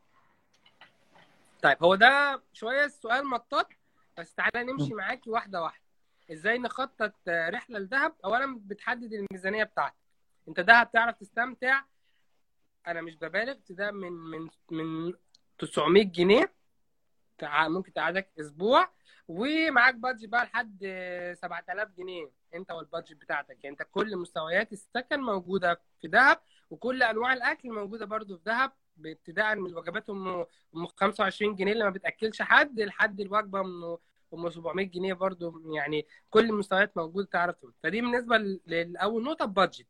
طيب 1.62 1.84
هو 1.84 1.95
ده 1.95 2.41
شوية 2.53 2.88
سؤال 2.88 3.28
مطاط 3.28 3.70
بس 4.18 4.34
تعالى 4.34 4.64
نمشي 4.64 4.93
معاكي 4.93 5.30
واحدة 5.30 5.62
واحدة. 5.62 5.84
إزاي 6.32 6.57
نخطط 6.57 7.14
رحلة 7.28 7.80
لدهب؟ 7.80 8.14
اولا 8.26 8.59
بتحدد 8.66 9.14
الميزانية 9.14 9.64
بتاعتك. 9.64 9.95
أنت 10.47 10.59
دهب 10.59 10.91
تعرف 10.91 11.18
تستمتع؟ 11.18 11.82
أنا 12.88 13.01
مش 13.01 13.16
ببالغ 13.16 13.55
ده 13.70 13.91
من 13.91 14.12
من 14.12 14.49
من 14.72 15.14
900 15.59 16.03
جنيه. 16.03 16.53
ممكن 17.43 17.93
تقعدك 17.93 18.30
أسبوع. 18.39 18.89
ومعاك 19.28 19.95
budget 19.96 20.30
بقى 20.30 20.45
لحد 20.45 20.78
7000 21.41 21.89
جنيه 21.97 22.32
أنت 22.55 22.72
وال 22.72 22.82
budget 22.82 23.14
بتاعتك. 23.14 23.64
يعني 23.64 23.70
أنت 23.80 23.88
كل 23.91 24.18
مستويات 24.18 24.74
السكن 24.74 25.20
موجودة 25.20 25.82
في 26.01 26.07
دهب 26.07 26.39
وكل 26.70 27.03
أنواع 27.03 27.34
الأكل 27.34 27.72
موجودة 27.72 28.05
برده 28.05 28.38
في 28.38 28.43
دهب. 28.43 28.72
ابتداء 29.06 29.56
من 29.56 29.66
الوجبات 29.70 30.10
ام 30.10 30.46
25 30.96 31.56
جنيه 31.56 31.72
اللي 31.74 31.84
ما 31.84 31.89
بتأكلش 31.89 32.42
حد 32.42 32.80
لحد 32.80 33.20
الوجبة 33.22 33.60
ام 33.62 33.98
أم 34.34 34.50
700 34.50 34.86
جنيه 34.86 35.14
برده 35.14 35.54
يعني 35.74 36.06
كل 36.30 36.46
المستويات 36.50 36.98
موجوده 36.98 37.28
تعرف 37.32 37.56
فدي 37.84 38.02
بالنسبة 38.02 38.38
لاول 38.66 39.24
نقطة 39.24 39.46
budget 39.46 39.88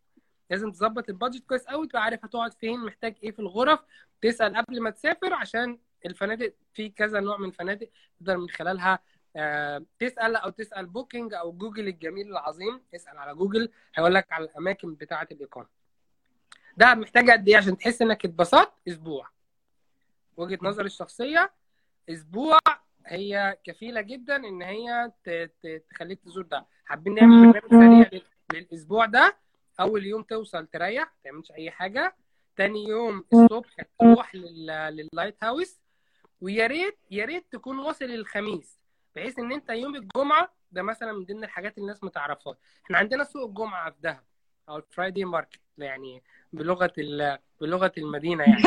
لازم 0.49 0.71
تظبط 0.71 1.09
ال 1.09 1.14
budget 1.14 1.45
كويس 1.45 1.63
قوي 1.65 1.87
تبقى 1.87 2.03
عارف 2.03 2.25
هتقعد 2.25 2.53
فين 2.53 2.79
محتاج 2.85 3.15
إيه 3.23 3.31
في 3.31 3.39
الغرف. 3.39 3.79
تسأل 4.21 4.55
قبل 4.55 4.81
ما 4.81 4.89
تسافر 4.89 5.33
عشان 5.33 5.79
الفنادق 6.05 6.53
في 6.73 6.89
كذا 6.89 7.19
نوع 7.19 7.37
من 7.37 7.47
الفنادق 7.47 7.89
تقدر 8.19 8.37
من 8.37 8.49
خلالها 8.49 8.99
آه 9.35 9.85
تسأل 9.99 10.35
أو 10.35 10.49
تسأل 10.49 10.85
Booking 10.85 11.33
أو 11.33 11.51
جوجل 11.51 11.87
الجميل 11.87 12.27
العظيم. 12.27 12.81
اسأل 12.95 13.17
على 13.17 13.35
جوجل 13.35 13.69
هيقول 13.95 14.13
لك 14.13 14.31
على 14.31 14.45
الأماكن 14.45 14.95
بتاعة 14.95 15.27
الإقامة. 15.31 15.80
ده 16.81 16.95
محتاج 16.95 17.29
قد 17.29 17.47
إيه 17.47 17.57
عشان 17.57 17.77
تحس 17.77 18.01
إنك 18.01 18.25
اتبسطت؟ 18.25 18.73
أسبوع. 18.87 19.29
وجهة 20.37 20.59
نظري 20.61 20.85
الشخصية 20.85 21.53
أسبوع 22.09 22.59
هي 23.07 23.57
كفيلة 23.63 24.01
جدا 24.01 24.35
إن 24.35 24.61
هي 24.61 25.11
تخليك 25.89 26.19
تزور 26.25 26.43
ده. 26.43 26.65
حابين 26.85 27.15
نعمل 27.15 27.51
برنامج 27.51 28.03
سريع 28.07 28.21
للأسبوع 28.53 29.05
ده. 29.05 29.37
أول 29.79 30.05
يوم 30.05 30.23
توصل 30.23 30.67
تريح 30.67 31.03
ما 31.03 31.11
تعملش 31.23 31.51
أي 31.51 31.71
حاجة. 31.71 32.15
تاني 32.55 32.83
يوم 32.87 33.25
الصبح 33.33 33.75
تروح 33.99 34.35
لل 34.35 35.43
Lighthouse 35.43 35.79
ويا 36.41 36.67
ريت 36.67 36.97
يا 37.11 37.25
ريت 37.25 37.45
تكون 37.51 37.79
واصل 37.79 38.05
الخميس 38.05 38.79
بحيث 39.15 39.39
إن 39.39 39.51
أنت 39.51 39.69
يوم 39.69 39.95
الجمعة 39.95 40.53
ده 40.71 40.81
مثلا 40.81 41.11
من 41.11 41.25
ضمن 41.25 41.43
الحاجات 41.43 41.77
اللي 41.77 41.83
الناس 41.83 42.03
ما 42.03 42.09
تعرفهاش. 42.09 42.57
إحنا 42.85 42.97
عندنا 42.97 43.23
سوق 43.23 43.47
الجمعة 43.47 43.91
في 43.91 43.97
دهب. 44.01 44.23
أو 44.71 44.77
ال 44.77 44.84
Friday 44.84 45.25
market 45.25 45.59
يعني 45.77 46.23
بلغة 46.53 46.93
بلغة 47.61 47.91
المدينة 47.97 48.43
يعني. 48.43 48.63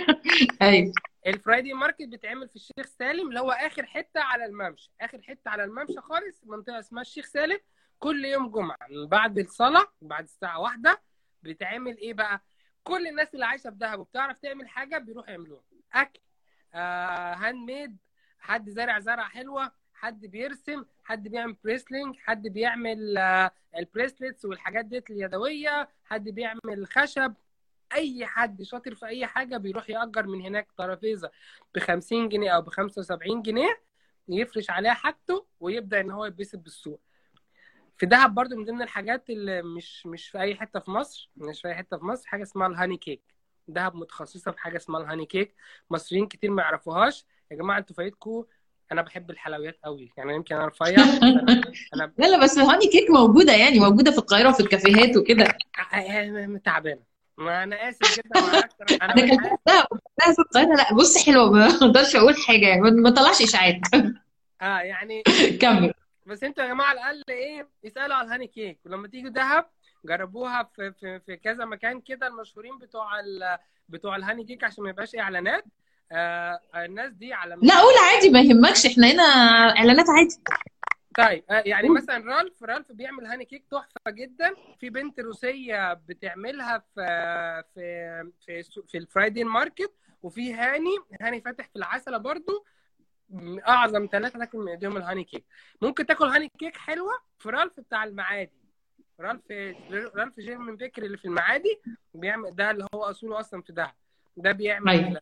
أيوه. 0.62 0.92
ال 1.26 1.33
Friday 1.33 1.72
market 1.72 2.02
بيتعمل 2.02 2.48
في 2.48 2.56
الشيخ 2.56 2.86
سالم 2.86 3.28
اللي 3.28 3.40
هو 3.40 3.50
آخر 3.50 3.86
حتة 3.86 4.20
على 4.20 4.44
الممشى 4.44 4.90
آخر 5.00 5.22
حتة 5.22 5.50
على 5.50 5.64
الممشى 5.64 6.00
خالص 6.00 6.44
منطقة 6.44 6.78
اسمها 6.78 7.02
الشيخ 7.02 7.26
سالم 7.26 7.58
كل 7.98 8.24
يوم 8.24 8.50
جمعة 8.50 8.78
من 8.90 9.06
بعد 9.06 9.38
الصلاة 9.38 9.86
بعد 10.02 10.24
الساعة 10.24 10.60
واحدة 10.60 11.00
بتعمل 11.42 11.96
إيه 11.98 12.14
بقى؟ 12.14 12.40
كل 12.84 13.06
الناس 13.06 13.34
اللي 13.34 13.46
عايشة 13.46 13.70
في 13.70 13.76
دهب 13.76 13.98
وبتعرف 14.00 14.38
تعمل 14.38 14.68
حاجة 14.68 14.98
بيروحوا 14.98 15.30
يعملوها. 15.30 15.62
أكل 15.94 16.20
آه 16.74 17.34
handmade 17.34 17.96
حد 18.38 18.70
زارع 18.70 18.98
زرعة 18.98 19.28
حلوة 19.28 19.72
حد 19.94 20.26
بيرسم 20.26 20.84
حد 21.08 21.28
بيعمل 21.28 21.56
بريسلينج 21.64 22.16
حد 22.16 22.48
بيعمل 22.48 23.18
آه 23.18 23.50
ال 23.76 23.83
bracelets 23.83 24.44
والحاجات 24.44 24.84
ديت 24.84 25.10
اليدوية 25.10 25.88
حد 26.04 26.28
بيعمل 26.28 26.86
خشب. 26.86 27.34
أي 27.94 28.26
حد 28.26 28.62
شاطر 28.62 28.94
في 28.94 29.06
أي 29.06 29.26
حاجة 29.26 29.56
بيروح 29.56 29.90
يأجر 29.90 30.26
من 30.26 30.40
هناك 30.40 30.72
ترابيزه 30.78 31.30
ب 31.74 31.78
50 31.78 32.28
جنيه 32.28 32.50
أو 32.50 32.62
ب 32.62 32.68
75 32.68 33.42
جنيه 33.42 33.82
يفرش 34.28 34.70
عليها 34.70 34.94
حاجته 34.94 35.46
ويبدأ 35.60 36.00
إن 36.00 36.10
هو 36.10 36.24
يتبسط 36.24 36.58
بالسوق. 36.58 37.00
في 37.98 38.06
دهب 38.06 38.34
برضو 38.34 38.56
من 38.56 38.64
ضمن 38.64 38.82
الحاجات 38.82 39.30
اللي 39.30 39.62
مش 39.62 40.06
مش 40.06 40.28
في 40.28 40.40
أي 40.40 40.54
حتة 40.56 40.80
في 40.80 40.90
مصر 40.90 41.30
مش 41.36 41.60
في 41.62 41.68
أي 41.68 41.74
حتة 41.74 41.98
في 41.98 42.04
مصر 42.04 42.28
حاجة 42.28 42.42
اسمها 42.42 42.66
ال 42.68 42.73
honey 42.73 42.96
cake. 42.96 43.22
دهب 43.68 43.94
متخصصة 43.94 44.50
في 44.50 44.58
حاجة 44.58 44.76
اسمها 44.76 45.00
ال 45.00 45.04
honey 45.04 45.26
cake. 45.26 45.54
مصريين 45.90 46.26
كتير 46.28 46.50
ما 46.50 46.62
يعرفوهاش. 46.62 47.26
يا 47.50 47.56
جماعة 47.56 47.78
أنتوا 47.78 47.96
فايتكم 47.96 48.44
أنا 48.92 49.02
بحب 49.02 49.30
الحلويات 49.30 49.78
قوي 49.84 50.12
يعني 50.16 50.34
يمكن 50.34 50.54
أنا 50.54 50.66
رفيع 50.66 50.96
أنا 51.94 52.12
لا 52.18 52.26
لا 52.26 52.38
بس 52.42 52.58
ال 52.58 52.63
honey 52.63 52.86
cake 52.86 53.10
موجودة 53.10 53.52
يعني 53.52 53.78
موجودة 53.78 54.10
في 54.10 54.18
القاهرة 54.18 54.48
وفي 54.48 54.60
الكافيهات 54.60 55.16
وكده. 55.16 55.58
تعبانة. 56.64 57.00
ما 57.38 57.62
أنا 57.62 57.88
آسف 57.88 58.18
جدا 58.18 58.40
أنا 59.02 59.12
كلتها 59.12 60.32
في 60.32 60.40
القاهرة. 60.40 60.74
لا 60.76 60.94
بص 60.94 61.26
حلوة 61.26 61.50
ما 61.50 61.66
أقدرش 61.66 62.16
أقول 62.16 62.36
حاجة 62.36 62.66
يعني. 62.66 62.80
ما 62.90 63.10
طلعش 63.10 63.42
إشاعات. 63.42 63.80
آه 64.62 64.78
يعني 64.78 65.22
كمل. 65.62 65.92
بس 66.26 66.44
أنتوا 66.44 66.64
يا 66.64 66.68
جماعة 66.68 66.88
على 66.88 66.98
الأقل 67.00 67.22
إيه 67.28 67.68
اسالوا 67.86 68.14
على 68.14 68.26
ال 68.26 68.29
honey 68.29 68.46
cake. 68.46 68.78
ولما 68.86 69.08
تيجوا 69.08 69.30
دهب 69.30 69.66
جربوها 70.04 70.70
في 70.76 70.92
في, 70.92 71.20
في 71.20 71.36
كذا 71.36 71.64
مكان 71.64 72.00
كده 72.00 72.26
المشهورين 72.26 72.78
بتوع 72.78 73.08
بتوع 73.88 74.16
ال 74.16 74.21
honey 74.21 74.44
cake 74.44 74.64
عشان 74.64 74.84
ما 74.84 74.90
يبقاش 74.90 75.16
إعلانات. 75.16 75.64
آه 76.12 76.60
الناس 76.74 77.12
دي 77.12 77.32
على 77.32 77.58
لا 77.62 77.80
قول 77.80 77.94
عادي 78.12 78.30
ما 78.30 78.40
يهمكش 78.40 78.86
إحنا 78.86 79.06
هنا 79.12 79.22
إعلانات 79.78 80.06
عادي. 80.08 80.36
طيب 81.16 81.44
آه 81.50 81.62
يعني 81.66 81.88
مثلا 81.88 82.36
رالف 82.36 82.62
رالف 82.62 82.92
بيعمل 82.92 83.26
honey 83.26 83.44
cake 83.44 83.64
تحفة 83.70 84.10
جدا. 84.10 84.54
في 84.80 84.90
بنت 84.90 85.20
روسية 85.20 85.92
بتعملها 85.92 86.78
في 86.94 87.04
في 87.74 88.62
في, 88.62 88.82
في 88.88 88.98
ال 88.98 89.05
Friday 89.05 89.44
market 89.44 89.92
وفي 90.22 90.54
هاني 90.54 90.96
هاني 91.20 91.40
فاتح 91.40 91.68
في 91.68 91.76
العسلة 91.76 92.18
برضو. 92.18 92.64
أعظم 93.68 94.08
ثلاثة 94.12 94.38
تاكل 94.38 94.58
من 94.58 94.68
إيديهم 94.68 94.96
ال 94.96 95.01
honey 95.01 95.24
cake. 95.24 95.44
ممكن 95.82 96.06
تاكل 96.06 96.24
honey 96.24 96.48
cake 96.58 96.76
حلوة 96.76 97.12
في 97.38 97.48
رالف 97.48 97.80
بتاع 97.80 98.04
المعادي. 98.04 98.52
رالف 99.20 99.42
رالف 100.14 100.40
German 100.40 100.76
Bakery 100.76 101.02
اللي 101.02 101.16
في 101.18 101.24
المعادي 101.24 101.80
بيعمل 102.14 102.54
ده 102.54 102.70
اللي 102.70 102.86
هو 102.94 103.02
أصوله 103.02 103.40
أصلا 103.40 103.62
في 103.62 103.72
دهب. 103.72 103.94
ده 104.36 104.52
بيعمل 104.52 104.88
أيوة. 104.88 105.20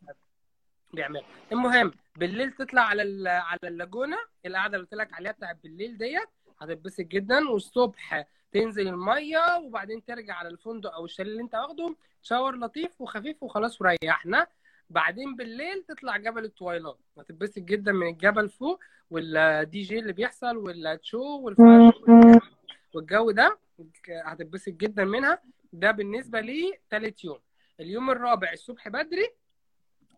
بيعمل 0.93 1.23
المهم 1.53 1.93
بالليل 2.17 2.53
تطلع 2.53 2.83
على 2.83 3.29
على 3.29 3.59
اللاجونة 3.65 4.17
القعدة 4.47 4.77
اللي 4.77 4.85
قلت 4.87 4.95
لك 4.95 5.13
عليها 5.13 5.33
بتاعت 5.33 5.59
بالليل 5.63 5.99
ديت 5.99 6.29
هتتبسط 6.61 7.01
جدا. 7.01 7.49
والصبح 7.49 8.27
تنزل 8.53 8.89
المية 8.89 9.57
وبعدين 9.63 10.05
ترجع 10.05 10.35
على 10.35 10.49
الفندق 10.49 10.95
أو 10.95 11.05
الشاليه 11.05 11.31
اللي 11.31 11.43
أنت 11.43 11.55
واخده 11.55 11.97
شاور 12.23 12.57
لطيف 12.57 13.01
وخفيف 13.01 13.43
وخلاص 13.43 13.81
وريحنا. 13.83 14.47
بعدين 14.91 15.37
بالليل 15.37 15.83
تطلع 15.89 16.17
جبل 16.17 16.45
التويلات 16.45 16.99
هتتبسط 17.19 17.59
جدا 17.59 17.93
من 17.93 18.09
الجبل 18.09 18.49
فوق 18.49 18.81
والدي 19.11 19.83
جي 19.83 19.99
اللي 19.99 20.13
بيحصل 20.13 20.57
والشو 20.57 21.51
والجو 22.95 23.31
ده. 23.31 23.59
هتتبسط 24.25 24.69
جدا 24.73 25.05
منها. 25.05 25.43
ده 25.73 25.91
بالنسبة 25.91 26.41
لي 26.41 26.79
ثالث 26.91 27.25
يوم. 27.25 27.39
اليوم 27.81 28.11
الرابع 28.11 28.53
الصبح 28.53 28.89
بدري 28.89 29.31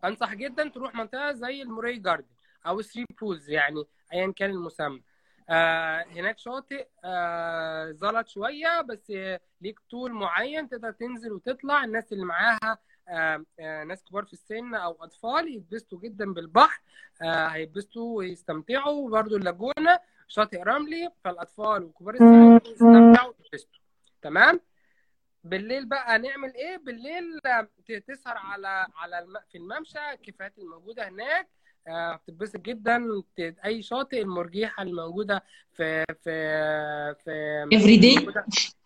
أنصح 0.05 0.33
جدا 0.33 0.67
تروح 0.67 0.95
منطقة 0.95 1.31
زي 1.31 1.61
ال 1.61 1.67
Moray 1.67 1.97
Garden 1.97 2.27
أو 2.67 2.81
Three 2.81 3.05
Pools 3.21 3.49
يعني 3.49 3.83
ايا 4.13 4.31
كان 4.31 4.49
المسمى. 4.49 5.01
آه 5.49 6.03
هناك 6.03 6.39
شاطئ 6.39 6.87
آه 7.03 7.91
زلط 7.91 8.27
شوية 8.27 8.81
بس 8.81 9.13
ليك 9.61 9.79
طول 9.91 10.13
معين 10.13 10.69
تقدر 10.69 10.91
تنزل 10.91 11.31
وتطلع. 11.31 11.83
الناس 11.83 12.13
اللي 12.13 12.25
معاها 12.25 12.77
آه 13.09 13.45
آه 13.59 13.83
ناس 13.83 14.03
كبار 14.03 14.25
في 14.25 14.33
السن 14.33 14.75
أو 14.75 14.97
أطفال 15.01 15.55
يتبسطوا 15.55 15.99
جدا 15.99 16.33
بالبحر. 16.33 16.81
آه 17.21 17.47
هيتبسطوا 17.47 18.17
ويستمتعوا. 18.17 19.07
وبرده 19.07 19.37
اللاجونة 19.37 19.99
شاطئ 20.27 20.63
رملي 20.63 21.11
فالأطفال 21.23 21.83
وكبار 21.83 22.13
السن 22.13 22.59
يستمتعوا 22.71 23.33
ويتبسطوا. 23.39 23.79
تمام؟ 24.21 24.59
بالليل 25.43 25.85
بقى 25.85 26.19
نعمل 26.19 26.53
إيه؟ 26.55 26.77
بالليل 26.77 27.39
تسهر 28.07 28.37
على 28.37 28.87
على 28.95 29.19
الم... 29.19 29.33
في 29.51 29.57
الممشى 29.57 30.11
الكافيهات 30.13 30.57
الموجودة 30.59 31.07
هناك 31.07 31.47
بتتبسط 32.23 32.55
آه 32.55 32.61
جدا 32.61 33.05
أي 33.65 33.81
شاطئ 33.81 34.21
المرجيحة 34.21 34.83
الموجودة 34.83 35.43
في 35.73 36.05
في 36.23 37.15
في 37.23 37.65
Everyday 37.73 38.33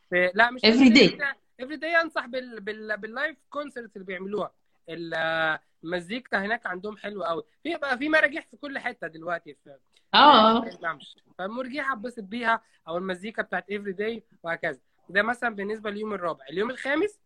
في 0.10 0.32
لا 0.34 0.51
مش 0.51 0.66
Everyday 0.66 1.18
Everyday 1.60 2.01
أنصح 2.01 2.26
بال... 2.26 2.62
بال... 2.62 2.97
بال 2.97 3.11
live 3.11 3.38
concert 3.49 3.95
اللي 3.95 4.06
بيعملوها. 4.06 4.51
ال- 4.89 5.60
المزيكا 5.84 6.38
هناك 6.45 6.66
عندهم 6.68 6.97
حلوة 6.97 7.28
قوي 7.28 7.43
في 7.64 7.76
بقى 7.76 7.97
في 7.97 8.10
مراجيح 8.10 8.45
في 8.51 8.58
كل 8.58 8.80
حتة 8.80 9.08
دلوقتي 9.08 9.54
في 9.64 9.78
آه. 10.14 10.64
الممشى. 10.66 11.16
فمرجيحه 11.38 11.93
اتبسط 11.93 12.24
بيها 12.24 12.62
أو 12.88 12.97
المزيكا 12.97 13.41
بتاعت 13.41 13.72
Everyday 13.72 14.24
وهكذا. 14.43 14.80
ده 15.10 15.22
مثلا 15.22 15.56
بالنسبة 15.56 15.89
لليوم 15.89 16.14
الرابع. 16.14 16.45
اليوم 16.49 16.70
الخامس 16.70 17.20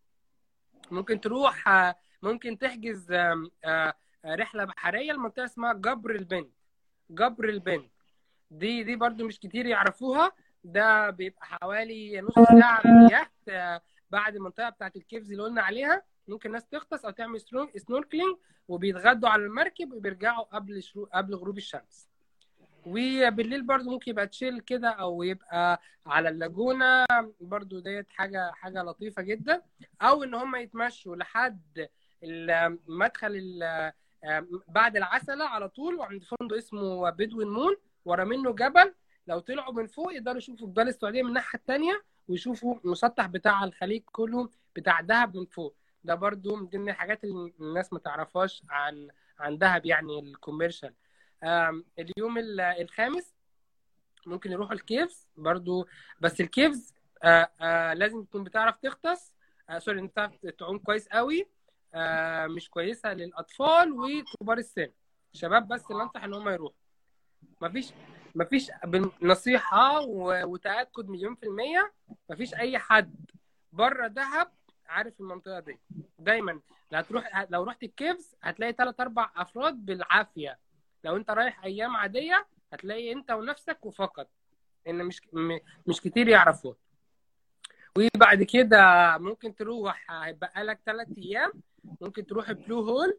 ممكن 0.90 1.20
تروح 1.20 1.68
آه، 1.68 1.94
ممكن 2.22 2.58
تحجز 2.58 3.12
آه، 3.12 3.50
آه، 3.64 3.94
رحلة 4.26 4.64
بحرية 4.64 5.12
لمنطقة 5.12 5.44
اسمها 5.44 5.72
جبر 5.72 6.10
البنت 6.10 6.50
جبر 7.10 7.48
البنت 7.48 7.88
دي 8.50 8.82
دي 8.82 8.96
برضو 8.96 9.26
مش 9.26 9.38
كتير 9.40 9.66
يعرفوها. 9.66 10.32
ده 10.64 11.10
بيبقى 11.10 11.46
حوالي 11.46 12.20
نص 12.20 12.34
ساعة 12.60 12.82
باليخت 12.82 13.50
بعد 14.10 14.36
المنطقة 14.36 14.68
بتاعت 14.68 14.96
ال 14.96 15.02
Caves 15.02 15.30
اللي 15.30 15.42
قلنا 15.42 15.62
عليها. 15.62 16.02
ممكن 16.28 16.52
ناس 16.52 16.66
تغطس 16.66 17.04
أو 17.04 17.10
تعمل 17.10 17.40
snor- 17.40 17.70
snorkeling 17.76 18.36
وبيتغدوا 18.68 19.28
على 19.28 19.42
المركب 19.42 19.92
وبيرجعوا 19.92 20.44
قبل 20.44 20.82
شروق 20.82 21.08
قبل 21.12 21.34
غروب 21.34 21.56
الشمس. 21.58 22.08
وبالليل 22.92 23.62
برضو 23.62 23.90
ممكن 23.90 24.10
يبقى 24.10 24.26
chill 24.26 24.60
كده 24.60 24.88
أو 24.88 25.22
يبقى 25.22 25.80
على 26.06 26.28
اللاجونة. 26.28 27.06
برضو 27.40 27.78
ديت 27.80 28.06
حاجة 28.10 28.50
حاجة 28.52 28.82
لطيفة 28.82 29.22
جدا. 29.22 29.62
أو 30.02 30.22
إن 30.24 30.34
هم 30.34 30.56
يتمشوا 30.56 31.16
لحد 31.16 31.88
ال- 32.24 32.78
مدخل 32.88 33.28
ال- 33.36 33.92
بعد 34.68 34.96
العسلة 34.96 35.44
على 35.44 35.68
طول 35.68 35.94
وعند 35.94 36.22
فندق 36.24 36.56
اسمه 36.56 37.10
Bedouin 37.10 37.48
Moon 37.48 37.76
ورا 38.04 38.24
منه 38.24 38.52
جبل. 38.52 38.94
لو 39.26 39.38
طلعوا 39.38 39.72
من 39.74 39.86
فوق 39.86 40.12
يقدروا 40.14 40.38
يشوفوا 40.38 40.68
جبال 40.68 40.88
السعودية 40.88 41.22
من 41.22 41.28
الناحية 41.28 41.58
التانية 41.58 42.02
ويشوفوا 42.28 42.74
المسطح 42.84 43.26
بتاع 43.26 43.64
الخليج 43.64 44.02
كله 44.12 44.48
بتاع 44.76 45.00
دهب 45.00 45.36
من 45.36 45.44
فوق. 45.46 45.74
ده 46.04 46.14
برضو 46.14 46.56
من 46.56 46.66
ضمن 46.66 46.88
الحاجات 46.88 47.24
اللي 47.24 47.52
الناس 47.60 47.92
ما 47.92 47.98
تعرفهاش 47.98 48.62
عن 48.70 49.08
عن 49.38 49.58
دهب 49.58 49.86
يعني 49.86 50.18
ال 50.18 50.25
commercial 50.25 50.94
اليوم 51.44 52.38
ال- 52.38 52.60
الخامس 52.60 53.34
ممكن 54.26 54.52
يروحوا 54.52 54.72
ال 54.74 54.83
Caves 54.83 55.26
برضو 55.36 55.88
بس 56.20 56.40
ال 56.40 56.49
Caves 56.49 56.94
آه 57.22 57.50
آه 57.60 57.94
لازم 57.94 58.24
تكون 58.24 58.44
بتعرف 58.44 58.76
تغطس. 58.76 59.34
آه 59.70 59.78
سوري 59.78 60.00
انت 60.00 60.10
بتعرف 60.10 60.46
تعوم 60.58 60.78
كويس 60.78 61.08
قوي 61.08 61.48
مش 62.46 62.70
كويسة 62.70 63.12
للأطفال 63.12 63.92
وكبار 63.92 64.58
السن. 64.58 64.90
شباب 65.32 65.68
بس 65.68 65.90
اللي 65.90 66.02
أنصح 66.02 66.24
إن 66.24 66.34
هم 66.34 66.48
يروحوا. 66.48 66.76
مفيش 67.60 67.92
مفيش 68.34 68.70
نصيحة 69.22 70.00
وتأكد 70.44 71.08
مليون 71.08 71.34
في 71.34 71.46
المية. 71.46 71.92
مفيش 72.30 72.54
أي 72.54 72.78
حد 72.78 73.14
بره 73.72 74.06
دهب 74.06 74.52
عارف 74.86 75.20
المنطقة 75.20 75.60
دي. 75.60 75.78
دايما 76.18 76.52
لو 76.92 76.98
هتروح 76.98 77.46
لو 77.50 77.62
رحت 77.64 77.82
الكيفز 77.82 78.34
هتلاقي 78.42 78.72
ثلاث 78.72 79.00
أربع 79.00 79.30
أفراد 79.36 79.74
بالعافية. 79.74 80.58
لو 81.04 81.16
انت 81.16 81.30
رايح 81.30 81.64
أيام 81.64 81.96
عادية 81.96 82.46
هتلاقي 82.72 83.12
انت 83.12 83.30
ونفسك 83.30 83.86
وفقط 83.86 84.30
ان 84.88 85.04
مش 85.04 85.20
مش 85.86 86.00
كتير 86.00 86.28
يعرفوه 86.28 86.76
وبعد 88.16 88.42
كده 88.42 88.78
ممكن 89.18 89.54
تروح 89.54 90.10
هيبقى 90.10 90.64
لك 90.64 90.80
ثلاث 90.86 91.08
أيام 91.18 91.52
ممكن 92.00 92.26
تروح 92.26 92.52
بلو 92.52 92.80
هول 92.80 93.18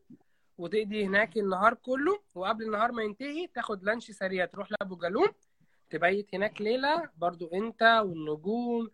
وتقضي 0.57 1.05
هناك 1.05 1.37
النهار 1.37 1.73
كله 1.73 2.19
وقبل 2.35 2.63
النهار 2.65 2.91
ما 2.91 3.03
ينتهي 3.03 3.47
تاخد 3.47 3.83
لانش 3.83 4.11
سريع 4.11 4.45
تروح 4.45 4.67
لأبو 4.71 4.95
جالوم 4.95 5.27
تبيت 5.89 6.35
هناك 6.35 6.61
ليلة 6.61 7.09
برضو 7.17 7.47
انت 7.47 7.81
والنجوم 8.05 8.89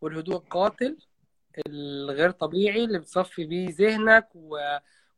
والهدوء 0.00 0.36
القاتل 0.36 0.96
الغير 1.68 2.30
طبيعي 2.30 2.84
اللي 2.84 2.98
بتصفي 2.98 3.44
بيه 3.44 3.68
ذهنك 3.70 4.28
و... 4.34 4.58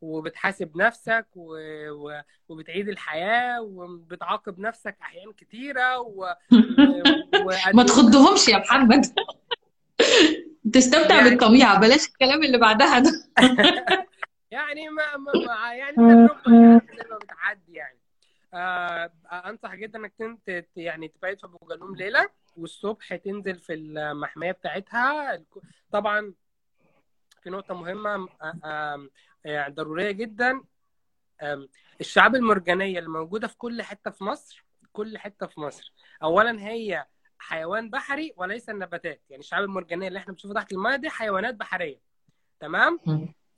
وبتحاسب 0.01 0.77
نفسك 0.77 1.27
و... 1.35 1.55
و... 1.91 2.21
وبتعيد 2.49 2.89
الحياة 2.89 3.61
وبتعاقب 3.61 4.59
نفسك 4.59 4.97
أحيان 5.01 5.33
كتيرة 5.33 5.99
و... 5.99 6.35
و... 7.45 7.51
ما 7.73 7.83
تخضهمش 7.83 8.47
يا 8.47 8.57
محمد. 8.57 9.05
تستمتع 10.73 11.15
يعني- 11.15 11.29
بالطبيعة. 11.29 11.79
بلاش 11.79 12.07
الكلام 12.07 12.43
اللي 12.43 12.57
بعدها 12.57 12.99
ده. 12.99 13.11
يعني 14.51 14.89
ما, 14.89 15.17
ما... 15.17 15.31
ما... 15.33 15.73
يعني 15.73 15.95
يعني 15.97 17.09
ما 17.11 17.17
بتعدي 17.17 17.73
يعني. 17.73 17.99
آه... 18.53 19.11
أنصح 19.31 19.75
جدا 19.75 19.99
إنك 19.99 20.13
تنت... 20.19 20.65
يعني 20.75 21.07
تبيت 21.07 21.41
في 21.41 21.47
جالوم 21.69 21.95
ليلة 21.95 22.29
والصبح 22.57 23.15
تنزل 23.15 23.55
في 23.59 23.73
المحمية 23.73 24.51
بتاعتها. 24.51 25.41
طبعا 25.91 26.33
في 27.43 27.49
آه، 28.41 28.53
آه، 28.63 29.07
يعني 29.45 29.73
ضرورية 29.73 30.11
جدا. 30.11 30.61
الشعاب 32.01 32.35
المرجانية 32.35 32.99
اللي 32.99 33.09
موجودة 33.09 33.47
في 33.47 33.57
كل 33.57 33.81
حتة 33.81 34.11
في 34.11 34.23
مصر 34.23 34.65
كل 34.93 35.17
حتة 35.17 35.45
في 35.47 35.59
مصر. 35.59 35.93
أولا 36.23 36.61
هي 36.61 37.05
حيوان 37.39 37.89
بحري 37.89 38.33
وليس 38.37 38.69
النباتات. 38.69 39.21
يعني 39.29 39.39
الشعاب 39.43 39.63
المرجانية 39.63 40.07
اللي 40.07 40.19
إحنا 40.19 40.33
بنشوفها 40.33 40.53
تحت 40.55 40.71
الماء 40.71 40.95
دي 40.97 41.09
حيوانات 41.09 41.55
بحرية. 41.55 41.99
تمام؟ 42.59 42.99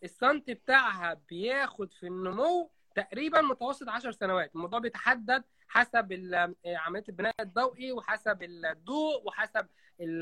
السنت 0.03 0.51
بتاعها 0.51 1.21
بياخد 1.29 1.93
في 1.93 2.07
النمو 2.07 2.71
تقريبا 2.95 3.41
متوسط 3.41 3.89
10 3.89 4.11
سنوات. 4.11 4.51
الموضوع 4.55 4.79
بيتحدد 4.79 5.43
حسب 5.67 6.11
ال- 6.11 6.55
عملية 6.65 7.03
البناء 7.09 7.33
الضوئي 7.39 7.91
وحسب 7.91 8.43
الضوء 8.43 9.27
وحسب 9.27 9.67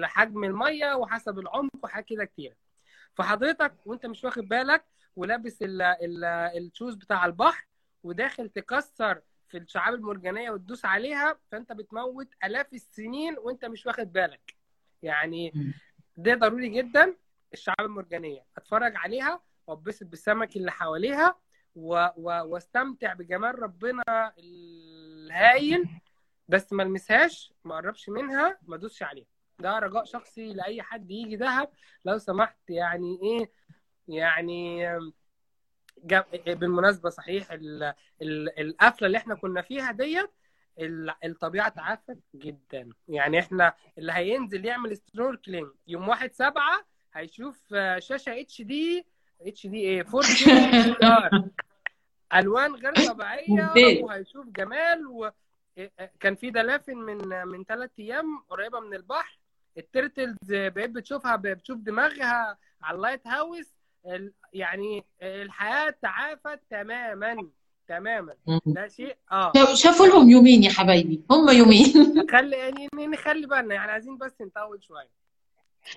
حجم 0.04 0.44
الميه 0.44 0.94
وحسب 0.94 1.40
العمق 1.40 1.72
وحاجات 1.84 2.06
كده 2.08 2.26
كتير. 2.26 2.56
فحضرتك 3.16 3.74
وأنت 3.86 4.06
مش 4.06 4.24
واخد 4.24 4.44
بالك 4.48 4.86
ولابس 5.16 5.62
ال- 5.62 5.82
ال- 5.82 6.26
ال 6.58 6.64
shoes 6.64 6.96
بتاع 6.96 7.26
البحر 7.26 7.66
وداخل 8.04 8.50
تكسر 8.50 9.22
في 9.48 9.58
الشعاب 9.58 9.94
المرجانية 9.94 10.52
وتدوس 10.52 10.86
عليها 10.86 11.40
فأنت 11.52 11.72
بتموت 11.72 12.28
آلاف 12.44 12.74
السنين 12.74 13.36
وأنت 13.38 13.66
مش 13.66 13.86
واخد 13.86 14.14
بالك. 14.14 14.56
يعني. 15.04 15.54
ده 16.18 16.36
ضروري 16.36 16.70
جدا 16.70 17.16
الشعاب 17.54 17.82
المرجانية. 17.82 18.46
أتفرج 18.58 18.94
عليها 18.96 19.42
وأتبسط 19.68 20.06
بالسمك 20.06 20.56
اللي 20.56 20.72
حواليها 20.72 21.36
و... 21.76 22.08
و... 22.18 22.24
وأستمتع 22.46 23.14
بجمال 23.14 23.60
ربنا 23.62 24.34
الهايل 24.38 25.90
بس 26.50 26.74
ما 26.74 26.84
ألمسهاش 26.84 27.54
ما 27.64 27.76
قربش 27.76 28.10
منها 28.10 28.58
ما 28.68 28.78
دوسش 28.78 29.04
عليها. 29.04 29.26
ده 29.60 29.80
رجاء 29.80 30.06
شخصي 30.06 30.54
لأي 30.54 30.82
حد 30.82 31.12
يجي 31.12 31.36
دهب 31.36 31.70
لو 32.06 32.18
سمحت 32.18 32.70
يعني 32.70 33.20
إيه 33.24 33.52
يعني. 34.10 34.90
بالمناسبة 36.48 37.10
صحيح 37.10 37.52
ال... 37.52 37.84
ال... 38.22 38.60
القفلة 38.60 39.08
اللي 39.08 39.18
إحنا 39.18 39.36
كنا 39.36 39.62
فيها 39.62 39.92
ديت 39.92 40.30
ال- 40.80 41.14
الطبيعة 41.26 41.70
تعافت 41.70 42.20
جدا 42.36 42.90
يعني 43.08 43.40
إحنا 43.40 43.74
اللي 43.98 44.12
هينزل 44.12 44.66
يعمل 44.66 44.98
snorkeling 44.98 45.68
يوم 45.88 46.08
واحد 46.10 46.32
سبعة 46.34 46.86
هيشوف 47.14 47.60
آه، 47.74 48.00
شاشة 48.00 48.42
اتش 48.42 48.62
دي 48.62 49.06
اتش 49.42 49.68
دي 49.68 49.78
إيه 49.78 50.02
4 50.02 50.22
كي 50.22 50.96
ألوان 52.34 52.76
غير 52.76 52.94
طبيعية. 53.08 53.48
وهيشوف 54.06 54.46
جمال 54.48 55.08
و... 55.08 55.30
كان 56.20 56.36
في 56.36 56.50
دلافن 56.50 56.98
من 56.98 57.48
من 57.48 57.64
ثلاث 57.64 57.92
أيام 58.00 58.40
قريبة 58.50 58.80
من 58.80 58.94
البحر 58.94 59.40
ال 59.78 59.85
turtles 59.85 60.38
بقيت 60.50 60.90
بتشوفها 60.90 61.36
بتشوف 61.36 61.78
دماغها 61.80 62.58
على 62.82 62.96
ال 62.96 63.28
lighthouse 63.28 63.79
يعني 64.54 65.04
الحياة 65.22 65.96
تعافت 66.02 66.60
تماما 66.70 67.36
تماما. 67.88 68.34
ده 68.66 68.88
شيء 68.88 69.16
آه. 69.32 69.52
شافوا 69.74 70.08
لهم 70.08 70.30
يومين 70.30 70.64
يا 70.64 70.70
حبايبي 70.70 71.22
هم 71.32 71.50
يومين. 71.50 71.94
خلي 72.32 72.56
يعني 72.58 72.88
نخلي 72.94 73.48
بالنا 73.48 73.76
يعني 73.76 73.92
عايزين 73.92 74.18
بس 74.18 74.32
نطول 74.42 74.84
شوية. 74.84 75.20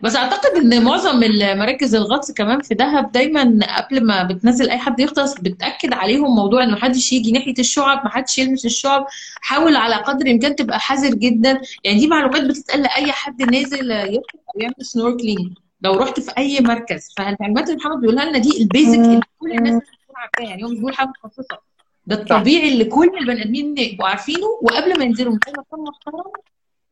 بس 0.03 0.16
أعتقد 0.16 0.57
إن 0.57 0.84
معظم 0.84 1.22
المراكز 1.22 1.94
الغطس 1.94 2.32
كمان 2.32 2.61
في 2.61 2.74
دهب 2.74 3.12
دايما 3.12 3.42
قبل 3.76 4.07
ما 4.07 4.22
بتنزل 4.22 4.70
أي 4.70 4.78
حد 4.78 5.00
يغطس 5.00 5.40
بتأكد 5.40 5.92
عليهم 5.92 6.36
موضوع 6.36 6.62
ان 6.62 6.72
محدش 6.72 7.12
يجي 7.12 7.32
ناحية 7.32 7.55
الشعب 7.59 8.05
محدش 8.05 8.38
يلمس 8.38 8.64
الشعب. 8.64 9.07
حاول 9.40 9.76
على 9.76 9.94
قدر 9.94 10.26
الإمكان 10.26 10.57
تبقى 10.57 10.80
حذر 10.80 11.14
جدا. 11.14 11.61
يعني 11.84 11.98
دي 11.98 12.07
معلومات 12.07 12.42
بتتقال 12.44 12.82
لأي 12.82 13.12
حد 13.12 13.42
نازل 13.42 13.90
يغطس 13.90 14.34
أو 14.55 14.61
يعمل 14.61 14.74
snorkeling 14.80 15.58
لو 15.84 15.94
رحت 15.94 16.20
في 16.20 16.30
أي 16.38 16.60
مركز. 16.60 17.14
فالمعلومات 17.16 17.64
اللي 17.68 17.76
محمد 17.76 18.00
بيقولها 18.00 18.24
لنا 18.24 18.38
دي 18.38 18.62
ال 18.62 18.68
basic 18.68 18.98
اللي 18.98 19.20
كل 19.38 19.50
الناس 19.52 19.72
لازم 19.72 19.80
تكون 19.80 20.16
عارفاها 20.16 20.46
يعني 20.48 20.64
هو 20.64 20.68
مش 20.68 20.76
بيقول 20.78 20.94
حاجة 20.94 21.08
متخصصه 21.08 21.58
ده 22.06 22.16
الطبيعي 22.16 22.72
اللي 22.72 22.84
كل 22.84 23.18
البني 23.20 23.42
آدمين 23.42 23.78
يبقوا 23.78 24.08
عارفينه 24.08 24.46
وقبل 24.62 24.98
ما 24.98 25.04
ينزلوا 25.04 25.32
من 25.32 25.38
اي 25.48 25.52
مكان 25.52 25.80
محترم 25.84 26.32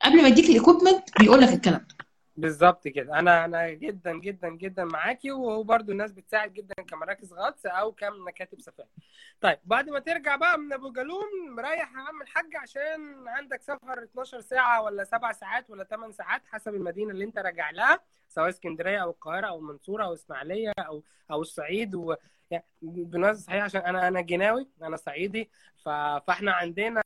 قبل 0.02 0.22
ما 0.22 0.28
يديك 0.28 0.50
ال 0.50 0.55
equipment 0.55 1.02
بيقول 1.20 1.40
لك 1.40 1.48
الكلام. 1.52 1.86
ده 1.90 1.99
بالظبط 2.40 2.88
كده. 2.88 3.18
أنا 3.18 3.44
أنا 3.44 3.70
جدا 3.70 4.12
جدا 4.18 4.48
جدا 4.48 4.84
معاكي 4.84 5.28
برضو 5.64 5.92
الناس 5.92 6.12
بتساعد 6.12 6.52
جدا 6.52 6.74
كمراكز 6.88 7.32
غطس 7.32 7.66
أو 7.66 7.92
كمكاتب 7.92 8.60
سفاري. 8.60 8.88
طيب 9.40 9.58
بعد 9.64 9.88
ما 9.90 9.98
ترجع 9.98 10.36
بقى 10.36 10.58
من 10.58 10.72
أبو 10.72 10.92
جالوم 10.92 11.24
مريح 11.56 11.92
يا 11.92 11.98
عم 11.98 12.22
الحاج 12.22 12.56
عشان 12.56 13.28
عندك 13.28 13.62
سفر 13.62 14.02
12 14.02 14.40
ساعة 14.40 14.82
ولا 14.82 15.04
7 15.04 15.32
ساعات 15.32 15.70
ولا 15.70 15.84
8 15.84 16.12
ساعات 16.12 16.42
حسب 16.46 16.74
المدينة 16.74 17.10
اللي 17.12 17.24
أنت 17.24 17.38
راجع 17.38 17.70
لها 17.70 18.00
سواء 18.28 18.48
اسكندرية 18.48 18.98
أو 19.02 19.10
القاهرة 19.10 19.46
أو 19.46 19.58
المنصوره 19.58 20.04
أو 20.04 20.14
إسماعيلية 20.14 20.72
أو 20.78 21.02
أو 21.30 21.40
الصعيد 21.40 21.94
و 21.94 22.14
يعني 22.50 22.64
بالمناسبه 22.82 23.42
صحيح 23.46 23.64
عشان 23.64 23.80
أنا 23.80 24.08
أنا 24.08 24.20
جناوي 24.20 24.68
أنا 24.82 24.96
صعيدي 24.96 25.50
ف... 25.84 25.88
فإحنا 26.26 26.52
عندنا 26.52 27.02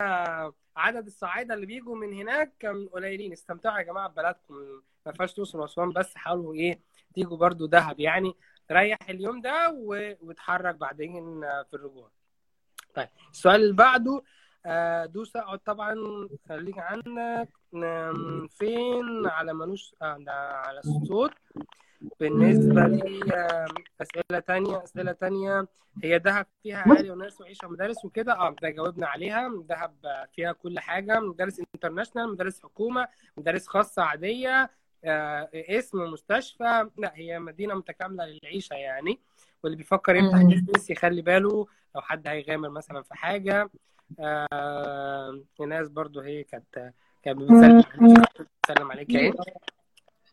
عدد 0.77 1.07
الصعايدة 1.07 1.55
اللي 1.55 1.67
بيجوا 1.67 1.97
من 1.97 2.13
هناك 2.13 2.67
قليلين. 2.93 3.33
استمتعوا 3.33 3.79
يا 3.79 3.83
جماعة 3.83 4.09
ببلدكم. 4.09 4.83
ما 5.07 5.13
ينفعش 5.13 5.33
توصل 5.33 5.61
وأسوان 5.61 5.93
بس 5.93 6.15
حاولوا 6.15 6.55
إيه 6.55 6.81
تيجوا 7.15 7.37
برضو 7.37 7.67
دهب 7.67 8.01
يعني. 8.01 8.35
ريح 8.73 8.99
اليوم 9.11 9.41
ده. 9.41 9.71
وتحرك 10.21 10.75
بعدين 10.75 11.41
في 11.41 11.75
الرجوع. 11.75 12.11
طيب 12.95 13.09
السؤال 13.31 13.63
اللي 13.63 13.73
بعده 13.73 14.23
دوس 15.07 15.37
اقعد 15.37 15.59
طبعا 15.59 15.95
خليك 16.49 16.79
عندك. 16.79 17.49
فين؟ 18.51 19.27
على 19.27 19.55
ملوش 19.55 19.95
على 20.01 20.79
الصوت. 20.79 21.33
بالنسبة 22.21 22.87
لي 22.87 23.67
أسئلة 24.03 24.41
تانية 24.41 24.85
أسئلة 24.85 25.13
تانية. 25.13 25.69
هي 26.05 26.19
دهب 26.19 26.47
فيها 26.63 26.85
أهالي 26.91 27.11
وناس 27.11 27.41
وعيشة 27.41 27.67
ومدارس 27.67 28.05
وكده؟ 28.05 28.33
آه 28.33 28.57
ده 28.63 28.71
جاوبنا 28.71 29.07
عليها. 29.07 29.63
دهب 29.69 30.27
فيها 30.33 30.53
كل 30.53 30.79
حاجة 30.79 31.21
مدارس 31.21 31.61
international 31.61 32.33
مدارس 32.33 32.63
حكومة 32.63 33.09
مدارس 33.37 33.67
خاصة 33.67 34.03
عادية. 34.03 34.63
آه 34.63 34.71
اسم 35.55 35.99
مستشفى 35.99 36.89
لا 36.99 37.13
هي 37.15 37.39
مدينة 37.39 37.75
متكاملة 37.75 38.27
للعيشة 38.27 38.75
يعني. 38.75 39.19
واللي 39.63 39.77
بيفكر 39.77 40.17
يفتح 40.17 40.43
business 40.43 40.91
يخلي 40.91 41.23
باله 41.23 41.67
لو 41.95 42.01
حد 42.01 42.29
هيغامر 42.29 42.69
مثلا 42.71 43.03
في 43.03 43.15
حاجة. 43.15 43.71
آه 44.21 45.41
الناس 45.61 45.89
برضو 45.89 46.21
هي 46.21 46.45
كانت 46.45 46.93
كانت 47.23 47.39
بتسلم 47.41 48.93
عليك 48.93 49.11
إيه 49.11 49.33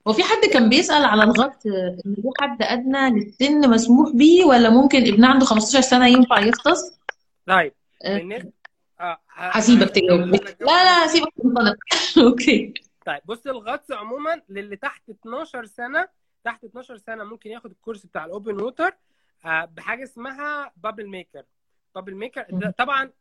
وفي 0.05 0.23
حد 0.23 0.45
كان 0.53 0.69
بيسأل 0.69 1.05
على 1.05 1.23
الغط 1.23 1.65
إن 2.05 2.15
في 2.15 2.29
حد 2.41 2.61
أدنى 2.61 3.09
للسن 3.09 3.69
مسموح 3.69 4.09
بيه 4.15 4.45
ولا 4.45 4.69
ممكن 4.69 5.01
ابن 5.01 5.25
عنده 5.25 5.45
15 5.45 5.81
سنة 5.81 6.07
ينفع 6.07 6.39
يغطس؟ 6.39 6.99
طيب 7.47 7.73
بالنسبة 8.03 8.51
آه 8.99 9.19
هسيبك 9.29 9.89
تجاوب. 9.89 10.19
لا 10.19 10.35
لا 10.59 11.05
هسيبك 11.05 11.33
تنطلق 11.43 11.75
okay. 12.27 12.73
طيب 13.05 13.21
بص 13.25 13.47
الغطس 13.47 13.91
عموما 13.91 14.41
للي 14.49 14.75
تحت 14.75 15.09
12 15.09 15.65
سنة 15.65 16.09
تحت 16.43 16.63
12 16.63 16.97
سنة 16.97 17.23
ممكن 17.23 17.49
ياخد 17.49 17.71
الكورس 17.71 18.05
بتاع 18.05 18.25
ال 18.25 18.32
open 18.32 18.61
water 18.61 18.97
بحاجة 19.45 20.03
اسمها 20.03 20.71
bubble 20.77 21.07
maker 21.07 21.43
bubble 21.95 22.15
maker 22.15 22.71
طبعا 22.77 23.11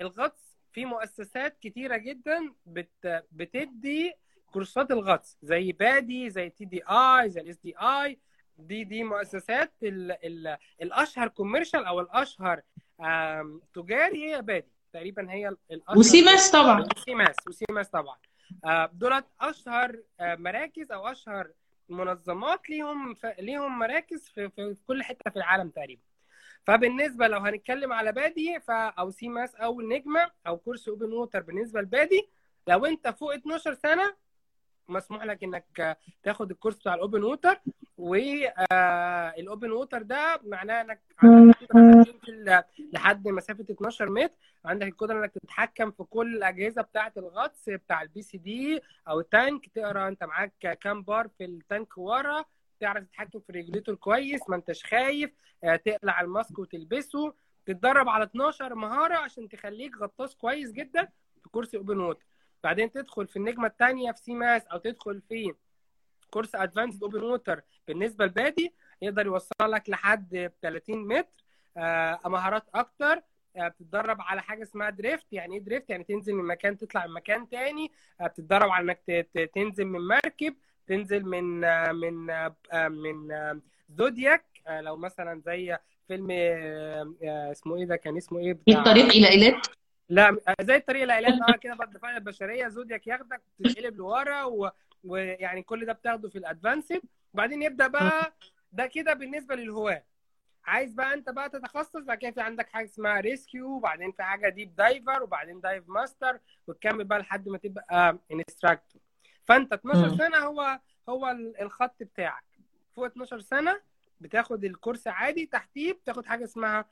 الغطس 0.00 0.56
في 0.72 0.84
مؤسسات 0.84 1.58
كتيرة 1.58 1.96
جدا 1.96 2.54
بت 2.66 3.24
بتدي 3.32 4.12
كورسات 4.52 4.90
الغطس 4.90 5.38
زي 5.42 5.72
PADI 5.72 6.30
زي 6.30 6.50
TDI 6.50 7.28
زي 7.30 7.40
ال 7.40 7.56
SDI 7.56 8.18
دي 8.58 8.84
دي 8.84 9.04
مؤسسات 9.04 9.72
ال 9.82 10.12
ال 10.26 10.56
الأشهر 10.82 11.28
commercial 11.28 11.84
أو 11.84 12.00
الأشهر 12.00 12.62
تجاري 13.74 14.30
هي 14.34 14.42
PADI. 14.42 14.68
تقريبا 14.92 15.30
هي 15.32 15.48
الأشهر 15.70 15.98
و 15.98 16.08
CMAS 16.08 16.50
طبعا. 16.50 16.86
و 16.96 17.04
CMAS 17.04 17.36
و 17.48 17.56
CMAS 17.56 17.88
طبعا. 17.88 18.16
دولت 18.92 19.26
أشهر 19.40 20.02
مراكز 20.20 20.92
أو 20.92 21.06
أشهر 21.08 21.50
منظمات 21.88 22.70
ليهم 22.70 23.14
ف... 23.14 23.26
ليهم 23.26 23.78
مراكز 23.78 24.28
في... 24.28 24.48
في 24.48 24.76
كل 24.86 25.02
حتة 25.02 25.30
في 25.30 25.36
العالم 25.36 25.70
تقريبا. 25.70 26.02
فبالنسبة 26.66 27.28
لو 27.28 27.38
هنتكلم 27.38 27.92
على 27.92 28.12
PADI 28.12 28.60
ف... 28.60 28.70
أو 28.70 29.10
CMAS 29.10 29.54
أو 29.54 29.80
النجمه 29.80 30.30
أو 30.46 30.58
كورس 30.58 30.88
open 30.88 31.12
water 31.12 31.40
بالنسبة 31.40 31.80
ل 31.80 31.90
PADI 31.90 32.28
لو 32.68 32.86
أنت 32.86 33.08
فوق 33.08 33.34
12 33.34 33.74
سنة 33.74 34.16
مسموح 34.88 35.24
لك 35.24 35.44
إنك 35.44 35.98
تاخد 36.22 36.50
الكورس 36.50 36.76
بتاع 36.78 36.94
ال 36.94 37.00
open 37.00 37.22
water. 37.22 37.60
وال 38.00 38.57
open 38.57 39.70
water 39.70 40.02
ده 40.02 40.40
معناه 40.44 40.80
إنك 40.80 41.00
عندك 41.74 42.66
لحد 42.92 43.28
مسافة 43.28 43.64
12 43.70 44.10
متر. 44.10 44.34
عندك 44.64 44.86
القدرة 44.86 45.18
إنك 45.18 45.32
تتحكم 45.32 45.90
في 45.90 46.02
كل 46.02 46.36
الأجهزة 46.36 46.82
بتاعة 46.82 47.12
الغطس 47.16 47.68
بتاع 47.68 48.02
ال 48.02 48.22
BCD 48.22 48.80
أو 49.08 49.20
ال 49.20 49.28
tank. 49.28 49.68
تقرأ 49.68 50.08
أنت 50.08 50.24
معاك 50.24 50.78
كام 50.80 51.02
بار 51.02 51.28
في 51.38 51.44
ال 51.44 51.55
tank 51.55 51.98
ورا. 51.98 52.44
تعرف 52.80 53.04
تتحكم 53.04 53.40
في 53.40 53.50
ال 53.50 53.54
regulator 53.54 53.94
كويس 53.94 54.40
ما 54.48 54.56
أنتش 54.56 54.84
خايف. 54.84 55.30
تقلع 55.84 56.20
ال 56.20 56.28
mask 56.28 56.58
وتلبسه. 56.58 57.34
تتدرب 57.66 58.08
على 58.08 58.24
12 58.24 58.74
مهارة 58.74 59.14
عشان 59.16 59.48
تخليك 59.48 59.96
غطاس 59.96 60.34
كويس 60.34 60.72
جدا 60.72 61.08
في 61.42 61.48
كورس 61.50 61.74
open 61.74 62.00
water 62.00 62.24
بعدين 62.64 62.90
تدخل 62.92 63.26
في 63.26 63.36
النجمة 63.36 63.66
الثانية 63.66 64.12
في 64.12 64.18
CMAS 64.18 64.66
أو 64.66 64.78
تدخل 64.78 65.20
في 65.28 65.54
كورس 66.30 66.54
advanced 66.54 67.02
open 67.02 67.22
water 67.22 67.60
بالنسبة 67.88 68.24
ل 68.26 68.36
PADI 68.36 68.74
يقدر 69.02 69.26
يوصلك 69.26 69.82
لحد 69.88 70.52
30 70.62 71.08
متر 71.08 71.44
آه 71.76 72.20
مهارات 72.26 72.64
أكتر 72.74 73.22
آه 73.56 73.68
بتتدرب 73.68 74.16
على 74.20 74.42
حاجة 74.42 74.62
اسمها 74.62 74.90
drift 74.90 75.32
يعني 75.32 75.54
إيه 75.54 75.60
drift 75.60 75.90
يعني 75.90 76.04
تنزل 76.04 76.34
من 76.34 76.44
مكان 76.44 76.76
تطلع 76.76 77.06
من 77.06 77.12
مكان 77.12 77.48
تاني 77.48 77.92
آه 78.20 78.26
بتتدرب 78.26 78.70
على 78.70 78.84
إنك 78.84 79.28
تنزل 79.54 79.84
من 79.84 80.00
مركب 80.00 80.54
تنزل 80.86 81.24
من 81.24 81.64
آه 81.64 81.92
من 81.92 82.30
آه 82.30 82.88
من 82.88 83.32
آه 83.32 83.60
zodiac. 83.98 84.44
آه 84.66 84.80
لو 84.80 84.96
مثلا 84.96 85.40
زي 85.46 85.78
فيلم 86.08 86.28
آه 86.30 87.14
اسمه 87.52 87.76
إيه 87.76 87.84
ده؟ 87.84 87.96
كان 87.96 88.16
اسمه 88.16 88.38
إيه؟ 88.38 88.52
بتاع 88.52 88.78
الطريق 88.78 89.04
إلى 89.04 89.28
إيلات؟ 89.28 89.66
لا 90.08 90.36
زي 90.60 90.76
الطريق 90.76 91.02
الاعلان 91.02 91.42
آه 91.42 91.56
كده 91.56 91.74
بعد 91.74 91.88
الدفاع 91.88 92.16
البشرية 92.16 92.68
زودياك 92.68 93.06
ياخدك 93.06 93.40
تتقلب 93.58 93.96
لورا 93.96 94.44
و... 94.44 94.70
ويعني 95.04 95.62
كل 95.62 95.86
ده 95.86 95.92
بتاخده 95.92 96.28
في 96.28 96.38
الادفانسد 96.38 97.02
وبعدين 97.34 97.62
يبدأ 97.62 97.86
بقى 97.86 98.32
ده 98.72 98.86
كده 98.86 99.12
بالنسبة 99.14 99.54
للهواة. 99.54 100.04
عايز 100.64 100.92
بقى 100.94 101.14
انت 101.14 101.30
بقى 101.30 101.48
تتخصص 101.50 101.96
بعد 102.04 102.18
كده 102.18 102.30
في 102.30 102.40
عندك 102.40 102.68
حاجة 102.68 102.84
اسمها 102.84 103.20
ريسكيو 103.20 103.68
وبعدين 103.76 104.12
في 104.12 104.22
حاجة 104.22 104.48
ديب 104.48 104.76
دايفر 104.76 105.22
وبعدين 105.22 105.60
دايف 105.60 105.84
ماستر 105.88 106.38
وتكمل 106.66 107.04
بقى 107.04 107.18
لحد 107.18 107.48
ما 107.48 107.58
تبقى 107.58 108.18
انستراكتور 108.32 109.00
فانت 109.44 109.72
12 109.72 110.16
سنة 110.16 110.36
هو 110.38 110.80
هو 111.08 111.30
الخط 111.60 112.02
بتاعك. 112.02 112.44
فوق 112.96 113.04
12 113.06 113.40
سنة 113.40 113.80
بتاخد 114.20 114.64
الكورس 114.64 115.06
عادي 115.08 115.46
تحتيه 115.46 115.92
بتاخد 115.92 116.26
حاجة 116.26 116.44
اسمها 116.44 116.84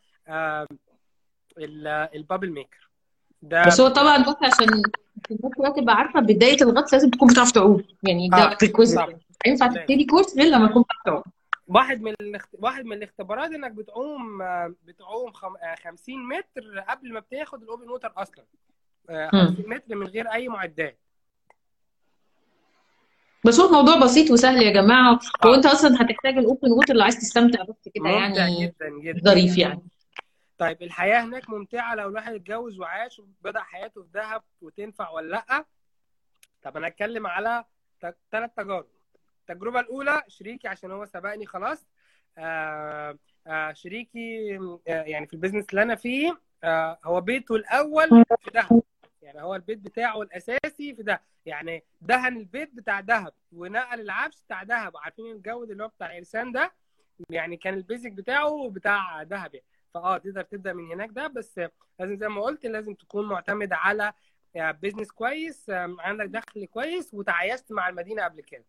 ال 2.14 2.19
bubble 2.19 2.50
maker 2.52 2.87
ده 3.42 3.64
بس 3.66 3.80
هو 3.80 3.88
طبعا 3.88 4.18
بص 4.22 4.36
عشان 4.42 4.82
الناس 5.30 5.72
تبقى 5.76 5.94
عارفة 5.94 6.20
بداية 6.20 6.56
الغطس 6.62 6.92
لازم 6.92 7.10
تكون 7.10 7.28
بتعرف 7.28 7.50
تعوم. 7.50 7.84
يعني 8.02 8.28
ده 8.28 8.36
آه. 8.36 8.56
prerequisite 8.60 9.00
ينفع 9.46 9.66
تبتدي 9.66 10.04
كورس 10.04 10.36
غير 10.36 10.46
لما 10.46 10.68
تكون 10.68 10.82
بتعرف 10.82 11.02
تعوم. 11.04 11.22
واحد 11.68 12.02
من 12.02 12.14
الاخت... 12.20 12.48
واحد 12.52 12.84
من 12.84 12.92
الاختبارات 12.96 13.50
إنك 13.50 13.70
بتعوم 13.72 14.38
بتعوم 14.84 15.32
خم... 15.32 15.52
50 15.84 16.28
متر 16.28 16.78
قبل 16.88 17.12
ما 17.12 17.20
بتاخد 17.20 17.62
ال 17.62 17.68
open 17.68 17.88
water 17.88 18.12
أصلا. 18.16 18.44
50 19.32 19.64
متر 19.68 19.94
من 19.96 20.06
غير 20.06 20.26
أي 20.32 20.48
معدات. 20.48 20.98
بس 23.44 23.60
هو 23.60 23.66
الموضوع 23.68 23.98
بسيط 23.98 24.30
وسهل 24.30 24.62
يا 24.62 24.70
جماعة. 24.72 25.18
هو 25.46 25.54
أنت 25.54 25.66
أصلا 25.66 26.02
هتحتاج 26.02 26.38
ال 26.38 26.45
open 26.45 26.70
water 26.72 26.94
لو 26.94 27.02
عايز 27.02 27.16
تستمتع 27.18 27.62
بس 27.62 27.88
كده 27.94 28.08
يعني 28.08 28.66
جدا 28.66 28.90
جدا. 29.02 29.30
ظريف 29.30 29.58
يعني. 29.58 29.82
طيب 30.58 30.82
الحياة 30.82 31.20
هناك 31.24 31.50
ممتعة 31.50 31.94
لو 31.94 32.08
الواحد 32.08 32.32
اتجوز 32.34 32.78
وعاش 32.80 33.18
وبدأ 33.18 33.60
حياته 33.60 34.02
في 34.02 34.08
دهب 34.14 34.42
وتنفع 34.60 35.10
ولا 35.10 35.28
لأ؟ 35.48 35.64
طب 36.62 36.76
أنا 36.76 36.86
اتكلم 36.86 37.26
على 37.26 37.64
ثلاث 38.32 38.50
تجارب. 38.56 38.86
التجربة 39.40 39.80
الأولى 39.80 40.22
شريكي 40.28 40.68
عشان 40.68 40.90
هو 40.90 41.04
سبقني 41.04 41.46
خلاص 41.46 41.86
آآ 42.38 43.18
آآ 43.46 43.72
شريكي 43.72 44.56
آآ 44.88 45.04
يعني 45.04 45.26
في 45.26 45.32
ال 45.34 45.38
business 45.38 45.70
اللي 45.70 45.82
أنا 45.82 45.94
فيه 45.94 46.40
هو 47.04 47.20
بيته 47.20 47.54
الأول 47.56 48.08
في 48.44 48.50
دهب. 48.54 48.82
يعني 49.22 49.42
هو 49.42 49.54
البيت 49.54 49.78
بتاعه 49.78 50.22
الأساسي 50.22 50.94
في 50.94 51.02
دهب. 51.02 51.20
يعني 51.46 51.84
دهن 52.00 52.36
البيت 52.36 52.74
بتاع 52.74 53.00
دهب 53.00 53.32
ونقل 53.52 54.00
العفش 54.00 54.42
بتاع 54.42 54.62
دهب. 54.62 54.96
عارفين 54.96 55.26
الجو 55.32 55.64
اللي 55.64 55.84
هو 55.84 55.88
بتاع 55.88 56.10
الإرسان 56.10 56.52
ده؟ 56.52 56.72
يعني 57.30 57.56
كان 57.56 57.74
البيزك 57.74 58.12
بتاعه 58.12 58.70
بتاع 58.70 59.22
دهب 59.22 59.54
يعني. 59.54 59.66
فأه 60.00 60.18
تقدر 60.18 60.42
تبدأ 60.42 60.72
من 60.72 60.92
هناك 60.92 61.10
ده 61.12 61.26
بس 61.26 61.60
لازم 62.00 62.16
زي 62.16 62.28
ما 62.28 62.42
قلت 62.42 62.66
لازم 62.66 62.94
تكون 62.94 63.28
معتمد 63.28 63.72
على 63.72 64.12
بيزنس 64.56 65.10
كويس 65.10 65.70
عندك 65.98 66.26
دخل 66.26 66.66
كويس 66.66 67.14
وتعايشت 67.14 67.72
مع 67.72 67.88
المدينة 67.88 68.24
قبل 68.24 68.40
كده. 68.40 68.64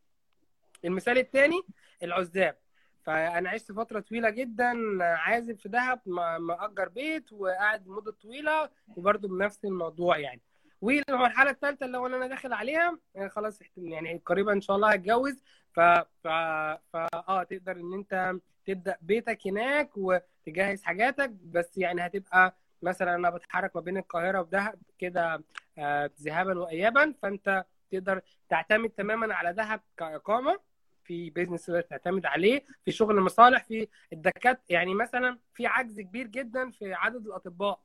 المثال 0.86 1.17
الثاني 1.17 1.61
العزاب. 2.03 2.57
فأنا 3.03 3.49
عشت 3.49 3.71
فترة 3.71 3.99
طويلة 3.99 4.30
جدا 4.30 5.03
عازب 5.03 5.57
في 5.57 5.69
دهب 5.69 6.01
مأجر 6.39 6.89
بيت 6.89 7.34
وقاعد 7.34 7.88
مده 7.88 8.11
طويلة 8.11 8.69
وبرده 8.97 9.27
بنفس 9.27 9.65
الموضوع 9.65 10.17
يعني. 10.17 10.41
والمرحله 10.82 11.49
الثالثه 11.51 11.86
اللي 11.86 11.97
هو 11.97 12.07
أنا 12.07 12.27
داخل 12.27 12.53
عليها 12.53 12.99
يعني 13.15 13.30
خلاص 13.30 13.59
يعني 13.77 14.21
قريبا 14.25 14.53
إن 14.53 14.61
شاء 14.61 14.75
الله 14.75 14.91
هتجوز. 14.91 15.43
ف 15.73 15.80
ف 16.23 16.27
آه 16.27 17.43
تقدر 17.43 17.71
إن 17.71 17.93
أنت 17.93 18.34
تبدأ 18.65 18.97
بيتك 19.01 19.47
هناك 19.47 19.89
وتجهز 19.97 20.84
حاجاتك. 20.84 21.30
بس 21.30 21.77
يعني 21.77 22.05
هتبقى 22.05 22.55
مثلا 22.82 23.15
أنا 23.15 23.30
بتحرك 23.30 23.75
ما 23.75 23.82
بين 23.82 23.97
القاهرة 23.97 24.41
ودهب 24.41 24.80
كده 24.99 25.43
آه، 25.77 26.09
ذهابا 26.21 26.59
وايابا. 26.59 27.13
فأنت 27.21 27.65
تقدر 27.91 28.21
تعتمد 28.49 28.89
تماما 28.89 29.36
على 29.36 29.53
دهب 29.53 29.82
كإقامة. 29.97 30.59
في 31.03 31.30
بيزنس 31.30 31.65
تقدر 31.65 31.82
تعتمد 31.82 32.25
عليه. 32.25 32.63
في 32.86 32.91
شغل 32.91 33.19
مصالح. 33.21 33.63
في 33.63 33.88
الدكاتره 34.13 34.63
يعني 34.69 34.93
مثلا 34.95 35.38
في 35.53 35.67
عجز 35.67 35.99
كبير 36.01 36.27
جدا 36.27 36.71
في 36.71 36.93
عدد 36.93 37.25
الأطباء. 37.27 37.80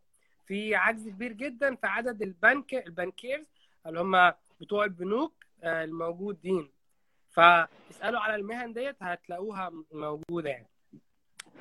في 0.46 0.74
عجز 0.74 1.08
كبير 1.08 1.32
جدا 1.32 1.74
في 1.74 1.86
عدد 1.86 2.22
البنك 2.22 2.74
البنكيرز 2.74 3.46
اللي 3.86 4.00
هم 4.00 4.32
بتوع 4.60 4.84
البنوك 4.84 5.44
آه، 5.62 5.84
الموجودين. 5.84 6.70
فاسألوا 7.30 8.20
على 8.20 8.34
المهن 8.34 8.72
ديت 8.72 8.96
هتلاقوها 9.02 9.72
موجودة 9.92 10.50
يعني. 10.50 10.66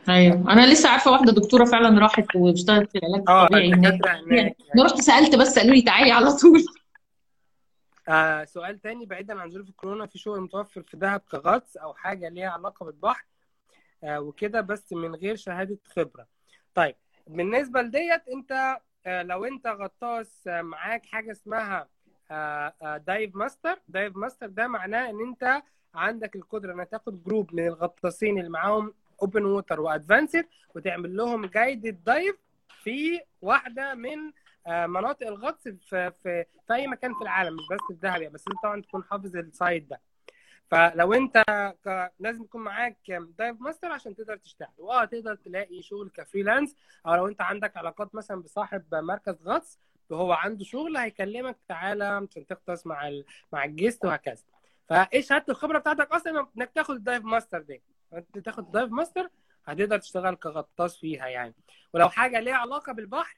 أيوه. 0.09 0.51
أنا 0.51 0.71
لسه 0.73 0.89
عارفة 0.89 1.11
واحدة 1.11 1.31
دكتورة 1.31 1.65
فعلا 1.65 1.99
راحت 1.99 2.36
واشتغلت 2.36 2.91
في 2.91 2.97
العلاج 2.97 3.23
آه 3.29 3.43
الطبيعي 3.43 3.73
هناك. 3.73 4.07
هناك 4.07 4.55
أنا 4.75 4.84
رحت 4.86 5.01
سألت 5.01 5.36
بس 5.36 5.59
قالوا 5.59 5.75
لي 5.75 5.81
تعالي 5.81 6.11
على 6.11 6.31
طول. 6.31 6.65
آه 8.09 8.43
سؤال 8.43 8.79
تاني 8.81 9.05
بعيدا 9.05 9.41
عن 9.41 9.49
ظروف 9.49 9.69
الكورونا. 9.69 10.05
في 10.05 10.17
شغل 10.17 10.41
متوفر 10.41 10.81
في 10.81 10.97
دهب 10.97 11.21
كغطس 11.31 11.77
أو 11.77 11.93
حاجة 11.93 12.29
ليها 12.29 12.49
علاقة 12.49 12.86
بالبحر؟ 12.86 13.25
آه 14.03 14.19
وكده 14.19 14.61
بس 14.61 14.93
من 14.93 15.15
غير 15.15 15.36
شهادة 15.36 15.77
خبرة. 15.95 16.27
طيب 16.75 16.95
بالنسبة 17.28 17.82
لديت 17.82 18.28
انت 18.28 18.78
آه 19.05 19.24
لو 19.24 19.45
انت 19.45 19.67
غطاس 19.67 20.47
آه 20.47 20.61
معاك 20.61 21.05
حاجة 21.05 21.32
اسمها 21.32 21.88
آه 22.32 22.97
dive 23.07 23.36
master. 23.36 23.80
dive 23.88 24.16
master 24.18 24.47
ده 24.47 24.67
معناه 24.67 25.09
ان 25.09 25.21
انت 25.21 25.61
عندك 25.95 26.36
القدرة 26.36 26.74
انك 26.74 26.89
تاخد 26.89 27.24
group 27.24 27.55
من 27.55 27.67
الغطاسين 27.67 28.38
اللي 28.39 28.49
معاهم 28.49 28.93
open 29.22 29.45
water 29.45 29.82
و 29.82 29.89
advanced 29.89 30.45
وتعمل 30.76 31.15
لهم 31.17 31.45
guided 31.45 32.03
dive 32.03 32.36
في 32.84 33.21
واحدة 33.41 33.93
من 33.95 34.17
مناطق 34.67 35.28
الغطس 35.28 35.67
في 35.67 36.11
في 36.11 36.45
في 36.67 36.74
أي 36.74 36.88
مكان 36.88 37.13
في 37.13 37.21
العالم 37.21 37.55
مش 37.55 37.63
بس 37.71 37.80
في 37.88 37.93
دهب 37.93 38.21
يعني 38.21 38.34
بس 38.34 38.43
انت 38.47 38.57
طبعا 38.63 38.82
تكون 38.82 39.03
حافظ 39.03 39.36
ال 39.36 39.46
site 39.46 39.89
ده. 39.89 39.99
فلو 40.74 41.13
انت 41.13 41.43
ك... 41.86 42.11
لازم 42.19 42.43
يكون 42.43 42.61
معاك 42.63 43.11
dive 43.11 43.61
master 43.61 43.91
عشان 43.91 44.15
تقدر 44.15 44.38
تشتغل. 44.38 44.67
واه 44.78 45.05
تقدر 45.05 45.36
تلاقي 45.36 45.82
شغل 45.82 46.09
ك 46.09 46.16
freelance 46.16 46.76
أو 47.05 47.15
لو 47.15 47.28
انت 47.28 47.41
عندك 47.41 47.78
علاقات 47.78 48.15
مثلا 48.15 48.41
بصاحب 48.41 48.95
مركز 48.95 49.36
غطس 49.45 49.80
وهو 50.09 50.32
عنده 50.32 50.63
شغل 50.63 50.97
هيكلمك 50.97 51.57
تعالى 51.67 52.03
عشان 52.03 52.45
تغطس 52.47 52.88
مع 52.88 53.07
ال... 53.07 53.26
مع 53.53 53.65
ال 53.66 53.72
guest 53.72 54.05
وهكذا. 54.05 54.43
فايه 54.89 55.21
شهادة 55.21 55.45
الخبرة 55.49 55.80
بتاعتك؟ 55.80 56.11
أصلا 56.11 56.47
انك 56.57 56.71
تاخد 56.76 56.95
ال 56.95 57.01
dive 57.01 57.24
master 57.24 57.61
دي. 57.61 57.82
انت 58.13 58.38
تاخد 58.38 58.65
ال 58.66 58.71
dive 58.71 58.91
master 58.91 59.30
هتقدر 59.65 59.97
تشتغل 59.97 60.36
كغطاس 60.36 60.97
فيها 60.97 61.28
يعني. 61.28 61.53
ولو 61.93 62.09
حاجة 62.09 62.39
ليها 62.39 62.55
علاقة 62.55 62.93
بالبحر 62.93 63.38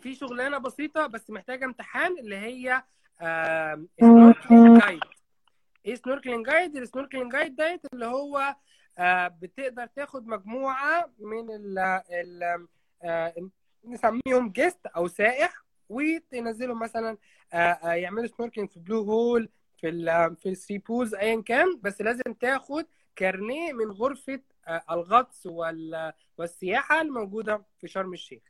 في 0.00 0.14
شغلانة 0.14 0.58
بسيطة 0.58 1.06
بس 1.06 1.30
محتاجة 1.30 1.64
امتحان 1.64 2.18
اللي 2.18 2.36
هي 2.36 2.82
snorkeling 4.00 4.80
guide 4.82 5.00
إيه 5.86 5.94
snorkeling 5.94 6.46
guide 6.46 6.76
ال 6.76 6.81
snorkeling 6.81 7.32
guide 7.32 7.56
ديت 7.56 7.80
اللي 7.92 8.06
هو 8.06 8.54
آه، 8.98 9.28
بتقدر 9.28 9.86
تاخد 9.86 10.26
مجموعة 10.26 11.10
من 11.18 11.50
ال 11.50 11.78
ال 12.12 12.66
آه، 13.02 13.34
نسميهم 13.84 14.50
guest 14.52 14.86
أو 14.86 15.08
سائح 15.08 15.64
وتنزلهم 15.88 16.78
مثلا 16.78 17.16
آه، 17.52 17.92
يعملوا 17.92 18.26
snorkeling 18.26 18.70
في 18.70 18.80
Blue 18.80 19.02
Hole 19.02 19.48
في 19.80 19.88
ال 19.88 20.36
في 20.36 20.48
ال 20.48 20.53
Three 20.53 20.78
Pools 20.78 21.14
ايا 21.14 21.42
كان. 21.42 21.80
بس 21.82 22.00
لازم 22.00 22.32
تاخد 22.40 22.86
كارنيه 23.16 23.72
من 23.72 23.90
غرفة 23.90 24.40
الغطس 24.90 25.46
وال- 25.46 26.12
والسياحة 26.38 27.00
الموجودة 27.00 27.62
في 27.78 27.88
شرم 27.88 28.12
الشيخ. 28.12 28.42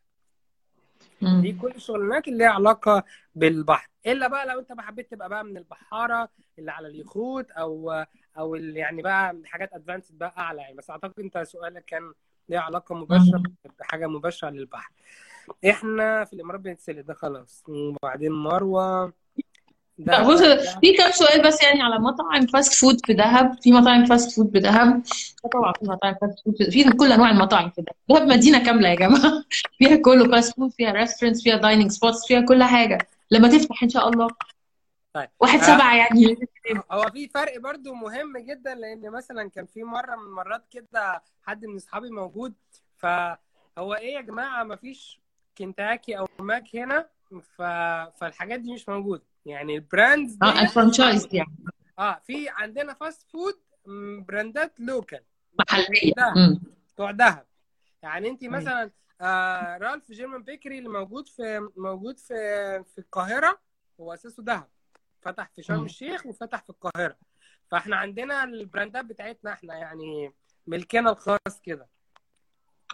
دي 1.22 1.53
كل 1.53 1.70
الشغلانات 1.76 2.28
اللي 2.28 2.38
ليها 2.38 2.48
علاقة 2.51 3.05
بالبحر. 3.34 3.90
إلا 4.07 4.28
بقى 4.28 4.46
لو 4.46 4.59
أنت 4.59 4.72
حبيت 4.80 5.11
تبقى 5.11 5.28
بقى 5.28 5.44
من 5.44 5.57
البحارة 5.57 6.28
اللي 6.59 6.72
على 6.72 6.88
اليخوت 6.88 7.51
أو 7.51 8.05
أو 8.38 8.55
اللي 8.55 8.80
يعني 8.80 9.03
بقى 9.03 9.40
حاجات 9.44 9.72
advanced 9.72 10.18
بقى 10.18 10.34
أعلى 10.38 10.61
يعني. 10.61 10.76
بس 10.76 10.90
أعتقد 10.90 11.20
أنت 11.20 11.38
سؤالك 11.38 11.84
كان 11.84 12.12
ليه 12.48 12.59
علاقة 12.59 12.94
مباشرة 12.94 13.42
بحاجة 13.78 14.07
مباشرة 14.07 14.51
للبحر. 14.51 14.92
إحنا 15.70 16.24
في 16.24 16.32
الإمارات 16.32 16.61
بنتسلق 16.61 17.01
ده 17.01 17.14
خلاص. 17.14 17.64
وبعدين 17.68 18.32
مروة 18.32 19.12
بص 20.07 20.42
في 20.80 20.92
كام 20.96 21.11
سؤال 21.11 21.42
بس 21.42 21.62
يعني 21.62 21.82
على 21.82 21.98
مطاعم 21.98 22.46
fast 22.46 22.74
food 22.74 23.07
في 23.07 23.14
دهب. 23.14 23.62
في 23.62 23.72
مطاعم 23.72 24.05
fast 24.05 24.36
food 24.36 24.51
في 24.53 24.61
دهب. 24.61 25.03
طبعا 25.53 25.72
في 25.72 25.84
مطاعم 25.84 26.14
fast 26.20 26.44
food 26.44 26.70
في 26.70 26.84
كل 26.90 27.12
أنواع 27.12 27.30
المطاعم 27.30 27.70
في 27.70 27.82
دهب. 27.82 27.94
دهب 28.09 28.28
مدينة 28.28 28.64
كاملة 28.64 28.88
يا 28.88 28.94
جماعة. 28.94 29.44
فيها 29.78 29.96
كله 29.96 30.30
فاست 30.30 30.57
فود 30.57 30.70
فيها 30.72 30.92
restaurants 30.92 31.42
فيها 31.42 31.57
dining 31.57 31.90
spots 31.90 32.26
فيها 32.26 32.40
كل 32.40 32.62
حاجة. 32.62 32.98
لما 33.30 33.48
تفتح 33.48 33.82
إن 33.82 33.88
شاء 33.88 34.09
الله. 34.09 34.28
طيب. 35.12 35.28
واحد 35.40 35.59
آه. 35.59 35.62
سبعة 35.62 35.96
يعني. 35.96 36.36
هو 36.92 37.11
في 37.12 37.28
فرق 37.28 37.59
برضو 37.59 37.94
مهم 37.94 38.38
جدا 38.38 38.74
لأن 38.74 39.11
مثلا 39.11 39.51
كان 39.51 39.66
في 39.66 39.82
مرة 39.84 40.16
من 40.16 40.22
المرات 40.22 40.64
كده 40.70 41.22
حد 41.42 41.64
من 41.64 41.76
أصحابي 41.76 42.11
موجود. 42.11 42.55
فهو 42.96 43.94
إيه 43.94 44.14
يا 44.14 44.20
جماعة 44.20 44.64
ما 44.64 44.76
فيش 44.76 45.20
كنتاكي 45.59 46.18
أو 46.18 46.28
ماك 46.38 46.76
هنا 46.76 47.07
ف... 47.57 47.62
فالحاجات 48.20 48.61
دي 48.61 48.72
مش 48.72 48.88
موجودة. 48.88 49.22
يعني 49.47 49.74
ال 49.74 49.84
brands 49.84 50.38
آه 50.43 50.53
دي 50.53 50.61
ال 50.61 50.67
franchise 50.67 51.28
يعني. 51.32 51.57
آه 51.99 52.20
في 52.26 52.49
عندنا 52.49 52.95
فاست 52.95 53.22
فود 53.22 53.61
براندات 54.26 54.80
local 54.80 55.20
محلية. 55.59 56.12
بتوع 56.95 57.11
دهب. 57.11 57.47
يعني 58.03 58.28
انت 58.28 58.45
مثلا 58.45 58.91
آه 59.20 59.78
رالف 59.78 60.12
جيرمان 60.12 60.43
بيكري 60.43 60.78
اللي 60.78 60.88
موجود 60.88 61.28
في 61.28 61.68
موجود 61.76 62.18
في 62.18 62.34
في 62.95 62.99
القاهرة 62.99 63.61
هو 64.01 64.14
أساسه 64.14 64.43
دهب. 64.43 64.68
فتح 65.22 65.51
في 65.57 65.62
شرم. 65.62 65.84
الشيخ 65.84 66.26
وفتح 66.26 66.62
في 66.62 66.70
القاهرة. 66.70 67.16
فاحنا 67.70 67.97
عندنا 67.97 68.45
البراندات 68.45 69.05
بتاعتنا 69.05 69.53
إحنا 69.53 69.74
يعني 69.74 70.32
ملكنا 70.66 71.11
الخاص 71.11 71.61
كده. 71.62 71.88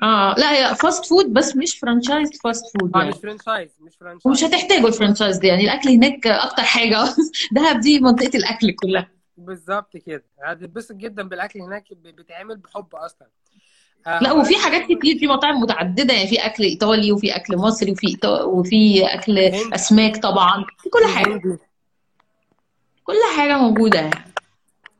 آه 0.03 0.35
لا 0.39 0.53
هي 0.53 0.75
fast 0.75 1.07
food 1.07 1.33
بس 1.33 1.57
مش 1.57 1.79
franchise 1.79 2.31
fast 2.45 2.65
food 2.81 2.93
يعني. 2.97 3.09
مش 3.09 3.15
franchise 3.17 3.71
مش 3.81 3.97
franchise 3.97 4.27
ومش 4.27 4.45
هتحتاجوا 4.45 4.89
ال 4.89 4.93
franchise 4.93 5.37
دي 5.39 5.47
يعني. 5.47 5.65
الأكل 5.65 5.89
هناك 5.89 6.27
أكتر 6.27 6.63
حاجة. 6.63 7.05
دهب 7.57 7.81
دي 7.81 8.01
منطقة 8.01 8.37
الأكل 8.37 8.73
كلها. 8.73 9.09
بالظبط 9.37 9.97
كده. 9.97 10.25
هتتبسط 10.45 10.95
جدا 10.95 11.23
بالأكل 11.23 11.61
هناك 11.61 11.85
بيتعمل 12.17 12.57
بحب 12.57 12.95
أصلا. 12.95 13.29
آه 14.07 14.19
لا 14.23 14.33
وفي 14.33 14.57
حاجات 14.57 14.83
كتير 14.83 15.19
في 15.19 15.27
مطاعم 15.27 15.61
متعددة 15.61 16.15
يعني. 16.15 16.27
في 16.29 16.37
أكل 16.47 16.65
إيطالي 16.65 17.13
وفي 17.13 17.37
أكل 17.37 17.57
مصري 17.57 17.91
وفي 17.93 18.07
إيطا- 18.17 18.45
وفي 18.45 19.05
أكل. 19.15 19.39
أسماك 19.75 20.17
طبعا. 20.23 20.65
في 20.83 20.89
كل 20.89 21.07
حاجة. 21.15 21.59
كل 23.05 23.15
حاجة 23.37 23.59
موجودة 23.59 23.99
يعني. 24.01 24.25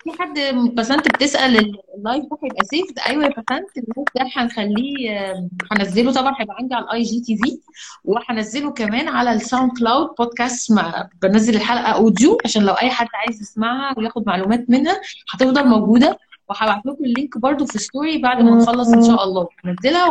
في 0.07 0.23
حد 0.23 0.39
بسنت 0.75 1.09
بتسأل 1.09 1.57
ال 1.97 2.03
live 2.03 2.25
ده 2.25 2.39
هيبقى 2.45 2.65
save 2.65 2.87
أيوه 3.07 3.25
يا 3.25 3.29
بسنت 3.29 3.77
ال 3.79 3.85
live 3.85 4.09
ده 4.17 4.27
هنخليه 4.37 5.11
آه، 5.21 5.49
هنزله 5.73 6.13
طبعا 6.13 6.35
هيبقى 6.41 6.57
عندي 6.59 6.75
على 6.75 6.85
ال 6.85 7.03
IGTV 7.03 7.59
وهنزله 8.05 8.71
كمان 8.73 9.09
على 9.09 9.33
ال 9.33 9.71
SoundCloud 9.79 10.09
بودكاست 10.19 10.73
مع 10.73 11.09
بنزل 11.23 11.55
الحلقة 11.57 11.93
audio 11.93 12.39
عشان 12.45 12.63
لو 12.63 12.73
أي 12.73 12.91
حد 12.91 13.07
عايز 13.15 13.41
يسمعها 13.41 13.95
وياخد 13.99 14.27
معلومات 14.27 14.71
منها 14.71 15.01
هتفضل 15.35 15.69
موجودة 15.69 16.19
وهبعت 16.49 16.87
لكم 16.87 17.05
ال 17.05 17.12
link 17.12 17.39
برضو 17.39 17.67
في 17.67 17.79
story 17.79 18.19
بعد 18.19 18.43
ما 18.43 18.51
نخلص 18.51 18.89
إن 18.89 19.05
شاء 19.05 19.25
الله. 19.25 19.49
هنزلها 19.65 20.07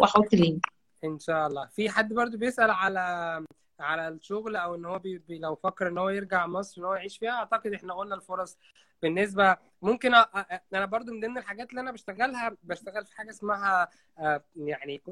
واحط 0.00 0.34
ال 0.34 0.39
link. 0.39 0.66
إن 1.04 1.18
شاء 1.18 1.46
الله. 1.46 1.68
في 1.76 1.90
حد 1.90 2.12
برضو 2.12 2.38
بيسأل 2.38 2.70
على 2.70 3.44
على 3.80 4.08
الشغل 4.08 4.56
أو 4.56 4.74
إن 4.74 4.84
هو 4.84 4.98
بي 4.98 5.18
بي 5.18 5.38
لو 5.38 5.54
فكر 5.54 5.88
إن 5.88 5.98
هو 5.98 6.08
يرجع 6.08 6.46
مصر 6.46 6.80
إن 6.80 6.84
هو 6.86 6.94
يعيش 6.94 7.18
فيها 7.18 7.30
أعتقد 7.30 7.72
إحنا 7.72 7.94
قلنا 7.94 8.14
الفرص 8.14 8.58
بالنسبة 9.02 9.56
ممكن 9.82 10.14
أ... 10.14 10.60
أنا 10.74 10.86
برضو 10.86 11.12
من 11.12 11.20
ضمن 11.20 11.38
الحاجات 11.38 11.70
اللي 11.70 11.80
أنا 11.80 11.92
بشتغلها 11.92 12.56
بشتغل 12.62 13.06
في 13.06 13.16
حاجة 13.16 13.30
اسمها 13.30 13.88
آه، 14.18 14.44
يعني 14.56 15.02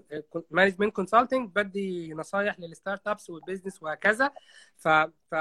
management 0.51 0.95
consulting 0.95 1.51
بدي 1.57 2.15
نصايح 2.15 2.61
لل 2.61 2.70
startups 2.70 3.09
وال 3.09 3.31
business 3.31 3.83
وهكذا. 3.83 4.31
ف 4.77 4.89
ف 5.31 5.35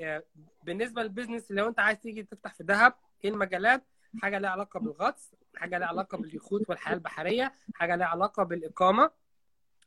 آه، 0.00 0.22
بالنسبة 0.64 1.02
لل 1.02 1.12
business 1.12 1.50
لو 1.50 1.68
أنت 1.68 1.80
عايز 1.80 1.98
تيجي 2.00 2.22
تفتح 2.22 2.54
في 2.54 2.62
دهب 2.64 2.94
إيه 3.24 3.30
المجالات؟ 3.30 3.84
حاجة 4.22 4.38
لها 4.38 4.50
علاقة 4.50 4.80
بالغطس 4.80 5.34
حاجة 5.56 5.78
لها 5.78 5.88
علاقة 5.88 6.18
باليخوت 6.18 6.70
والحياة 6.70 6.94
البحرية 6.94 7.52
حاجة 7.74 7.96
لها 7.96 8.06
علاقة 8.06 8.42
بالإقامة. 8.42 9.10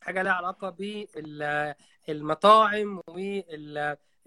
حاجة 0.02 0.22
لها 0.22 0.32
علاقة 0.34 0.76
بالمطاعم 2.08 3.02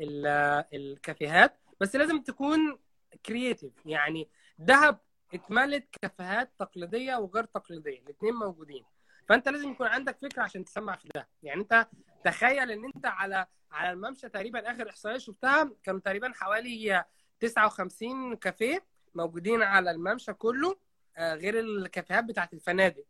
والكافيهات 0.00 1.60
بس 1.80 1.96
لازم 1.96 2.22
تكون 2.22 2.78
creative 3.26 3.72
يعني 3.86 4.28
دهب 4.58 4.98
اتملت 5.34 5.84
كافيهات 6.02 6.52
تقليدية 6.58 7.16
وغير 7.16 7.44
تقليدية 7.44 7.98
الاثنين 7.98 8.34
موجودين. 8.34 8.84
فأنت 9.28 9.48
لازم 9.48 9.70
يكون 9.70 9.86
عندك 9.86 10.18
فكرة 10.18 10.42
عشان 10.42 10.64
تسمع 10.64 10.96
في 10.96 11.08
ده. 11.14 11.28
يعني 11.42 11.60
أنت 11.60 11.88
تخيل 12.24 12.70
إن 12.70 12.84
أنت 12.84 13.06
على 13.06 13.46
على 13.72 13.92
الممشى 13.92 14.28
تقريبا 14.28 14.72
آخر 14.72 14.88
إحصائية 14.90 15.18
شفتها 15.18 15.70
كانوا 15.82 16.00
تقريبا 16.00 16.32
حوالي 16.34 17.04
59 17.40 18.36
كافيه 18.36 18.84
موجودين 19.14 19.62
على 19.62 19.90
الممشى 19.90 20.32
كله 20.32 20.76
آه، 21.16 21.34
غير 21.34 21.60
الكافيهات 21.60 22.24
بتاعت 22.24 22.52
الفنادق. 22.52 23.04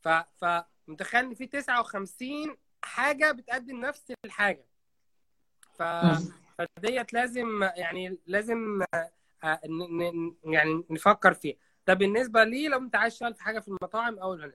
ف 0.00 0.44
فمتخيل 0.86 1.24
إن 1.24 1.34
في 1.34 1.46
59 1.46 2.56
حاجة 2.82 3.32
بتقدم 3.32 3.80
نفس 3.80 4.12
الحاجة. 4.24 4.66
ف 5.78 5.82
فديت 6.58 7.12
لازم 7.12 7.62
يعني 7.76 8.18
لازم 8.26 8.82
آه، 8.94 9.10
آه، 9.44 9.60
يعني 10.44 10.84
نفكر 10.90 11.34
فيها. 11.34 11.56
ده 11.86 11.94
بالنسبة 11.94 12.44
لي 12.44 12.68
لو 12.68 12.78
أنت 12.78 12.96
عايز 12.96 13.12
تشتغل 13.12 13.34
في 13.34 13.42
حاجة 13.42 13.60
في 13.60 13.68
المطاعم 13.68 14.18
أو 14.18 14.50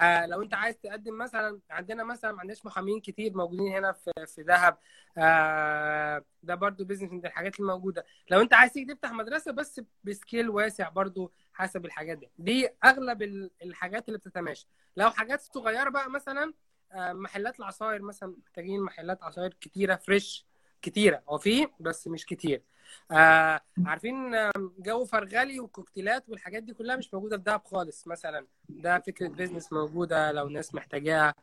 آه 0.00 0.26
لو 0.26 0.42
أنت 0.42 0.54
عايز 0.54 0.76
تقدم 0.76 1.18
مثلا 1.18 1.60
عندنا 1.70 2.04
مثلا 2.04 2.32
ما 2.32 2.40
عندناش 2.40 2.66
محامين 2.66 3.00
كتير 3.00 3.36
موجودين 3.36 3.72
هنا 3.72 3.92
في 3.92 4.10
في 4.26 4.42
دهب 4.42 4.78
آه 5.18 6.24
ده 6.42 6.54
برضو 6.54 6.84
business 6.84 7.12
من 7.12 7.26
الحاجات 7.26 7.60
الموجودة. 7.60 8.04
لو 8.30 8.40
أنت 8.40 8.54
عايز 8.54 8.72
تيجي 8.72 8.94
تفتح 8.94 9.12
مدرسة 9.12 9.52
بس 9.52 9.80
ب 10.04 10.12
scale 10.12 10.50
واسع 10.50 10.88
برضو 10.88 11.32
حسب 11.56 11.84
الحاجات 11.84 12.18
دي. 12.18 12.28
دي 12.38 12.68
أغلب 12.84 13.22
ال- 13.22 13.50
الحاجات 13.62 14.08
اللي 14.08 14.18
بتتماشى. 14.18 14.66
لو 14.96 15.10
حاجات 15.10 15.40
صغيرة 15.40 15.88
بقى 15.90 16.10
مثلا 16.10 16.52
آه 16.92 17.12
محلات 17.12 17.58
العصاير 17.60 18.02
مثلا 18.02 18.36
محتاجين 18.44 18.80
محلات 18.80 19.22
عصاير 19.22 19.54
كتيرة 19.60 19.96
fresh 19.96 20.46
كتيرة. 20.82 21.22
هو 21.28 21.38
في 21.38 21.68
بس 21.80 22.08
مش 22.08 22.26
كتير. 22.26 22.62
آه 23.10 23.60
عارفين 23.86 24.32
جو 24.78 25.04
فرغلي 25.04 25.60
وكوكتيلات 25.60 26.28
والحاجات 26.28 26.62
دي 26.62 26.74
كلها 26.74 26.96
مش 26.96 27.14
موجودة 27.14 27.36
في 27.36 27.42
دهب 27.42 27.64
خالص 27.64 28.06
مثلا. 28.06 28.46
ده 28.68 28.98
فكرة 28.98 29.28
business 29.28 29.72
موجودة 29.72 30.32
لو 30.32 30.48
ناس 30.48 30.74
محتاجاها. 30.74 31.34